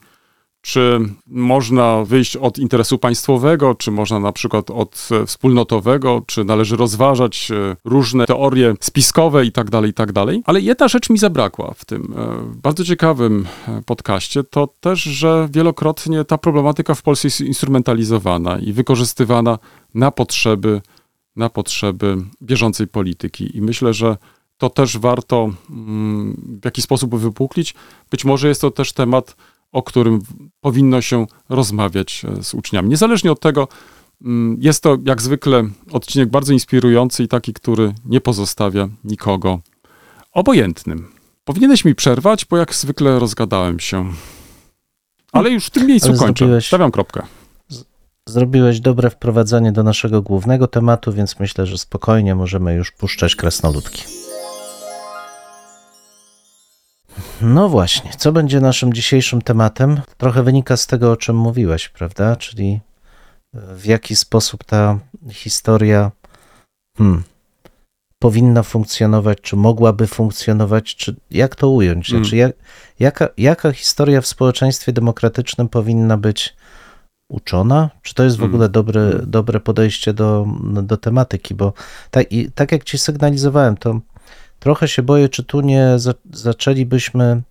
czy 0.65 1.01
można 1.27 2.05
wyjść 2.05 2.37
od 2.37 2.59
interesu 2.59 2.99
państwowego, 2.99 3.75
czy 3.75 3.91
można 3.91 4.21
na 4.21 4.33
przykład 4.33 4.71
od 4.71 5.09
e, 5.11 5.27
wspólnotowego, 5.27 6.23
czy 6.27 6.45
należy 6.45 6.77
rozważać 6.77 7.51
e, 7.51 7.77
różne 7.85 8.27
teorie 8.27 8.75
spiskowe 8.81 9.47
i 9.47 9.53
tak 9.53 9.71
dalej, 9.71 9.91
i 9.91 9.95
tak 9.95 10.13
dalej. 10.13 10.43
Ale 10.47 10.61
jedna 10.61 10.89
rzecz 10.89 11.11
mi 11.11 11.19
zabrakła 11.19 11.75
w 11.77 11.85
tym 11.85 12.15
e, 12.17 12.39
bardzo 12.63 12.85
ciekawym 12.85 13.47
podcaście, 13.87 14.45
to 14.45 14.69
też, 14.81 15.03
że 15.03 15.49
wielokrotnie 15.53 16.25
ta 16.25 16.39
problematyka 16.39 16.95
w 16.95 17.03
Polsce 17.03 17.29
jest 17.29 17.41
instrumentalizowana 17.41 18.59
i 18.59 18.73
wykorzystywana 18.73 19.59
na 19.95 20.11
potrzeby, 20.11 20.81
na 21.37 21.49
potrzeby 21.49 22.17
bieżącej 22.43 22.87
polityki. 22.87 23.57
I 23.57 23.63
myślę, 23.63 23.95
że 23.95 24.17
to 24.59 24.71
też 24.71 24.99
warto 24.99 25.51
mm, 25.71 26.59
w 26.63 26.65
jakiś 26.65 26.85
sposób 26.85 27.17
wypuklić. 27.17 27.75
Być 28.11 28.25
może 28.25 28.49
jest 28.49 28.61
to 28.61 28.71
też 28.71 28.93
temat, 28.93 29.37
o 29.75 29.83
którym 29.83 30.21
powinno 30.61 31.01
się 31.01 31.27
rozmawiać 31.49 32.25
e, 32.39 32.43
z 32.43 32.55
uczniami. 32.55 32.89
Niezależnie 32.89 33.33
od 33.33 33.41
tego, 33.41 33.69
mm, 34.25 34.57
jest 34.61 34.83
to 34.83 34.99
jak 35.07 35.23
zwykle 35.23 35.65
odcinek 35.93 36.31
bardzo 36.31 36.53
inspirujący 36.53 37.23
i 37.23 37.29
taki, 37.29 37.53
który 37.53 37.95
nie 38.05 38.21
pozostawia 38.21 38.89
nikogo 39.05 39.61
obojętnym. 40.33 41.09
Powinieneś 41.45 41.85
mi 41.85 41.95
przerwać, 41.95 42.45
bo 42.45 42.57
jak 42.57 42.75
zwykle 42.75 43.19
rozgadałem 43.19 43.81
się. 43.81 44.13
Ale 45.33 45.51
już 45.51 45.67
w 45.67 45.71
tym 45.71 45.87
miejscu 45.87 46.09
Ale 46.09 46.19
kończę. 46.19 46.45
Zrobiłeś, 46.45 46.67
Stawiam 46.67 46.91
kropkę. 46.91 47.23
Zrobiłeś 48.29 48.81
dobre 48.81 49.11
wprowadzenie 49.11 49.73
do 49.73 49.83
naszego 49.83 50.23
głównego 50.23 50.67
tematu, 50.67 51.13
więc 51.13 51.41
myślę, 51.41 51.67
że 51.67 51.79
spokojnie 51.79 52.35
możemy 52.35 52.75
już 52.75 52.91
puszczać 52.91 53.37
krasnoludki. 53.37 54.24
No 57.45 57.69
właśnie, 57.69 58.11
co 58.19 58.33
będzie 58.33 58.61
naszym 58.61 58.93
dzisiejszym 58.93 59.43
tematem? 59.43 60.01
Trochę 60.17 60.43
wynika 60.43 60.77
z 60.77 60.87
tego, 60.87 61.13
o 61.13 61.17
czym 61.17 61.37
mówiłeś, 61.37 61.89
prawda? 61.89 62.37
Czyli 62.37 62.81
e, 63.55 63.75
w 63.75 63.87
jaki 63.87 64.17
sposób 64.17 64.65
ta 64.65 64.99
historia 65.31 66.11
hmm, 66.99 67.23
powinna 68.19 68.63
funkcjonować, 68.63 69.41
czy 69.41 69.57
mogłaby 69.57 70.07
funkcjonować, 70.07 70.97
czy 70.97 71.17
jak 71.31 71.57
to 71.57 71.69
ująć? 71.69 72.07
Hmm. 72.07 72.25
Znaczy, 72.25 72.37
jak, 72.37 72.53
jaka, 73.01 73.29
jaka 73.39 73.73
historia 73.73 74.21
w 74.21 74.27
społeczeństwie 74.27 74.93
demokratycznym 74.93 75.69
powinna 75.69 76.17
być 76.17 76.57
uczona? 77.31 77.91
Czy 78.03 78.15
to 78.15 78.25
jest 78.25 78.37
w 78.37 78.39
hmm. 78.39 78.55
ogóle 78.55 78.69
dobre, 78.69 79.01
hmm. 79.01 79.31
dobre 79.31 79.61
podejście 79.61 80.13
do, 80.13 80.47
do 80.83 80.97
tematyki? 80.97 81.55
Bo 81.55 81.73
tak, 82.11 82.33
i, 82.33 82.53
tak 82.53 82.73
jak 82.73 82.85
ci 82.85 82.99
sygnalizowałem, 82.99 83.77
to 83.77 84.01
Trochę 84.65 84.89
się 84.89 85.03
boję, 85.03 85.29
czy 85.29 85.45
tu 85.45 85.61
nie 85.61 85.93
za, 85.97 86.15
zaczęlibyśmy 86.33 87.43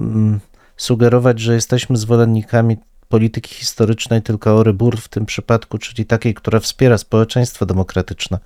mm, 0.00 0.40
sugerować, 0.76 1.40
że 1.40 1.54
jesteśmy 1.54 1.96
zwolennikami 1.96 2.76
polityki 3.08 3.54
historycznej 3.54 4.22
tylko 4.22 4.58
o 4.58 4.64
w 4.96 5.08
tym 5.08 5.26
przypadku, 5.26 5.78
czyli 5.78 6.06
takiej, 6.06 6.34
która 6.34 6.60
wspiera 6.60 6.98
społeczeństwo 6.98 7.66
demokratyczne. 7.66 8.38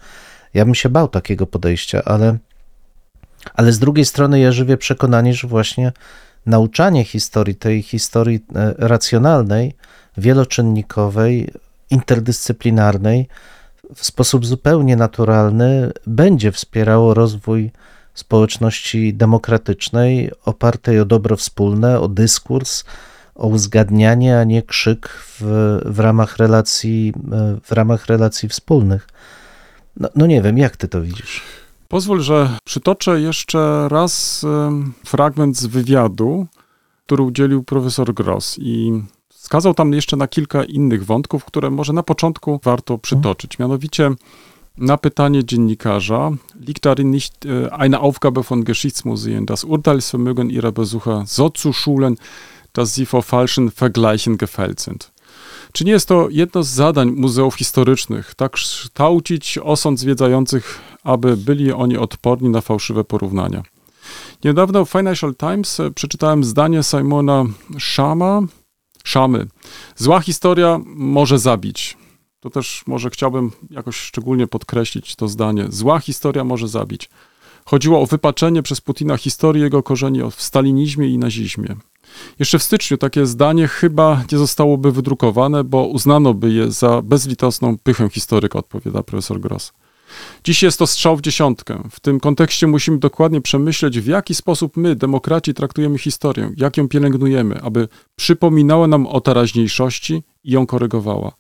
Ja 0.54 0.64
bym 0.64 0.74
się 0.74 0.88
bał 0.88 1.08
takiego 1.08 1.46
podejścia, 1.46 2.02
ale, 2.04 2.38
ale 3.54 3.72
z 3.72 3.78
drugiej 3.78 4.04
strony 4.04 4.40
ja 4.40 4.52
żywię 4.52 4.76
przekonanie, 4.76 5.34
że 5.34 5.48
właśnie 5.48 5.92
nauczanie 6.46 7.04
historii, 7.04 7.54
tej 7.54 7.82
historii 7.82 8.40
e, 8.54 8.74
racjonalnej, 8.78 9.74
wieloczynnikowej, 10.16 11.48
interdyscyplinarnej, 11.90 13.28
w 13.94 14.04
sposób 14.04 14.46
zupełnie 14.46 14.96
naturalny 14.96 15.92
będzie 16.06 16.52
wspierało 16.52 17.14
rozwój 17.14 17.70
społeczności 18.14 19.14
demokratycznej 19.14 20.30
opartej 20.44 21.00
o 21.00 21.04
dobro 21.04 21.36
wspólne, 21.36 22.00
o 22.00 22.08
dyskurs, 22.08 22.84
o 23.34 23.46
uzgadnianie, 23.46 24.38
a 24.38 24.44
nie 24.44 24.62
krzyk 24.62 25.08
w, 25.08 25.40
w, 25.84 25.98
ramach, 25.98 26.36
relacji, 26.36 27.12
w 27.64 27.72
ramach 27.72 28.06
relacji 28.06 28.48
wspólnych. 28.48 29.08
No, 29.96 30.08
no 30.14 30.26
nie 30.26 30.42
wiem, 30.42 30.58
jak 30.58 30.76
ty 30.76 30.88
to 30.88 31.02
widzisz? 31.02 31.40
Pozwól, 31.88 32.20
że 32.20 32.48
przytoczę 32.64 33.20
jeszcze 33.20 33.88
raz 33.88 34.44
fragment 35.04 35.56
z 35.56 35.66
wywiadu, 35.66 36.46
który 37.06 37.22
udzielił 37.22 37.64
profesor 37.64 38.14
Gross 38.14 38.56
i 38.58 39.02
wskazał 39.52 39.74
tam 39.74 39.92
jeszcze 39.92 40.16
na 40.16 40.28
kilka 40.28 40.64
innych 40.64 41.04
wątków, 41.04 41.44
które 41.44 41.70
może 41.70 41.92
na 41.92 42.02
początku 42.02 42.60
warto 42.64 42.98
przytoczyć. 42.98 43.58
Mianowicie 43.58 44.10
na 44.78 44.96
pytanie 44.96 45.44
dziennikarza, 45.44 46.30
liegt 46.66 46.82
darin 46.82 47.10
nicht 47.10 47.34
äh, 47.44 47.68
eine 47.72 48.00
Aufgabe 48.00 48.42
von 48.42 48.64
Geschichtsmuseen, 48.64 49.46
das 49.46 49.64
Urteilsvermögen 49.64 50.50
ihrer 50.50 50.72
Besucher 50.72 51.24
so 51.26 51.50
zu 51.50 51.72
schulen, 51.72 52.16
dass 52.72 52.94
sie 52.94 53.06
vor 53.06 53.22
falschen 53.22 53.70
Vergleichen 53.70 54.38
gefällt 54.38 54.80
sind? 54.80 55.10
Czy 55.72 55.84
nie 55.84 55.92
jest 55.92 56.08
to 56.08 56.28
jedno 56.30 56.62
z 56.62 56.68
zadań 56.68 57.10
muzeów 57.10 57.54
historycznych, 57.54 58.34
tak 58.34 58.52
kształcić 58.52 59.58
osąd 59.58 60.00
zwiedzających, 60.00 60.80
aby 61.04 61.36
byli 61.36 61.72
oni 61.72 61.96
odporni 61.96 62.48
na 62.48 62.60
fałszywe 62.60 63.04
porównania? 63.04 63.62
Niedawno 64.44 64.84
w 64.84 64.90
Financial 64.90 65.34
Times 65.34 65.80
e, 65.80 65.90
przeczytałem 65.90 66.44
zdanie 66.44 66.82
Simona 66.82 67.44
Shama, 67.78 68.40
Szamy. 69.04 69.46
Zła 69.96 70.20
historia 70.20 70.80
może 70.86 71.38
zabić. 71.38 71.96
To 72.40 72.50
też 72.50 72.82
może 72.86 73.10
chciałbym 73.10 73.50
jakoś 73.70 73.96
szczególnie 73.96 74.46
podkreślić 74.46 75.16
to 75.16 75.28
zdanie. 75.28 75.66
Zła 75.68 75.98
historia 75.98 76.44
może 76.44 76.68
zabić. 76.68 77.10
chodziło 77.64 78.00
o 78.00 78.06
wypaczenie 78.06 78.62
przez 78.62 78.80
Putina 78.80 79.16
historii 79.16 79.62
jego 79.62 79.82
korzeni 79.82 80.20
w 80.30 80.42
stalinizmie 80.42 81.08
i 81.08 81.18
nazizmie. 81.18 81.76
Jeszcze 82.38 82.58
w 82.58 82.62
styczniu 82.62 82.98
takie 82.98 83.26
zdanie 83.26 83.68
chyba 83.68 84.24
nie 84.32 84.38
zostałoby 84.38 84.92
wydrukowane, 84.92 85.64
bo 85.64 85.86
uznano 85.86 86.34
by 86.34 86.52
je 86.52 86.70
za 86.70 87.02
bezlitosną 87.02 87.78
pychę 87.78 88.08
historyka, 88.08 88.58
odpowiada 88.58 89.02
profesor 89.02 89.40
Gross. 89.40 89.72
Dziś 90.44 90.62
jest 90.62 90.78
to 90.78 90.86
strzał 90.86 91.16
w 91.16 91.20
dziesiątkę. 91.20 91.82
W 91.90 92.00
tym 92.00 92.20
kontekście 92.20 92.66
musimy 92.66 92.98
dokładnie 92.98 93.40
przemyśleć, 93.40 94.00
w 94.00 94.06
jaki 94.06 94.34
sposób 94.34 94.76
my, 94.76 94.96
demokraci, 94.96 95.54
traktujemy 95.54 95.98
historię, 95.98 96.52
jak 96.56 96.76
ją 96.76 96.88
pielęgnujemy, 96.88 97.62
aby 97.62 97.88
przypominała 98.16 98.86
nam 98.86 99.06
o 99.06 99.20
teraźniejszości 99.20 100.22
i 100.44 100.50
ją 100.50 100.66
korygowała. 100.66 101.32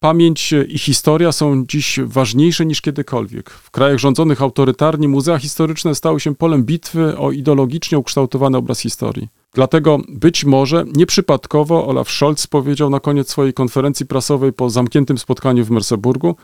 Pamięć 0.00 0.54
i 0.68 0.78
historia 0.78 1.32
są 1.32 1.66
dziś 1.66 2.00
ważniejsze 2.04 2.66
niż 2.66 2.80
kiedykolwiek. 2.80 3.50
W 3.50 3.70
krajach 3.70 3.98
rządzonych 3.98 4.42
autorytarnie 4.42 5.08
muzea 5.08 5.38
historyczne 5.38 5.94
stały 5.94 6.20
się 6.20 6.34
polem 6.34 6.64
bitwy 6.64 7.18
o 7.18 7.32
ideologicznie 7.32 7.98
ukształtowany 7.98 8.58
obraz 8.58 8.80
historii. 8.80 9.28
Dlatego 9.54 9.98
być 10.08 10.44
może 10.44 10.84
nieprzypadkowo 10.92 11.88
Olaf 11.88 12.10
Scholz 12.10 12.46
powiedział 12.46 12.90
na 12.90 13.00
koniec 13.00 13.30
swojej 13.30 13.54
konferencji 13.54 14.06
prasowej 14.06 14.52
po 14.52 14.70
zamkniętym 14.70 15.18
spotkaniu 15.18 15.64
w 15.64 15.70
Merseburgu, 15.70 16.36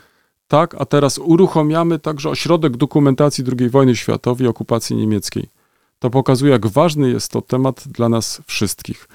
tak, 0.53 0.75
a 0.79 0.85
teraz 0.85 1.19
uruchamiamy 1.19 1.99
także 1.99 2.31
ośrodek 2.31 2.77
dokumentacji 2.77 3.45
II 3.59 3.71
wojny 3.71 3.97
światowej 3.97 4.47
i 4.47 4.49
okupacji 4.49 4.97
niemieckiej. 4.97 5.49
To 5.99 6.11
pokazuje, 6.11 6.53
jak 6.53 6.67
ważny 6.67 7.11
jest 7.11 7.33
to 7.33 7.43
temat 7.43 7.85
dla 7.87 8.09
nas 8.09 8.43
wszystkich. 8.47 9.09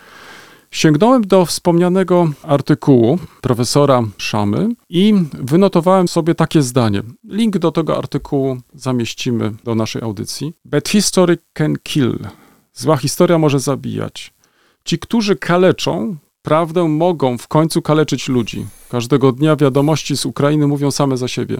Sięgnąłem 0.71 1.21
do 1.21 1.45
wspomnianego 1.45 2.29
artykułu 2.43 3.19
profesora 3.41 4.03
Szamy 4.17 4.69
i 4.89 5.13
wynotowałem 5.33 6.07
sobie 6.07 6.35
takie 6.35 6.61
zdanie. 6.61 7.03
Link 7.23 7.57
do 7.57 7.71
tego 7.71 7.97
artykułu 7.97 8.57
zamieścimy 8.73 9.53
do 9.63 9.75
naszej 9.75 10.01
audycji. 10.01 10.53
Bad 10.65 10.89
history 10.89 11.37
can 11.53 11.75
kill. 11.83 12.19
Zła 12.73 12.97
historia 12.97 13.37
może 13.37 13.59
zabijać. 13.59 14.33
Ci, 14.83 14.99
którzy 14.99 15.35
kaleczą, 15.35 16.17
prawdę 16.47 16.87
mogą 16.87 17.37
w 17.37 17.47
końcu 17.47 17.81
kaleczyć 17.81 18.29
ludzi. 18.29 18.65
Każdego 18.89 19.31
dnia 19.31 19.55
wiadomości 19.55 20.17
z 20.17 20.25
Ukrainy 20.25 20.67
mówią 20.67 20.91
same 20.91 21.17
za 21.17 21.27
siebie. 21.27 21.57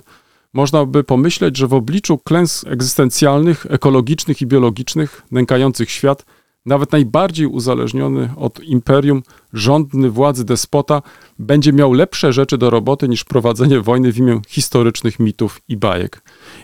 Można 0.53 0.85
by 0.85 1.03
pomyśleć, 1.03 1.57
że 1.57 1.67
w 1.67 1.73
obliczu 1.73 2.17
klęsk 2.17 2.67
egzystencjalnych, 2.67 3.65
ekologicznych 3.69 4.41
i 4.41 4.47
biologicznych, 4.47 5.21
nękających 5.31 5.91
świat, 5.91 6.25
nawet 6.65 6.91
najbardziej 6.91 7.47
uzależniony 7.47 8.33
od 8.38 8.59
imperium, 8.59 9.23
rządny 9.53 10.09
władzy 10.09 10.45
despota 10.45 11.01
będzie 11.39 11.73
miał 11.73 11.93
lepsze 11.93 12.33
rzeczy 12.33 12.57
do 12.57 12.69
roboty 12.69 13.07
niż 13.07 13.23
prowadzenie 13.23 13.81
wojny 13.81 14.11
w 14.11 14.17
imię 14.17 14.41
historycznych 14.47 15.19
mitów 15.19 15.61
i 15.67 15.77
bajek. 15.77 16.21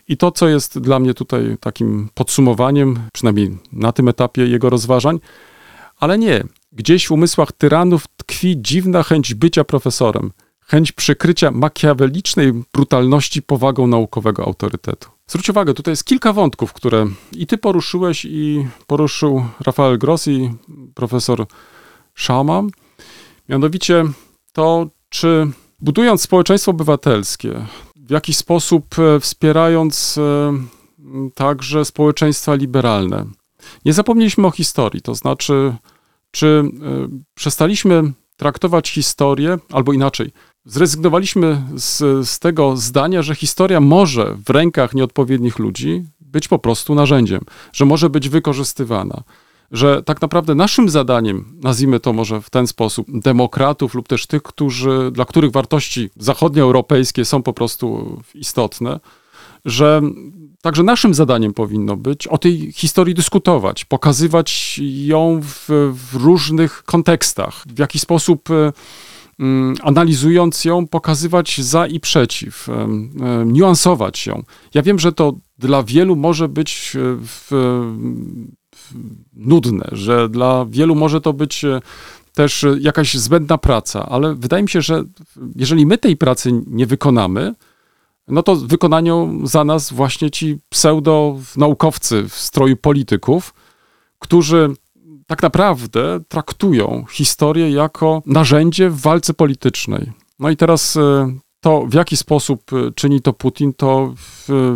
I 0.08 0.18
to, 0.18 0.32
co 0.32 0.48
jest 0.48 0.80
dla 0.80 1.00
mnie 1.00 1.14
tutaj 1.14 1.58
takim 1.60 2.10
podsumowaniem, 2.14 3.00
przynajmniej 3.14 3.58
na 3.72 3.92
tym 3.92 4.08
etapie 4.08 4.48
jego 4.48 4.70
rozważań, 4.70 5.20
ale 6.00 6.18
nie. 6.18 6.44
Gdzieś 6.76 7.08
w 7.08 7.12
umysłach 7.12 7.52
tyranów 7.52 8.08
tkwi 8.18 8.56
dziwna 8.62 9.04
chęć 9.04 9.34
bycia 9.34 9.64
profesorem, 9.64 10.32
chęć 10.60 10.92
przykrycia 10.92 11.52
makiawelicznej 11.52 12.54
brutalności 12.74 13.42
powagą 13.42 13.88
naukowego 13.88 14.46
autorytetu. 14.46 15.10
Zwróć 15.28 15.50
uwagę, 15.50 15.74
tutaj 15.74 15.92
jest 15.92 16.06
kilka 16.06 16.34
wątków, 16.34 16.74
które 16.74 17.08
i 17.32 17.48
ty 17.48 17.58
poruszyłeś, 17.58 18.26
i 18.26 18.68
poruszył 18.88 19.46
Rafael 19.60 20.00
Gross 20.00 20.28
i 20.28 20.54
profesor 20.96 21.46
Szama. 22.14 22.64
Mianowicie 23.50 24.06
to, 24.54 24.88
czy 25.10 25.48
budując 25.80 26.22
społeczeństwo 26.22 26.72
obywatelskie, 26.72 27.66
w 27.96 28.12
jakiś 28.12 28.38
sposób 28.38 29.00
e, 29.00 29.20
wspierając 29.20 30.18
e, 30.18 30.54
także 31.36 31.86
społeczeństwa 31.86 32.56
liberalne, 32.56 33.26
nie 33.86 33.94
zapomnieliśmy 33.94 34.48
o 34.48 34.52
historii, 34.52 35.02
to 35.02 35.16
znaczy, 35.16 35.76
czy 36.34 36.48
e, 36.48 37.08
przestaliśmy 37.34 38.14
traktować 38.38 38.90
historię, 38.90 39.58
albo 39.72 39.94
inaczej, 39.94 40.32
zrezygnowaliśmy 40.66 41.62
z, 41.76 42.28
z 42.30 42.40
tego 42.40 42.78
zdania, 42.78 43.22
że 43.22 43.36
historia 43.36 43.80
może 43.80 44.38
w 44.46 44.50
rękach 44.50 44.94
nieodpowiednich 44.94 45.60
ludzi 45.60 46.06
być 46.20 46.48
po 46.48 46.60
prostu 46.60 46.96
narzędziem, 46.96 47.42
że 47.74 47.86
może 47.86 48.10
być 48.10 48.30
wykorzystywana. 48.30 49.24
Że 49.72 50.04
tak 50.04 50.22
naprawdę 50.22 50.56
naszym 50.56 50.90
zadaniem, 50.90 51.60
nazwijmy 51.64 52.00
to 52.00 52.14
może 52.14 52.42
w 52.42 52.50
ten 52.50 52.68
sposób, 52.68 53.08
demokratów 53.20 53.94
lub 53.94 54.08
też 54.08 54.28
tych, 54.28 54.44
którzy, 54.44 55.12
dla 55.12 55.26
których 55.26 55.52
wartości 55.52 56.10
zachodnioeuropejskie 56.18 57.26
są 57.26 57.44
po 57.44 57.54
prostu 57.54 58.20
istotne, 58.36 59.00
że 59.66 60.02
także 60.62 60.84
naszym 60.84 61.14
zadaniem 61.14 61.54
powinno 61.54 61.98
być 61.98 62.28
o 62.28 62.38
tej 62.38 62.72
historii 62.72 63.16
dyskutować, 63.16 63.86
pokazywać 63.86 64.80
ją 64.84 65.42
w, 65.44 65.70
w 65.94 66.16
różnych 66.16 66.84
kontekstach, 66.84 67.64
w 67.68 67.80
jaki 67.80 68.00
sposób 68.00 68.50
Mm, 69.40 69.76
analizując 69.82 70.66
ją, 70.66 70.88
pokazywać 70.88 71.62
za 71.62 71.88
i 71.88 72.00
przeciw, 72.00 72.68
niuansować 73.46 74.28
ją. 74.28 74.44
Ja 74.74 74.82
wiem, 74.82 75.00
że 75.00 75.12
to 75.12 75.34
dla 75.60 75.84
wielu 75.84 76.16
może 76.16 76.50
być 76.50 76.94
e, 76.96 77.00
w, 77.26 77.48
w, 78.76 78.94
nudne, 79.34 79.90
że 79.92 80.30
dla 80.30 80.66
wielu 80.70 80.96
może 80.96 81.22
to 81.22 81.34
być 81.34 81.66
e, 81.66 81.82
też 82.34 82.66
jakaś 82.80 83.14
zbędna 83.14 83.58
praca, 83.58 84.06
ale 84.10 84.36
wydaje 84.36 84.64
mi 84.64 84.70
się, 84.70 84.82
że 84.82 85.04
jeżeli 85.56 85.86
my 85.86 85.98
tej 85.98 86.18
pracy 86.18 86.62
nie 86.68 86.86
wykonamy, 86.86 87.54
no 88.28 88.44
to 88.44 88.56
wykonają 88.56 89.40
za 89.48 89.64
nas 89.64 89.94
właśnie 89.94 90.32
ci 90.32 90.60
pseudo-naukowcy 90.70 92.30
w 92.30 92.36
stroju 92.36 92.78
polityków, 92.78 93.54
którzy 94.20 94.70
tak 95.28 95.44
naprawdę 95.44 96.20
traktują 96.28 97.06
historię 97.12 97.72
jako 97.72 98.22
narzędzie 98.26 98.90
w 98.90 99.02
walce 99.02 99.34
politycznej. 99.34 100.12
No 100.40 100.50
i 100.50 100.58
teraz 100.58 100.98
e, 100.98 101.34
to, 101.62 101.86
w 101.86 101.94
jaki 101.94 102.18
sposób 102.18 102.74
e, 102.74 102.92
czyni 102.92 103.22
to 103.22 103.34
Putin, 103.34 103.74
to 103.74 104.14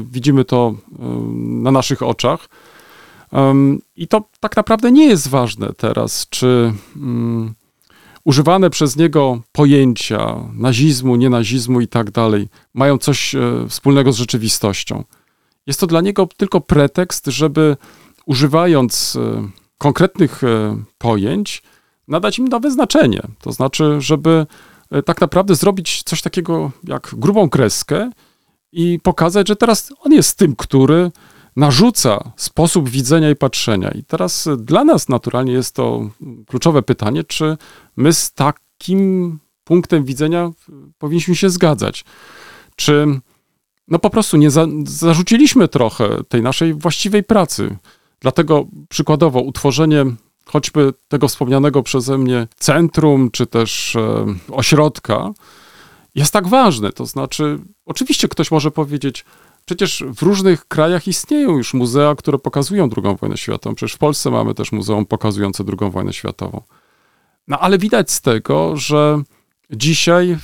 widzimy 0.01 0.45
to 0.45 0.75
e, 0.75 1.03
na 1.37 1.71
naszych 1.71 2.03
oczach. 2.03 2.49
I 3.95 4.07
to 4.07 4.21
tak 4.39 4.57
naprawdę 4.57 4.91
nie 4.91 5.05
jest 5.05 5.27
ważne 5.27 5.73
teraz, 5.77 6.27
czy 6.29 6.73
um, 6.95 7.53
używane 8.27 8.69
przez 8.69 8.95
niego 8.95 9.41
pojęcia 9.51 10.35
nazizmu, 10.53 11.15
nienazizmu 11.15 11.81
i 11.81 11.87
tak 11.87 12.11
dalej 12.11 12.47
mają 12.73 12.97
coś 12.97 13.35
wspólnego 13.69 14.11
z 14.11 14.17
rzeczywistością. 14.17 15.03
Jest 15.67 15.79
to 15.79 15.87
dla 15.87 16.01
niego 16.01 16.27
tylko 16.37 16.61
pretekst, 16.61 17.25
żeby 17.25 17.77
używając 18.25 19.17
konkretnych 19.77 20.43
e, 20.43 20.77
pojęć, 20.97 21.63
nadać 22.07 22.39
im 22.39 22.47
nowe 22.47 22.71
znaczenie. 22.71 23.21
To 23.41 23.51
znaczy, 23.51 23.95
żeby 23.99 24.45
e, 24.91 25.03
tak 25.03 25.21
naprawdę 25.21 25.55
zrobić 25.55 26.03
coś 26.03 26.21
takiego 26.21 26.71
jak 26.83 27.15
grubą 27.17 27.49
kreskę 27.49 28.11
i 28.71 28.99
pokazać, 29.03 29.47
że 29.47 29.55
teraz 29.55 29.93
on 29.99 30.11
jest 30.13 30.37
tym, 30.37 30.55
który 30.55 31.11
narzuca 31.57 32.31
sposób 32.35 32.89
widzenia 32.89 33.29
i 33.29 33.35
patrzenia. 33.35 33.91
I 33.91 34.03
teraz 34.03 34.49
dla 34.57 34.83
nas 34.83 35.09
naturalnie 35.09 35.53
jest 35.53 35.75
to 35.75 36.09
kluczowe 36.47 36.83
pytanie, 36.83 37.23
czy 37.23 37.57
my 37.97 38.13
z 38.13 38.33
takim 38.33 39.39
punktem 39.63 40.05
widzenia 40.05 40.51
powinniśmy 40.97 41.35
się 41.35 41.49
zgadzać. 41.49 42.05
Czy 42.75 43.19
no 43.87 43.99
po 43.99 44.09
prostu 44.09 44.37
nie 44.37 44.51
za, 44.51 44.65
zarzuciliśmy 44.83 45.67
trochę 45.67 46.23
tej 46.29 46.41
naszej 46.41 46.73
właściwej 46.73 47.23
pracy. 47.23 47.77
Dlatego 48.19 48.65
przykładowo 48.89 49.41
utworzenie 49.41 50.05
choćby 50.45 50.93
tego 51.07 51.27
wspomnianego 51.27 51.83
przeze 51.83 52.17
mnie 52.17 52.47
centrum, 52.55 53.31
czy 53.31 53.47
też 53.47 53.95
e, 53.95 54.25
ośrodka 54.51 55.31
jest 56.15 56.33
tak 56.33 56.47
ważne. 56.47 56.91
To 56.91 57.05
znaczy, 57.05 57.59
oczywiście 57.85 58.27
ktoś 58.27 58.51
może 58.51 58.71
powiedzieć, 58.71 59.25
przecież 59.67 60.03
w 60.07 60.21
różnych 60.21 60.67
krajach 60.67 61.07
istnieją 61.07 61.57
już 61.57 61.73
muzea, 61.73 62.15
które 62.15 62.37
pokazują 62.37 62.89
II 62.97 63.17
wojnę 63.21 63.37
światową. 63.37 63.75
Przecież 63.75 63.93
w 63.95 63.97
Polsce 63.97 64.31
mamy 64.31 64.53
też 64.53 64.71
muzeum 64.71 65.05
pokazujące 65.05 65.63
II 65.67 65.91
wojnę 65.91 66.13
światową. 66.13 66.61
No 67.47 67.59
ale 67.59 67.77
widać 67.77 68.11
z 68.11 68.21
tego, 68.21 68.77
że 68.77 69.21
dzisiaj 69.71 70.37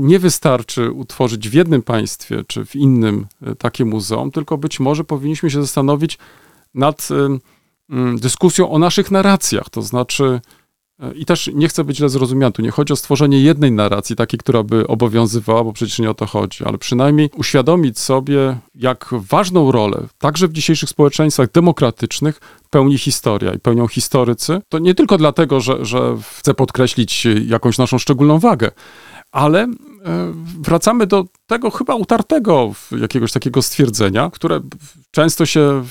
nie 0.00 0.18
wystarczy 0.18 0.90
utworzyć 0.90 1.48
w 1.48 1.54
jednym 1.54 1.82
państwie 1.82 2.44
czy 2.46 2.64
w 2.64 2.76
innym 2.76 3.26
e, 3.42 3.54
takie 3.54 3.84
muzeum, 3.84 4.30
tylko 4.30 4.58
być 4.58 4.80
może 4.80 5.04
powinniśmy 5.04 5.50
się 5.50 5.60
zastanowić, 5.60 6.18
nad 6.74 7.08
dyskusją 8.16 8.70
o 8.70 8.78
naszych 8.78 9.10
narracjach, 9.10 9.70
to 9.70 9.82
znaczy 9.82 10.24
e, 10.24 10.40
i 11.14 11.24
też 11.24 11.50
nie 11.54 11.68
chcę 11.68 11.84
być 11.84 11.96
źle 11.96 12.08
zrozumiany, 12.08 12.52
tu 12.52 12.62
nie 12.62 12.70
chodzi 12.70 12.92
o 12.92 12.96
stworzenie 12.96 13.40
jednej 13.42 13.72
narracji, 13.72 14.16
takiej, 14.16 14.38
która 14.38 14.62
by 14.62 14.86
obowiązywała, 14.86 15.64
bo 15.64 15.72
przecież 15.72 15.98
nie 15.98 16.10
o 16.10 16.14
to 16.14 16.26
chodzi, 16.26 16.64
ale 16.64 16.78
przynajmniej 16.78 17.30
uświadomić 17.36 17.98
sobie, 17.98 18.58
jak 18.74 19.10
ważną 19.12 19.72
rolę, 19.72 20.06
także 20.18 20.48
w 20.48 20.52
dzisiejszych 20.52 20.88
społeczeństwach 20.88 21.50
demokratycznych, 21.50 22.40
pełni 22.70 22.98
historia 22.98 23.52
i 23.52 23.58
pełnią 23.58 23.88
historycy. 23.88 24.60
To 24.68 24.78
nie 24.78 24.94
tylko 24.94 25.18
dlatego, 25.18 25.60
że, 25.60 25.84
że 25.84 26.16
chcę 26.38 26.54
podkreślić 26.54 27.26
jakąś 27.46 27.78
naszą 27.78 27.98
szczególną 27.98 28.38
wagę, 28.38 28.70
ale 29.32 29.66
wracamy 30.60 31.06
do 31.06 31.24
tego 31.46 31.70
chyba 31.70 31.94
utartego 31.94 32.72
jakiegoś 33.00 33.32
takiego 33.32 33.62
stwierdzenia, 33.62 34.30
które 34.32 34.60
często 35.10 35.46
się 35.46 35.84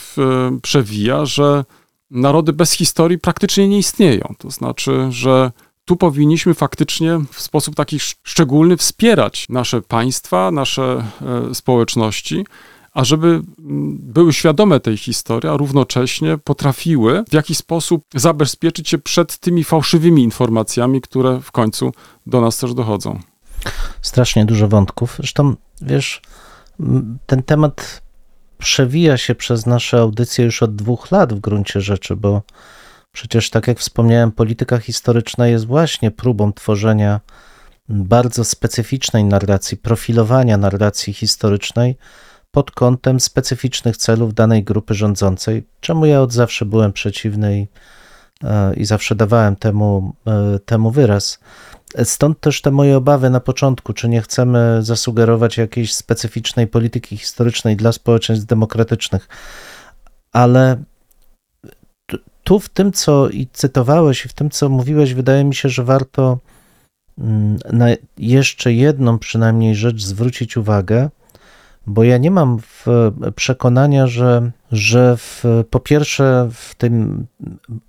przewija, 0.61 1.25
że 1.25 1.65
narody 2.11 2.53
bez 2.53 2.71
historii 2.71 3.19
praktycznie 3.19 3.67
nie 3.67 3.77
istnieją. 3.77 4.35
To 4.37 4.51
znaczy, 4.51 5.07
że 5.09 5.51
tu 5.85 5.95
powinniśmy 5.95 6.53
faktycznie 6.53 7.19
w 7.31 7.41
sposób 7.41 7.75
taki 7.75 7.99
szczególny 8.23 8.77
wspierać 8.77 9.45
nasze 9.49 9.81
państwa, 9.81 10.51
nasze 10.51 11.03
e, 11.51 11.55
społeczności, 11.55 12.45
a 12.93 13.03
żeby 13.03 13.27
mm, 13.27 13.43
były 13.99 14.33
świadome 14.33 14.79
tej 14.79 14.97
historii, 14.97 15.49
a 15.49 15.57
równocześnie 15.57 16.37
potrafiły 16.37 17.23
w 17.29 17.33
jakiś 17.33 17.57
sposób 17.57 18.03
zabezpieczyć 18.15 18.89
się 18.89 18.97
przed 18.97 19.37
tymi 19.37 19.63
fałszywymi 19.63 20.23
informacjami, 20.23 21.01
które 21.01 21.41
w 21.41 21.51
końcu 21.51 21.91
do 22.25 22.41
nas 22.41 22.57
też 22.57 22.73
dochodzą. 22.73 23.19
Strasznie 24.01 24.45
dużo 24.45 24.67
wątków. 24.67 25.15
Zresztą, 25.17 25.55
wiesz, 25.81 26.21
ten 27.25 27.43
temat 27.43 28.01
przewija 28.57 29.17
się 29.17 29.35
przez 29.35 29.65
nasze 29.65 29.97
audycje 29.99 30.45
już 30.45 30.63
od 30.63 30.75
dwóch 30.75 31.11
lat 31.11 31.33
w 31.33 31.39
gruncie 31.39 31.81
rzeczy, 31.81 32.15
bo 32.15 32.41
przecież, 33.11 33.49
tak 33.49 33.67
jak 33.67 33.79
wspomniałem, 33.79 34.31
polityka 34.31 34.77
historyczna 34.77 35.47
jest 35.47 35.65
właśnie 35.65 36.11
próbą 36.11 36.53
tworzenia 36.53 37.19
bardzo 37.89 38.43
specyficznej 38.43 39.23
narracji, 39.23 39.77
profilowania 39.77 40.57
narracji 40.57 41.13
historycznej 41.13 41.97
pod 42.51 42.71
kątem 42.71 43.19
specyficznych 43.19 43.97
celów 43.97 44.33
danej 44.33 44.63
grupy 44.63 44.93
rządzącej, 44.93 45.67
czemu 45.79 46.05
ja 46.05 46.21
od 46.21 46.33
zawsze 46.33 46.65
byłem 46.65 46.93
przeciwny 46.93 47.59
i, 47.59 47.67
e, 48.43 48.73
i 48.73 48.85
zawsze 48.85 49.15
dawałem 49.15 49.55
temu, 49.55 50.13
e, 50.27 50.59
temu 50.59 50.91
wyraz. 50.91 51.39
Stąd 52.03 52.39
też 52.39 52.61
te 52.61 52.71
moje 52.71 52.97
obawy 52.97 53.29
na 53.29 53.39
początku, 53.39 53.93
czy 53.93 54.09
nie 54.09 54.21
chcemy 54.21 54.79
zasugerować 54.81 55.57
jakiejś 55.57 55.93
specyficznej 55.93 56.67
polityki 56.67 57.17
historycznej 57.17 57.75
dla 57.75 57.91
społeczeństw 57.91 58.45
demokratycznych. 58.45 59.27
Ale 60.31 60.83
tu 62.43 62.59
w 62.59 62.69
tym, 62.69 62.91
co 62.91 63.29
i 63.29 63.47
cytowałeś, 63.53 64.25
i 64.25 64.29
w 64.29 64.33
tym, 64.33 64.49
co 64.49 64.69
mówiłeś, 64.69 65.13
wydaje 65.13 65.43
mi 65.43 65.55
się, 65.55 65.69
że 65.69 65.83
warto 65.83 66.39
mm, 67.17 67.57
na 67.73 67.87
jeszcze 68.17 68.73
jedną 68.73 69.19
przynajmniej 69.19 69.75
rzecz 69.75 70.01
zwrócić 70.01 70.57
uwagę, 70.57 71.09
bo 71.87 72.03
ja 72.03 72.17
nie 72.17 72.31
mam 72.31 72.59
przekonania, 73.35 74.07
że, 74.07 74.51
że 74.71 75.17
w, 75.17 75.43
po 75.69 75.79
pierwsze 75.79 76.49
w 76.53 76.75
tym 76.75 77.25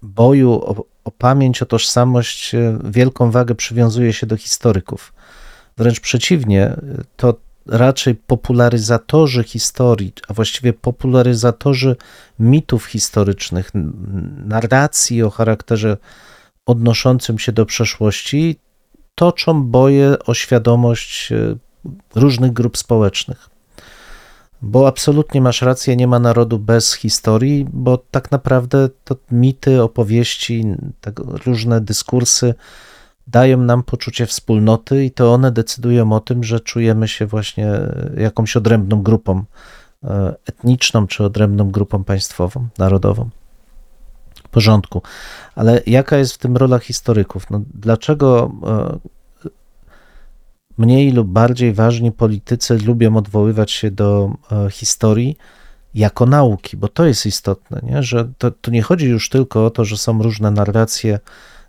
boju 0.02 0.52
o, 0.52 0.84
o 1.04 1.10
pamięć, 1.10 1.62
o 1.62 1.66
tożsamość 1.66 2.54
e, 2.54 2.78
wielką 2.84 3.30
wagę 3.30 3.54
przywiązuje 3.54 4.12
się 4.12 4.26
do 4.26 4.36
historyków. 4.36 5.12
Wręcz 5.76 6.00
przeciwnie, 6.00 6.76
to 7.16 7.34
raczej 7.66 8.14
popularyzatorzy 8.14 9.44
historii, 9.44 10.12
a 10.28 10.34
właściwie 10.34 10.72
popularyzatorzy 10.72 11.96
mitów 12.38 12.84
historycznych, 12.84 13.70
narracji 14.46 15.22
o 15.22 15.30
charakterze 15.30 15.96
odnoszącym 16.66 17.38
się 17.38 17.52
do 17.52 17.66
przeszłości, 17.66 18.56
toczą 19.14 19.62
boje 19.62 20.18
o 20.26 20.34
świadomość 20.34 21.32
e, 21.32 21.56
różnych 22.14 22.52
grup 22.52 22.78
społecznych. 22.78 23.57
Bo 24.62 24.86
absolutnie 24.86 25.40
masz 25.40 25.62
rację, 25.62 25.96
nie 25.96 26.06
ma 26.06 26.18
narodu 26.18 26.58
bez 26.58 26.94
historii, 26.94 27.66
bo 27.72 27.98
tak 28.10 28.30
naprawdę 28.30 28.88
to 29.04 29.16
mity, 29.30 29.82
opowieści, 29.82 30.64
tak 31.00 31.20
różne 31.46 31.80
dyskursy 31.80 32.54
dają 33.26 33.58
nam 33.58 33.82
poczucie 33.82 34.26
wspólnoty 34.26 35.04
i 35.04 35.10
to 35.10 35.32
one 35.34 35.52
decydują 35.52 36.12
o 36.12 36.20
tym, 36.20 36.44
że 36.44 36.60
czujemy 36.60 37.08
się 37.08 37.26
właśnie 37.26 37.72
jakąś 38.16 38.56
odrębną 38.56 39.02
grupą 39.02 39.44
e, 40.04 40.34
etniczną 40.46 41.06
czy 41.06 41.24
odrębną 41.24 41.70
grupą 41.70 42.04
państwową, 42.04 42.68
narodową. 42.78 43.28
W 44.44 44.48
porządku. 44.48 45.02
Ale 45.54 45.80
jaka 45.86 46.16
jest 46.16 46.32
w 46.32 46.38
tym 46.38 46.56
rola 46.56 46.78
historyków? 46.78 47.50
No, 47.50 47.60
dlaczego 47.74 48.52
e, 48.66 48.98
mniej 50.78 51.12
lub 51.12 51.28
bardziej 51.28 51.72
ważni 51.72 52.12
politycy 52.12 52.78
lubią 52.78 53.16
odwoływać 53.16 53.70
się 53.70 53.90
do 53.90 54.30
e, 54.52 54.70
historii 54.70 55.36
jako 55.94 56.26
nauki, 56.26 56.76
bo 56.76 56.88
to 56.88 57.06
jest 57.06 57.26
istotne, 57.26 57.80
nie? 57.82 58.02
że 58.02 58.28
to, 58.38 58.50
to 58.50 58.70
nie 58.70 58.82
chodzi 58.82 59.06
już 59.06 59.28
tylko 59.28 59.66
o 59.66 59.70
to, 59.70 59.84
że 59.84 59.96
są 59.96 60.22
różne 60.22 60.50
narracje 60.50 61.18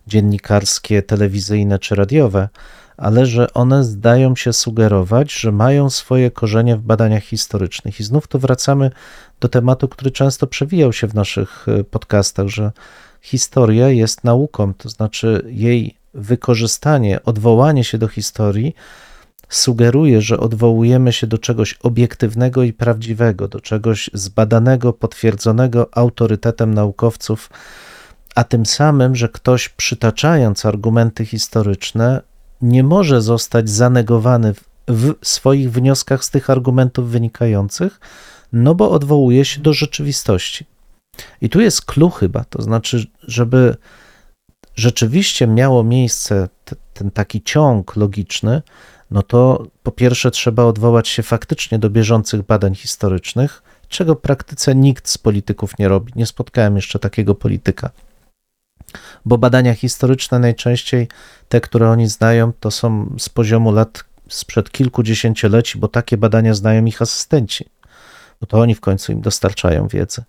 dziennikarskie, 0.08 1.02
telewizyjne 1.02 1.80
czy 1.80 1.96
radiowe, 1.96 2.50
ale 2.98 3.26
że 3.26 3.54
one 3.54 3.84
zdają 3.84 4.36
się 4.36 4.54
sugerować, 4.54 5.34
że 5.34 5.52
mają 5.52 5.90
swoje 5.90 6.32
korzenie 6.32 6.76
w 6.76 6.82
badaniach 6.82 7.24
historycznych. 7.24 8.00
I 8.00 8.04
znów 8.04 8.28
tu 8.28 8.40
wracamy 8.40 8.92
do 9.40 9.50
tematu, 9.50 9.88
który 9.88 10.12
często 10.12 10.48
przewijał 10.48 10.94
się 10.94 11.08
w 11.08 11.16
naszych 11.16 11.66
e, 11.68 11.84
podcastach, 11.84 12.48
że 12.48 12.72
historia 13.22 13.90
jest 13.90 14.24
nauką, 14.24 14.74
to 14.74 14.90
znaczy 14.90 15.46
jej 15.48 15.99
wykorzystanie, 16.14 17.24
odwołanie 17.24 17.84
się 17.84 17.98
do 17.98 18.08
historii 18.08 18.76
sugeruje, 19.50 20.22
że 20.22 20.40
odwołujemy 20.40 21.14
się 21.14 21.28
do 21.28 21.38
czegoś 21.38 21.74
obiektywnego 21.74 22.64
i 22.64 22.74
prawdziwego, 22.74 23.48
do 23.48 23.62
czegoś 23.62 24.10
zbadanego, 24.14 24.94
potwierdzonego 24.94 25.98
autorytetem 25.98 26.74
naukowców, 26.74 27.50
a 28.36 28.44
tym 28.44 28.66
samym, 28.66 29.16
że 29.16 29.30
ktoś 29.30 29.70
przytaczając 29.70 30.66
argumenty 30.66 31.26
historyczne 31.26 32.22
nie 32.62 32.84
może 32.84 33.22
zostać 33.22 33.70
zanegowany 33.70 34.54
w, 34.54 34.64
w 34.88 35.16
swoich 35.22 35.72
wnioskach 35.72 36.24
z 36.24 36.30
tych 36.30 36.50
argumentów 36.50 37.10
wynikających, 37.10 38.00
no 38.54 38.76
bo 38.76 38.92
odwołuje 38.92 39.46
się 39.46 39.62
do 39.62 39.74
rzeczywistości. 39.74 40.66
I 41.42 41.50
tu 41.50 41.62
jest 41.62 41.86
clue 41.86 42.10
chyba, 42.10 42.44
to 42.44 42.62
znaczy, 42.62 43.08
żeby 43.22 43.76
rzeczywiście 44.80 45.48
miało 45.48 45.84
miejsce 45.84 46.50
ten 46.94 47.12
taki 47.12 47.42
ciąg 47.42 47.96
logiczny, 47.96 48.62
no 49.12 49.24
to 49.24 49.68
po 49.84 49.92
pierwsze 49.92 50.32
trzeba 50.32 50.64
odwołać 50.64 51.08
się 51.08 51.24
faktycznie 51.24 51.80
do 51.80 51.90
bieżących 51.90 52.42
badań 52.42 52.76
historycznych, 52.76 53.64
czego 53.88 54.16
w 54.16 54.20
praktyce 54.22 54.76
nikt 54.76 55.10
z 55.10 55.18
polityków 55.18 55.80
nie 55.80 55.88
robi. 55.88 56.14
Nie 56.16 56.26
spotkałem 56.26 56.76
jeszcze 56.76 57.00
takiego 57.00 57.36
polityka. 57.36 57.90
Bo 59.26 59.38
badania 59.38 59.74
historyczne 59.74 60.40
najczęściej, 60.40 61.08
te, 61.50 61.62
które 61.62 61.90
oni 61.90 62.08
znają, 62.08 62.52
to 62.60 62.72
są 62.72 63.16
z 63.20 63.30
poziomu 63.30 63.72
lat 63.72 64.04
sprzed 64.30 64.72
kilkudziesięcioleci, 64.72 65.78
bo 65.78 65.88
takie 65.88 66.18
badania 66.18 66.54
znają 66.54 66.86
ich 66.86 67.02
asystenci, 67.02 67.66
bo 68.42 68.48
to 68.48 68.60
oni 68.60 68.76
w 68.76 68.82
końcu 68.82 69.12
im 69.12 69.22
dostarczają 69.22 69.88
wiedzy. 69.88 70.24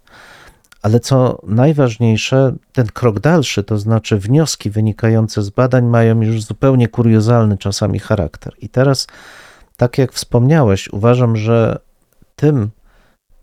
Ale 0.82 1.00
co 1.00 1.40
najważniejsze, 1.46 2.54
ten 2.72 2.86
krok 2.86 3.20
dalszy, 3.20 3.64
to 3.64 3.78
znaczy 3.78 4.16
wnioski 4.18 4.70
wynikające 4.70 5.42
z 5.42 5.50
badań, 5.50 5.84
mają 5.84 6.20
już 6.20 6.42
zupełnie 6.42 6.88
kuriozalny 6.88 7.58
czasami 7.58 7.98
charakter. 7.98 8.54
I 8.58 8.68
teraz, 8.68 9.06
tak 9.76 9.98
jak 9.98 10.12
wspomniałeś, 10.12 10.88
uważam, 10.88 11.36
że 11.36 11.78
tym, 12.36 12.70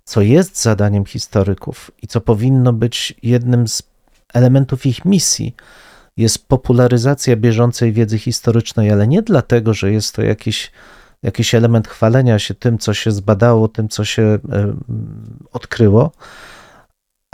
co 0.03 0.21
jest 0.21 0.61
zadaniem 0.61 1.05
historyków 1.05 1.91
i 2.01 2.07
co 2.07 2.21
powinno 2.21 2.73
być 2.73 3.13
jednym 3.23 3.67
z 3.67 3.83
elementów 4.33 4.85
ich 4.85 5.05
misji, 5.05 5.55
jest 6.17 6.47
popularyzacja 6.47 7.35
bieżącej 7.35 7.93
wiedzy 7.93 8.19
historycznej, 8.19 8.91
ale 8.91 9.07
nie 9.07 9.21
dlatego, 9.21 9.73
że 9.73 9.91
jest 9.91 10.15
to 10.15 10.21
jakiś, 10.21 10.71
jakiś 11.23 11.55
element 11.55 11.87
chwalenia 11.87 12.39
się 12.39 12.53
tym, 12.53 12.77
co 12.77 12.93
się 12.93 13.11
zbadało, 13.11 13.67
tym, 13.67 13.89
co 13.89 14.05
się 14.05 14.39
odkryło 15.53 16.11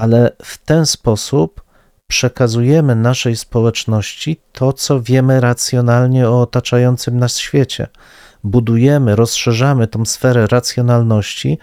ale 0.03 0.31
w 0.43 0.57
ten 0.57 0.85
sposób 0.85 1.63
przekazujemy 2.07 2.95
naszej 2.95 3.35
społeczności 3.35 4.39
to, 4.51 4.73
co 4.73 5.01
wiemy 5.01 5.39
racjonalnie 5.41 6.29
o 6.29 6.41
otaczającym 6.41 7.17
nas 7.17 7.37
świecie. 7.37 7.87
Budujemy, 8.43 9.15
rozszerzamy 9.15 9.87
tą 9.87 10.05
sferę 10.05 10.47
racjonalności 10.47 11.57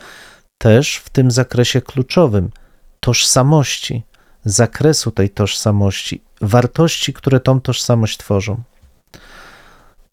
też 0.58 0.96
w 0.96 1.10
tym 1.10 1.30
zakresie 1.30 1.80
kluczowym 1.80 2.50
tożsamości, 3.00 4.02
zakresu 4.44 5.10
tej 5.10 5.30
tożsamości, 5.30 6.22
wartości, 6.40 7.12
które 7.12 7.40
tą 7.40 7.60
tożsamość 7.60 8.18
tworzą. 8.18 8.62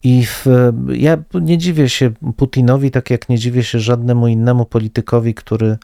I 0.03 0.25
w, 0.25 0.45
ja 0.93 1.17
nie 1.33 1.57
dziwię 1.57 1.89
się 1.89 2.11
Putinowi, 2.37 2.91
tak 2.91 3.09
jak 3.09 3.29
nie 3.29 3.37
dziwię 3.39 3.63
się 3.63 3.79
żadnemu 3.79 4.27
innemu 4.27 4.65
politykowi, 4.65 5.33
który 5.33 5.77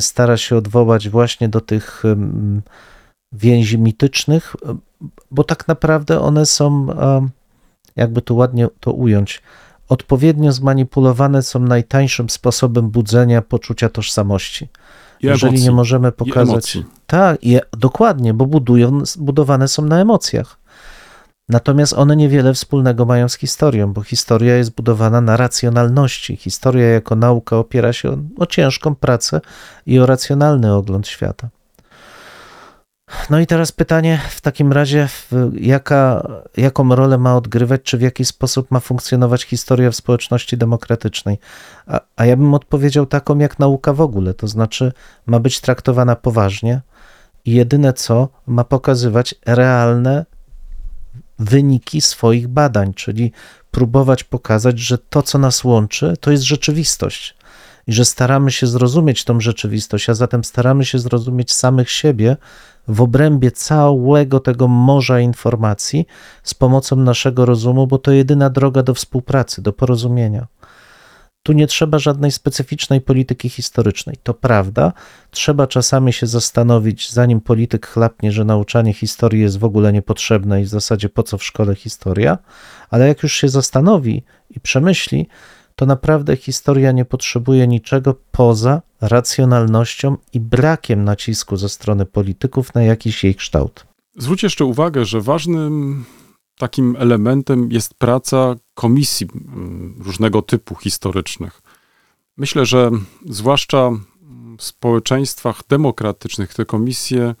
stara 0.00 0.36
się 0.36 0.56
odwołać 0.56 1.08
właśnie 1.08 1.48
do 1.48 1.60
tych 1.60 2.02
więzi 3.32 3.78
mitycznych, 3.78 4.56
bo 5.30 5.44
tak 5.44 5.68
naprawdę 5.68 6.20
one 6.20 6.46
są, 6.46 6.86
jakby 7.96 8.22
tu 8.22 8.36
ładnie 8.36 8.68
to 8.80 8.92
ująć, 8.92 9.42
odpowiednio 9.88 10.52
zmanipulowane 10.52 11.42
są 11.42 11.60
najtańszym 11.60 12.30
sposobem 12.30 12.90
budzenia 12.90 13.42
poczucia 13.42 13.88
tożsamości. 13.88 14.68
I 15.20 15.26
Jeżeli 15.26 15.48
emocji. 15.48 15.64
nie 15.64 15.72
możemy 15.72 16.12
pokazać. 16.12 16.76
I 16.76 16.84
tak, 17.06 17.38
i, 17.42 17.58
dokładnie, 17.72 18.34
bo 18.34 18.46
budują, 18.46 19.02
budowane 19.18 19.68
są 19.68 19.84
na 19.84 20.00
emocjach. 20.00 20.58
Natomiast 21.48 21.92
one 21.92 22.16
niewiele 22.16 22.54
wspólnego 22.54 23.04
mają 23.04 23.28
z 23.28 23.36
historią, 23.36 23.92
bo 23.92 24.02
historia 24.02 24.56
jest 24.56 24.70
budowana 24.70 25.20
na 25.20 25.36
racjonalności. 25.36 26.36
Historia 26.36 26.88
jako 26.88 27.16
nauka 27.16 27.56
opiera 27.56 27.92
się 27.92 28.10
o, 28.10 28.16
o 28.38 28.46
ciężką 28.46 28.94
pracę 28.94 29.40
i 29.86 29.98
o 29.98 30.06
racjonalny 30.06 30.74
ogląd 30.74 31.08
świata. 31.08 31.48
No 33.30 33.40
i 33.40 33.46
teraz 33.46 33.72
pytanie 33.72 34.20
w 34.30 34.40
takim 34.40 34.72
razie, 34.72 35.08
jaka, 35.52 36.28
jaką 36.56 36.94
rolę 36.94 37.18
ma 37.18 37.36
odgrywać, 37.36 37.82
czy 37.82 37.98
w 37.98 38.00
jaki 38.00 38.24
sposób 38.24 38.70
ma 38.70 38.80
funkcjonować 38.80 39.44
historia 39.44 39.90
w 39.90 39.96
społeczności 39.96 40.56
demokratycznej? 40.56 41.38
A, 41.86 42.00
a 42.16 42.26
ja 42.26 42.36
bym 42.36 42.54
odpowiedział 42.54 43.06
taką 43.06 43.38
jak 43.38 43.58
nauka 43.58 43.92
w 43.92 44.00
ogóle, 44.00 44.34
to 44.34 44.48
znaczy 44.48 44.92
ma 45.26 45.40
być 45.40 45.60
traktowana 45.60 46.16
poważnie 46.16 46.80
i 47.44 47.52
jedyne 47.52 47.92
co 47.92 48.28
ma 48.46 48.64
pokazywać 48.64 49.34
realne 49.46 50.26
wyniki 51.38 52.00
swoich 52.00 52.48
badań, 52.48 52.94
czyli 52.94 53.32
próbować 53.70 54.24
pokazać, 54.24 54.78
że 54.78 54.98
to, 54.98 55.22
co 55.22 55.38
nas 55.38 55.64
łączy, 55.64 56.14
to 56.20 56.30
jest 56.30 56.42
rzeczywistość 56.42 57.34
i 57.86 57.92
że 57.92 58.04
staramy 58.04 58.50
się 58.50 58.66
zrozumieć 58.66 59.24
tą 59.24 59.40
rzeczywistość, 59.40 60.10
a 60.10 60.14
zatem 60.14 60.44
staramy 60.44 60.84
się 60.84 60.98
zrozumieć 60.98 61.52
samych 61.52 61.90
siebie 61.90 62.36
w 62.88 63.02
obrębie 63.02 63.50
całego 63.50 64.40
tego 64.40 64.68
morza 64.68 65.20
informacji 65.20 66.06
z 66.42 66.54
pomocą 66.54 66.96
naszego 66.96 67.46
rozumu, 67.46 67.86
bo 67.86 67.98
to 67.98 68.12
jedyna 68.12 68.50
droga 68.50 68.82
do 68.82 68.94
współpracy, 68.94 69.62
do 69.62 69.72
porozumienia. 69.72 70.46
Tu 71.46 71.52
nie 71.52 71.66
trzeba 71.66 71.98
żadnej 71.98 72.32
specyficznej 72.32 73.00
polityki 73.00 73.48
historycznej. 73.48 74.16
To 74.22 74.34
prawda, 74.34 74.92
trzeba 75.30 75.66
czasami 75.66 76.12
się 76.12 76.26
zastanowić, 76.26 77.12
zanim 77.12 77.40
polityk 77.40 77.86
chlapnie, 77.86 78.32
że 78.32 78.44
nauczanie 78.44 78.92
historii 78.92 79.42
jest 79.42 79.58
w 79.58 79.64
ogóle 79.64 79.92
niepotrzebne 79.92 80.62
i 80.62 80.64
w 80.64 80.68
zasadzie 80.68 81.08
po 81.08 81.22
co 81.22 81.38
w 81.38 81.44
szkole 81.44 81.74
historia, 81.74 82.38
ale 82.90 83.08
jak 83.08 83.22
już 83.22 83.32
się 83.32 83.48
zastanowi 83.48 84.22
i 84.50 84.60
przemyśli, 84.60 85.26
to 85.76 85.86
naprawdę 85.86 86.36
historia 86.36 86.92
nie 86.92 87.04
potrzebuje 87.04 87.66
niczego 87.66 88.14
poza 88.30 88.82
racjonalnością 89.00 90.16
i 90.32 90.40
brakiem 90.40 91.04
nacisku 91.04 91.56
ze 91.56 91.68
strony 91.68 92.06
polityków 92.06 92.74
na 92.74 92.82
jakiś 92.82 93.24
jej 93.24 93.34
kształt. 93.34 93.86
Zwróć 94.16 94.42
jeszcze 94.42 94.64
uwagę, 94.64 95.04
że 95.04 95.20
ważnym 95.20 96.04
takim 96.58 96.96
elementem 96.98 97.72
jest 97.72 97.94
praca 97.94 98.54
komisji 98.74 99.28
mm, 99.34 99.94
różnego 100.04 100.42
typu 100.42 100.74
historycznych. 100.74 101.62
Myślę, 102.36 102.66
że 102.66 102.90
zwłaszcza 103.26 103.90
w 104.58 104.62
społeczeństwach 104.62 105.62
demokratycznych 105.68 106.54
te 106.54 106.64
komisje 106.64 107.34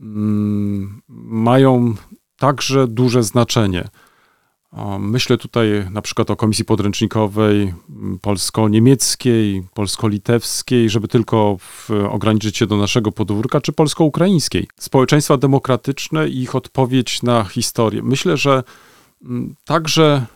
mm, 0.00 1.02
mają 1.08 1.94
także 2.36 2.88
duże 2.88 3.22
znaczenie. 3.22 3.88
Myślę 4.98 5.38
tutaj 5.38 5.68
na 5.90 6.02
przykład 6.02 6.30
o 6.30 6.36
Komisji 6.36 6.64
Podręcznikowej 6.64 7.74
mm, 7.90 8.18
polsko-niemieckiej, 8.18 9.62
polsko-litewskiej, 9.74 10.90
żeby 10.90 11.08
tylko 11.08 11.56
w, 11.60 11.90
ograniczyć 12.10 12.56
się 12.56 12.66
do 12.66 12.76
naszego 12.76 13.12
podwórka, 13.12 13.60
czy 13.60 13.72
polsko-ukraińskiej. 13.72 14.68
Społeczeństwa 14.80 15.36
demokratyczne 15.36 16.28
i 16.28 16.42
ich 16.42 16.54
odpowiedź 16.54 17.22
na 17.22 17.44
historię. 17.44 18.02
Myślę, 18.02 18.36
że 18.36 18.62
mm, 19.22 19.54
także 19.64 20.26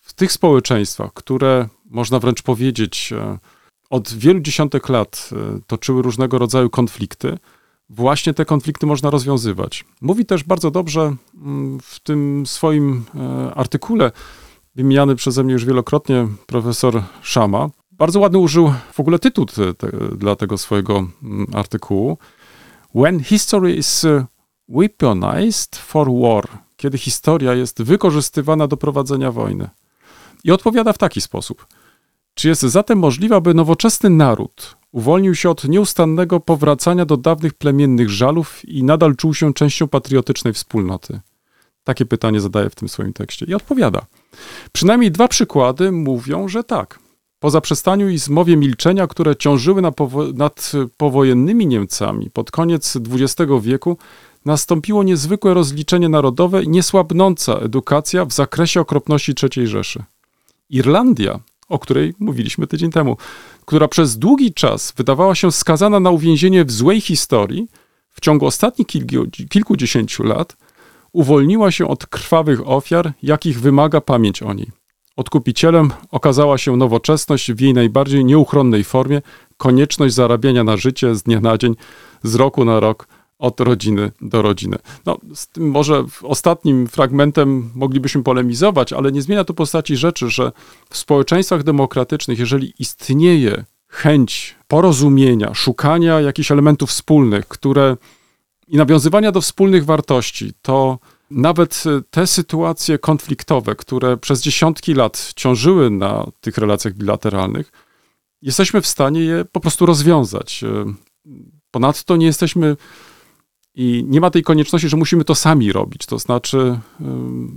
w 0.00 0.12
tych 0.12 0.32
społeczeństwach, 0.32 1.12
które 1.14 1.68
można 1.90 2.18
wręcz 2.18 2.42
powiedzieć 2.42 3.12
e, 3.12 3.38
od 3.90 4.14
wielu 4.14 4.40
dziesiątek 4.40 4.88
lat 4.88 5.30
e, 5.32 5.60
toczyły 5.66 6.02
różnego 6.02 6.38
rodzaju 6.38 6.70
konflikty, 6.70 7.38
właśnie 7.92 8.34
te 8.34 8.44
konflikty 8.44 8.86
można 8.86 9.10
rozwiązywać. 9.10 9.84
Mówi 10.00 10.26
też 10.26 10.44
bardzo 10.44 10.70
dobrze 10.70 11.16
mm, 11.34 11.80
w 11.82 12.00
tym 12.00 12.46
swoim 12.46 13.04
e, 13.14 13.54
artykule, 13.54 14.12
wymieniany 14.74 15.16
przeze 15.16 15.44
mnie 15.44 15.52
już 15.52 15.64
wielokrotnie 15.64 16.28
profesor 16.46 17.02
Szama. 17.22 17.70
Bardzo 17.90 18.20
ładny 18.20 18.38
użył 18.38 18.74
w 18.92 19.00
ogóle 19.00 19.18
tytuł 19.18 19.46
te, 19.46 19.74
te, 19.74 19.88
dla 20.16 20.36
tego 20.36 20.58
swojego 20.58 21.06
mm, 21.22 21.46
artykułu. 21.54 22.18
When 22.94 23.24
history 23.24 23.74
is 23.74 24.04
e, 24.04 24.26
weaponized 24.68 25.76
for 25.76 26.08
war, 26.12 26.48
kiedy 26.76 26.98
historia 26.98 27.54
jest 27.54 27.82
wykorzystywana 27.82 28.66
do 28.66 28.76
prowadzenia 28.76 29.32
wojny. 29.32 29.70
I 30.44 30.50
odpowiada 30.50 30.92
w 30.92 30.98
taki 30.98 31.20
sposób. 31.20 31.66
Czy 32.34 32.48
jest 32.48 32.62
zatem 32.62 32.98
możliwe, 32.98 33.36
aby 33.36 33.54
nowoczesny 33.54 34.10
naród 34.10 34.81
Uwolnił 34.92 35.34
się 35.34 35.50
od 35.50 35.64
nieustannego 35.64 36.40
powracania 36.40 37.04
do 37.04 37.16
dawnych 37.16 37.54
plemiennych 37.54 38.10
żalów 38.10 38.68
i 38.68 38.84
nadal 38.84 39.16
czuł 39.16 39.34
się 39.34 39.54
częścią 39.54 39.88
patriotycznej 39.88 40.52
wspólnoty. 40.54 41.20
Takie 41.84 42.06
pytanie 42.06 42.40
zadaje 42.40 42.70
w 42.70 42.74
tym 42.74 42.88
swoim 42.88 43.12
tekście 43.12 43.46
i 43.46 43.54
odpowiada. 43.54 44.06
Przynajmniej 44.72 45.10
dwa 45.10 45.28
przykłady 45.28 45.92
mówią, 45.92 46.48
że 46.48 46.64
tak. 46.64 46.98
Po 47.38 47.50
zaprzestaniu 47.50 48.08
i 48.08 48.18
zmowie 48.18 48.56
milczenia, 48.56 49.06
które 49.06 49.36
ciążyły 49.36 49.82
na 49.82 49.92
powo 49.92 50.32
nad 50.32 50.72
powojennymi 50.96 51.66
Niemcami 51.66 52.30
pod 52.30 52.50
koniec 52.50 52.96
XX 52.96 53.50
wieku, 53.62 53.96
nastąpiło 54.44 55.02
niezwykłe 55.02 55.54
rozliczenie 55.54 56.08
narodowe 56.08 56.62
i 56.62 56.68
niesłabnąca 56.68 57.54
edukacja 57.54 58.24
w 58.24 58.32
zakresie 58.32 58.80
okropności 58.80 59.34
III 59.42 59.66
Rzeszy. 59.66 60.04
Irlandia 60.70 61.40
o 61.72 61.78
której 61.78 62.14
mówiliśmy 62.18 62.66
tydzień 62.66 62.90
temu, 62.90 63.16
która 63.64 63.88
przez 63.88 64.18
długi 64.18 64.54
czas 64.54 64.92
wydawała 64.96 65.34
się 65.34 65.52
skazana 65.52 66.00
na 66.00 66.10
uwięzienie 66.10 66.64
w 66.64 66.72
złej 66.72 67.00
historii, 67.00 67.68
w 68.10 68.20
ciągu 68.20 68.46
ostatnich 68.46 68.88
kilku, 68.88 69.16
kilkudziesięciu 69.50 70.22
lat 70.22 70.56
uwolniła 71.12 71.70
się 71.70 71.88
od 71.88 72.06
krwawych 72.06 72.68
ofiar, 72.68 73.12
jakich 73.22 73.60
wymaga 73.60 74.00
pamięć 74.00 74.42
o 74.42 74.52
niej. 74.52 74.70
Odkupicielem 75.16 75.90
okazała 76.10 76.58
się 76.58 76.76
nowoczesność 76.76 77.52
w 77.52 77.60
jej 77.60 77.74
najbardziej 77.74 78.24
nieuchronnej 78.24 78.84
formie, 78.84 79.22
konieczność 79.56 80.14
zarabiania 80.14 80.64
na 80.64 80.76
życie 80.76 81.14
z 81.14 81.22
dnia 81.22 81.40
na 81.40 81.58
dzień, 81.58 81.74
z 82.22 82.34
roku 82.34 82.64
na 82.64 82.80
rok, 82.80 83.08
od 83.42 83.60
rodziny 83.60 84.10
do 84.20 84.42
rodziny. 84.42 84.76
No, 85.06 85.18
z 85.34 85.48
tym 85.48 85.70
może 85.70 86.04
ostatnim 86.22 86.86
fragmentem 86.86 87.70
moglibyśmy 87.74 88.22
polemizować, 88.22 88.92
ale 88.92 89.12
nie 89.12 89.22
zmienia 89.22 89.44
to 89.44 89.54
postaci 89.54 89.96
rzeczy, 89.96 90.30
że 90.30 90.52
w 90.90 90.96
społeczeństwach 90.96 91.62
demokratycznych, 91.62 92.38
jeżeli 92.38 92.74
istnieje 92.78 93.64
chęć 93.88 94.56
porozumienia, 94.68 95.54
szukania 95.54 96.20
jakichś 96.20 96.50
elementów 96.50 96.90
wspólnych, 96.90 97.48
które 97.48 97.96
i 98.68 98.76
nawiązywania 98.76 99.32
do 99.32 99.40
wspólnych 99.40 99.84
wartości, 99.84 100.52
to 100.62 100.98
nawet 101.30 101.84
te 102.10 102.26
sytuacje 102.26 102.98
konfliktowe, 102.98 103.74
które 103.74 104.16
przez 104.16 104.42
dziesiątki 104.42 104.94
lat 104.94 105.32
ciążyły 105.36 105.90
na 105.90 106.26
tych 106.40 106.58
relacjach 106.58 106.94
bilateralnych, 106.94 107.72
jesteśmy 108.42 108.80
w 108.80 108.86
stanie 108.86 109.20
je 109.20 109.44
po 109.52 109.60
prostu 109.60 109.86
rozwiązać. 109.86 110.64
Ponadto 111.70 112.16
nie 112.16 112.26
jesteśmy 112.26 112.76
i 113.74 114.04
nie 114.08 114.20
ma 114.20 114.30
tej 114.30 114.42
konieczności, 114.42 114.88
że 114.88 114.96
musimy 114.96 115.24
to 115.24 115.34
sami 115.34 115.72
robić. 115.72 116.06
To 116.06 116.18
znaczy, 116.18 116.78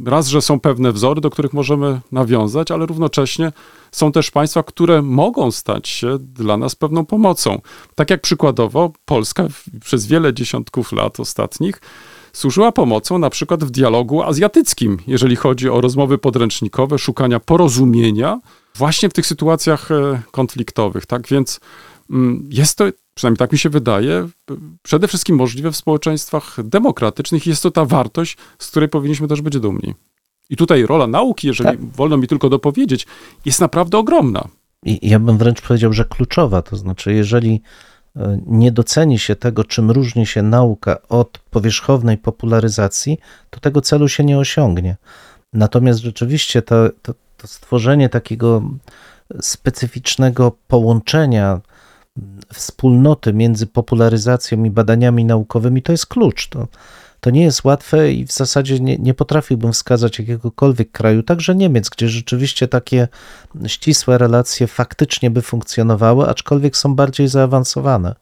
raz, 0.05 0.27
że 0.27 0.41
są 0.41 0.59
pewne 0.59 0.91
wzory, 0.91 1.21
do 1.21 1.29
których 1.29 1.53
możemy 1.53 2.01
nawiązać, 2.11 2.71
ale 2.71 2.85
równocześnie 2.85 3.51
są 3.91 4.11
też 4.11 4.31
państwa, 4.31 4.63
które 4.63 5.01
mogą 5.01 5.51
stać 5.51 5.87
się 5.87 6.17
dla 6.19 6.57
nas 6.57 6.75
pewną 6.75 7.05
pomocą. 7.05 7.61
Tak 7.95 8.09
jak 8.09 8.21
przykładowo 8.21 8.91
Polska 9.05 9.47
przez 9.81 10.07
wiele 10.07 10.33
dziesiątków 10.33 10.91
lat 10.91 11.19
ostatnich 11.19 11.81
służyła 12.33 12.71
pomocą 12.71 13.17
na 13.17 13.29
przykład 13.29 13.63
w 13.63 13.71
dialogu 13.71 14.23
azjatyckim, 14.23 14.97
jeżeli 15.07 15.35
chodzi 15.35 15.69
o 15.69 15.81
rozmowy 15.81 16.17
podręcznikowe, 16.17 16.99
szukania 16.99 17.39
porozumienia 17.39 18.39
właśnie 18.75 19.09
w 19.09 19.13
tych 19.13 19.25
sytuacjach 19.27 19.91
e, 19.91 20.21
konfliktowych. 20.31 21.05
Tak 21.05 21.27
więc 21.27 21.59
jest 22.49 22.77
to 22.77 22.85
przynajmniej 23.13 23.37
tak 23.37 23.51
mi 23.51 23.57
się 23.57 23.69
wydaje, 23.69 24.27
przede 24.81 25.07
wszystkim 25.07 25.35
możliwe 25.35 25.71
w 25.71 25.75
społeczeństwach 25.75 26.57
demokratycznych. 26.63 27.47
Jest 27.47 27.63
to 27.63 27.71
ta 27.71 27.85
wartość, 27.85 28.37
z 28.59 28.67
której 28.67 28.89
powinniśmy 28.89 29.27
też 29.27 29.41
być 29.41 29.59
dumni. 29.59 29.93
I 30.49 30.55
tutaj 30.55 30.85
rola 30.85 31.07
nauki, 31.07 31.47
jeżeli 31.47 31.69
tak. 31.69 31.85
wolno 31.85 32.17
mi 32.17 32.27
tylko 32.27 32.49
dopowiedzieć, 32.49 33.07
jest 33.45 33.61
naprawdę 33.61 33.97
ogromna. 33.97 34.47
I 34.85 35.09
ja 35.09 35.19
bym 35.19 35.37
wręcz 35.37 35.61
powiedział, 35.61 35.93
że 35.93 36.05
kluczowa. 36.05 36.61
To 36.61 36.75
znaczy, 36.75 37.13
jeżeli 37.13 37.61
e, 38.15 38.39
nie 38.45 38.71
doceni 38.71 39.19
się 39.19 39.35
tego, 39.35 39.63
czym 39.63 39.91
różni 39.91 40.25
się 40.25 40.41
nauka 40.41 40.97
od 41.09 41.37
powierzchownej 41.37 42.17
popularyzacji, 42.17 43.17
to 43.49 43.59
tego 43.59 43.81
celu 43.81 44.09
się 44.09 44.23
nie 44.23 44.37
osiągnie. 44.37 44.97
Natomiast 45.53 45.99
rzeczywiście 45.99 46.61
to, 46.61 46.89
to, 47.01 47.13
to 47.37 47.47
stworzenie 47.47 48.09
takiego 48.09 48.61
specyficznego 49.41 50.51
połączenia 50.67 51.61
wspólnoty 52.53 53.33
między 53.33 53.67
popularyzacją 53.67 54.63
i 54.63 54.69
badaniami 54.69 55.25
naukowymi 55.25 55.81
to 55.81 55.91
jest 55.91 56.05
klucz. 56.05 56.49
To, 56.49 56.67
to 57.19 57.29
nie 57.29 57.43
jest 57.43 57.63
łatwe 57.63 58.11
i 58.11 58.25
w 58.25 58.31
zasadzie 58.31 58.79
nie, 58.79 58.97
nie 58.97 59.13
potrafiłbym 59.13 59.73
wskazać 59.73 60.19
jakiegokolwiek 60.19 60.91
kraju, 60.91 61.23
także 61.23 61.55
Niemiec, 61.55 61.89
gdzie 61.89 62.09
rzeczywiście 62.09 62.67
takie 62.67 63.07
ścisłe 63.67 64.17
relacje 64.17 64.67
faktycznie 64.67 65.31
by 65.31 65.41
funkcjonowały, 65.41 66.27
aczkolwiek 66.27 66.77
są 66.77 66.95
bardziej 66.95 67.27
zaawansowane. 67.27 68.15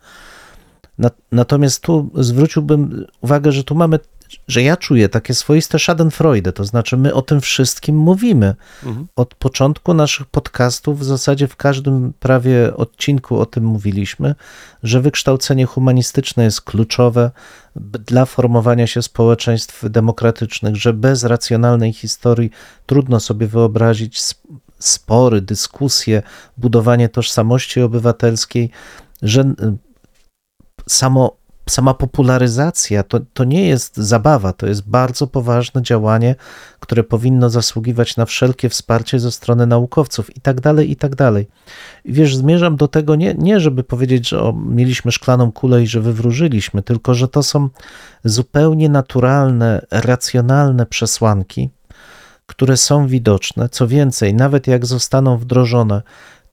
Natomiast 1.32 1.82
tu 1.82 2.10
zwróciłbym 2.16 3.06
uwagę, 3.22 3.52
że 3.52 3.64
tu 3.64 3.76
mamy 3.76 4.00
że 4.48 4.64
ja 4.64 4.78
czuję 4.78 5.10
takie 5.10 5.34
swoiste 5.34 5.80
schadenfreude, 5.80 6.54
to 6.54 6.66
znaczy 6.66 6.98
my 6.98 7.14
o 7.14 7.22
tym 7.22 7.42
wszystkim 7.42 7.96
mówimy. 7.98 8.56
Mhm. 8.84 9.08
Od 9.16 9.36
początku 9.36 9.94
naszych 9.94 10.26
podcastów, 10.26 11.00
w 11.00 11.04
zasadzie 11.04 11.48
w 11.48 11.56
każdym 11.56 12.14
prawie 12.20 12.78
odcinku 12.78 13.40
o 13.40 13.46
tym 13.46 13.64
mówiliśmy, 13.64 14.36
że 14.84 15.02
wykształcenie 15.02 15.66
humanistyczne 15.66 16.44
jest 16.44 16.62
kluczowe 16.62 17.32
dla 17.76 18.26
formowania 18.26 18.88
się 18.88 19.02
społeczeństw 19.02 19.90
demokratycznych, 19.90 20.76
że 20.76 20.94
bez 20.94 21.24
racjonalnej 21.24 21.94
historii 21.94 22.52
trudno 22.86 23.20
sobie 23.20 23.48
wyobrazić 23.48 24.20
sp- 24.30 24.48
spory, 24.80 25.42
dyskusje, 25.42 26.24
budowanie 26.58 27.10
tożsamości 27.10 27.82
obywatelskiej, 27.82 28.70
że 29.22 29.42
y, 29.42 29.78
samo, 30.90 31.38
sama 31.70 31.94
popularyzacja 31.94 33.04
to, 33.04 33.20
to 33.34 33.44
nie 33.44 33.68
jest 33.68 33.98
zabawa, 33.98 34.54
to 34.54 34.68
jest 34.68 34.90
bardzo 34.90 35.28
poważne 35.28 35.82
działanie, 35.82 36.36
które 36.80 37.04
powinno 37.04 37.50
zasługiwać 37.50 38.18
na 38.18 38.26
wszelkie 38.26 38.70
wsparcie 38.70 39.20
ze 39.20 39.32
strony 39.32 39.68
naukowców 39.68 40.38
i 40.38 40.42
tak 40.42 40.62
dalej, 40.62 40.92
i 40.92 40.96
tak 40.96 41.16
dalej. 41.16 41.48
Wiesz, 42.06 42.36
zmierzam 42.36 42.76
do 42.76 42.88
tego 42.88 43.16
nie, 43.16 43.34
nie 43.34 43.60
żeby 43.60 43.84
powiedzieć, 43.84 44.30
że 44.30 44.42
o, 44.42 44.54
mieliśmy 44.54 45.12
szklaną 45.12 45.52
kulę 45.52 45.84
i 45.84 45.88
że 45.88 46.02
wywróżyliśmy, 46.02 46.84
tylko 46.84 47.14
że 47.14 47.28
to 47.28 47.44
są 47.44 47.70
zupełnie 48.24 48.90
naturalne, 48.90 49.86
racjonalne 49.92 50.86
przesłanki, 50.86 51.70
które 52.46 52.78
są 52.78 53.08
widoczne. 53.08 53.70
Co 53.70 53.88
więcej, 53.88 54.34
nawet 54.34 54.68
jak 54.68 54.86
zostaną 54.86 55.38
wdrożone, 55.38 56.02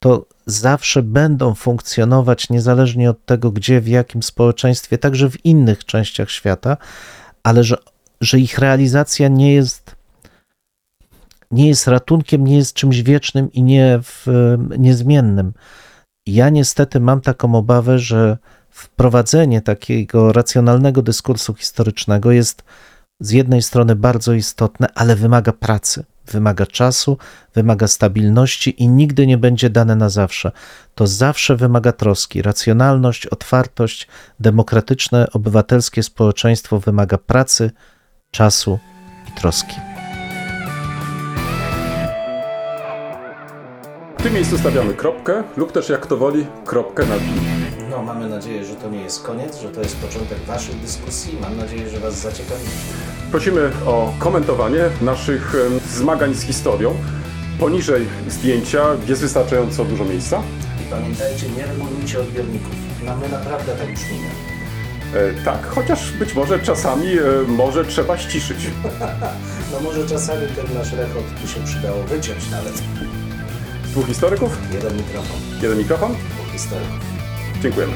to 0.00 0.26
zawsze 0.46 1.02
będą 1.02 1.54
funkcjonować 1.54 2.50
niezależnie 2.50 3.10
od 3.10 3.24
tego, 3.24 3.50
gdzie, 3.50 3.80
w 3.80 3.88
jakim 3.88 4.22
społeczeństwie, 4.22 4.98
także 4.98 5.30
w 5.30 5.46
innych 5.46 5.84
częściach 5.84 6.30
świata, 6.30 6.76
ale 7.42 7.64
że, 7.64 7.76
że 8.20 8.38
ich 8.38 8.58
realizacja 8.58 9.28
nie 9.28 9.54
jest, 9.54 9.96
nie 11.50 11.68
jest 11.68 11.86
ratunkiem, 11.86 12.46
nie 12.46 12.56
jest 12.56 12.74
czymś 12.74 13.02
wiecznym 13.02 13.52
i 13.52 13.62
nie 13.62 14.00
w, 14.02 14.26
niezmiennym. 14.78 15.52
Ja 16.26 16.48
niestety 16.48 17.00
mam 17.00 17.20
taką 17.20 17.54
obawę, 17.54 17.98
że 17.98 18.38
wprowadzenie 18.70 19.60
takiego 19.60 20.32
racjonalnego 20.32 21.02
dyskursu 21.02 21.54
historycznego 21.54 22.32
jest 22.32 22.62
z 23.20 23.30
jednej 23.30 23.62
strony 23.62 23.96
bardzo 23.96 24.32
istotne, 24.32 24.88
ale 24.94 25.16
wymaga 25.16 25.52
pracy, 25.52 26.04
wymaga 26.32 26.66
czasu, 26.66 27.18
wymaga 27.54 27.88
stabilności 27.88 28.82
i 28.82 28.88
nigdy 28.88 29.26
nie 29.26 29.38
będzie 29.38 29.70
dane 29.70 29.96
na 29.96 30.08
zawsze. 30.08 30.52
To 30.94 31.06
zawsze 31.06 31.56
wymaga 31.56 31.92
troski. 31.92 32.42
Racjonalność, 32.42 33.26
otwartość, 33.26 34.08
demokratyczne, 34.40 35.26
obywatelskie 35.32 36.02
społeczeństwo 36.02 36.80
wymaga 36.80 37.18
pracy, 37.18 37.70
czasu 38.30 38.78
i 39.28 39.40
troski. 39.40 39.76
W 44.18 44.22
tym 44.22 44.34
miejscu 44.34 44.58
stawiamy 44.58 44.94
kropkę 44.94 45.42
lub 45.56 45.72
też 45.72 45.88
jak 45.88 46.06
to 46.06 46.16
woli, 46.16 46.46
kropkę 46.64 47.06
nad 47.06 47.22
i. 47.22 47.69
No, 47.90 48.02
mamy 48.02 48.28
nadzieję, 48.28 48.64
że 48.64 48.74
to 48.74 48.90
nie 48.90 49.00
jest 49.02 49.22
koniec, 49.22 49.60
że 49.60 49.68
to 49.68 49.80
jest 49.80 49.96
początek 49.96 50.38
Waszych 50.38 50.80
dyskusji. 50.80 51.38
Mam 51.40 51.56
nadzieję, 51.56 51.90
że 51.90 52.00
Was 52.00 52.14
zaciekawiliśmy. 52.14 52.92
Prosimy 53.30 53.70
o 53.86 54.14
komentowanie 54.18 54.80
naszych 55.00 55.54
zmagań 55.94 56.34
z 56.34 56.42
historią. 56.42 56.94
Poniżej 57.60 58.06
zdjęcia 58.28 58.84
jest 59.08 59.20
wystarczająco 59.20 59.84
dużo 59.84 60.04
miejsca. 60.04 60.42
I 60.86 60.90
pamiętajcie, 60.90 61.48
nie 61.48 61.66
regulujcie 61.66 62.20
odbiorników. 62.20 62.72
No, 63.06 63.16
my 63.16 63.28
naprawdę 63.28 63.72
tak 63.76 63.94
brzmimy. 63.94 64.28
E, 65.14 65.44
tak, 65.44 65.66
chociaż 65.66 66.12
być 66.12 66.34
może 66.34 66.58
czasami 66.58 67.06
e, 67.18 67.22
może 67.48 67.84
trzeba 67.84 68.18
ściszyć. 68.18 68.58
No 69.72 69.80
może 69.80 70.06
czasami 70.06 70.46
ten 70.46 70.74
nasz 70.74 70.92
rechot 70.92 71.22
tu 71.42 71.48
się 71.48 71.60
przydało 71.64 72.02
wyciąć 72.02 72.50
nawet. 72.50 72.82
Dwóch 73.84 74.06
historyków, 74.06 74.58
Jeden 74.74 74.96
mikrofon, 74.96 75.36
jeden 75.62 75.78
mikrofon. 75.78 76.12
dwóch 76.12 76.52
historyków. 76.52 77.19
Dziękujemy. 77.62 77.92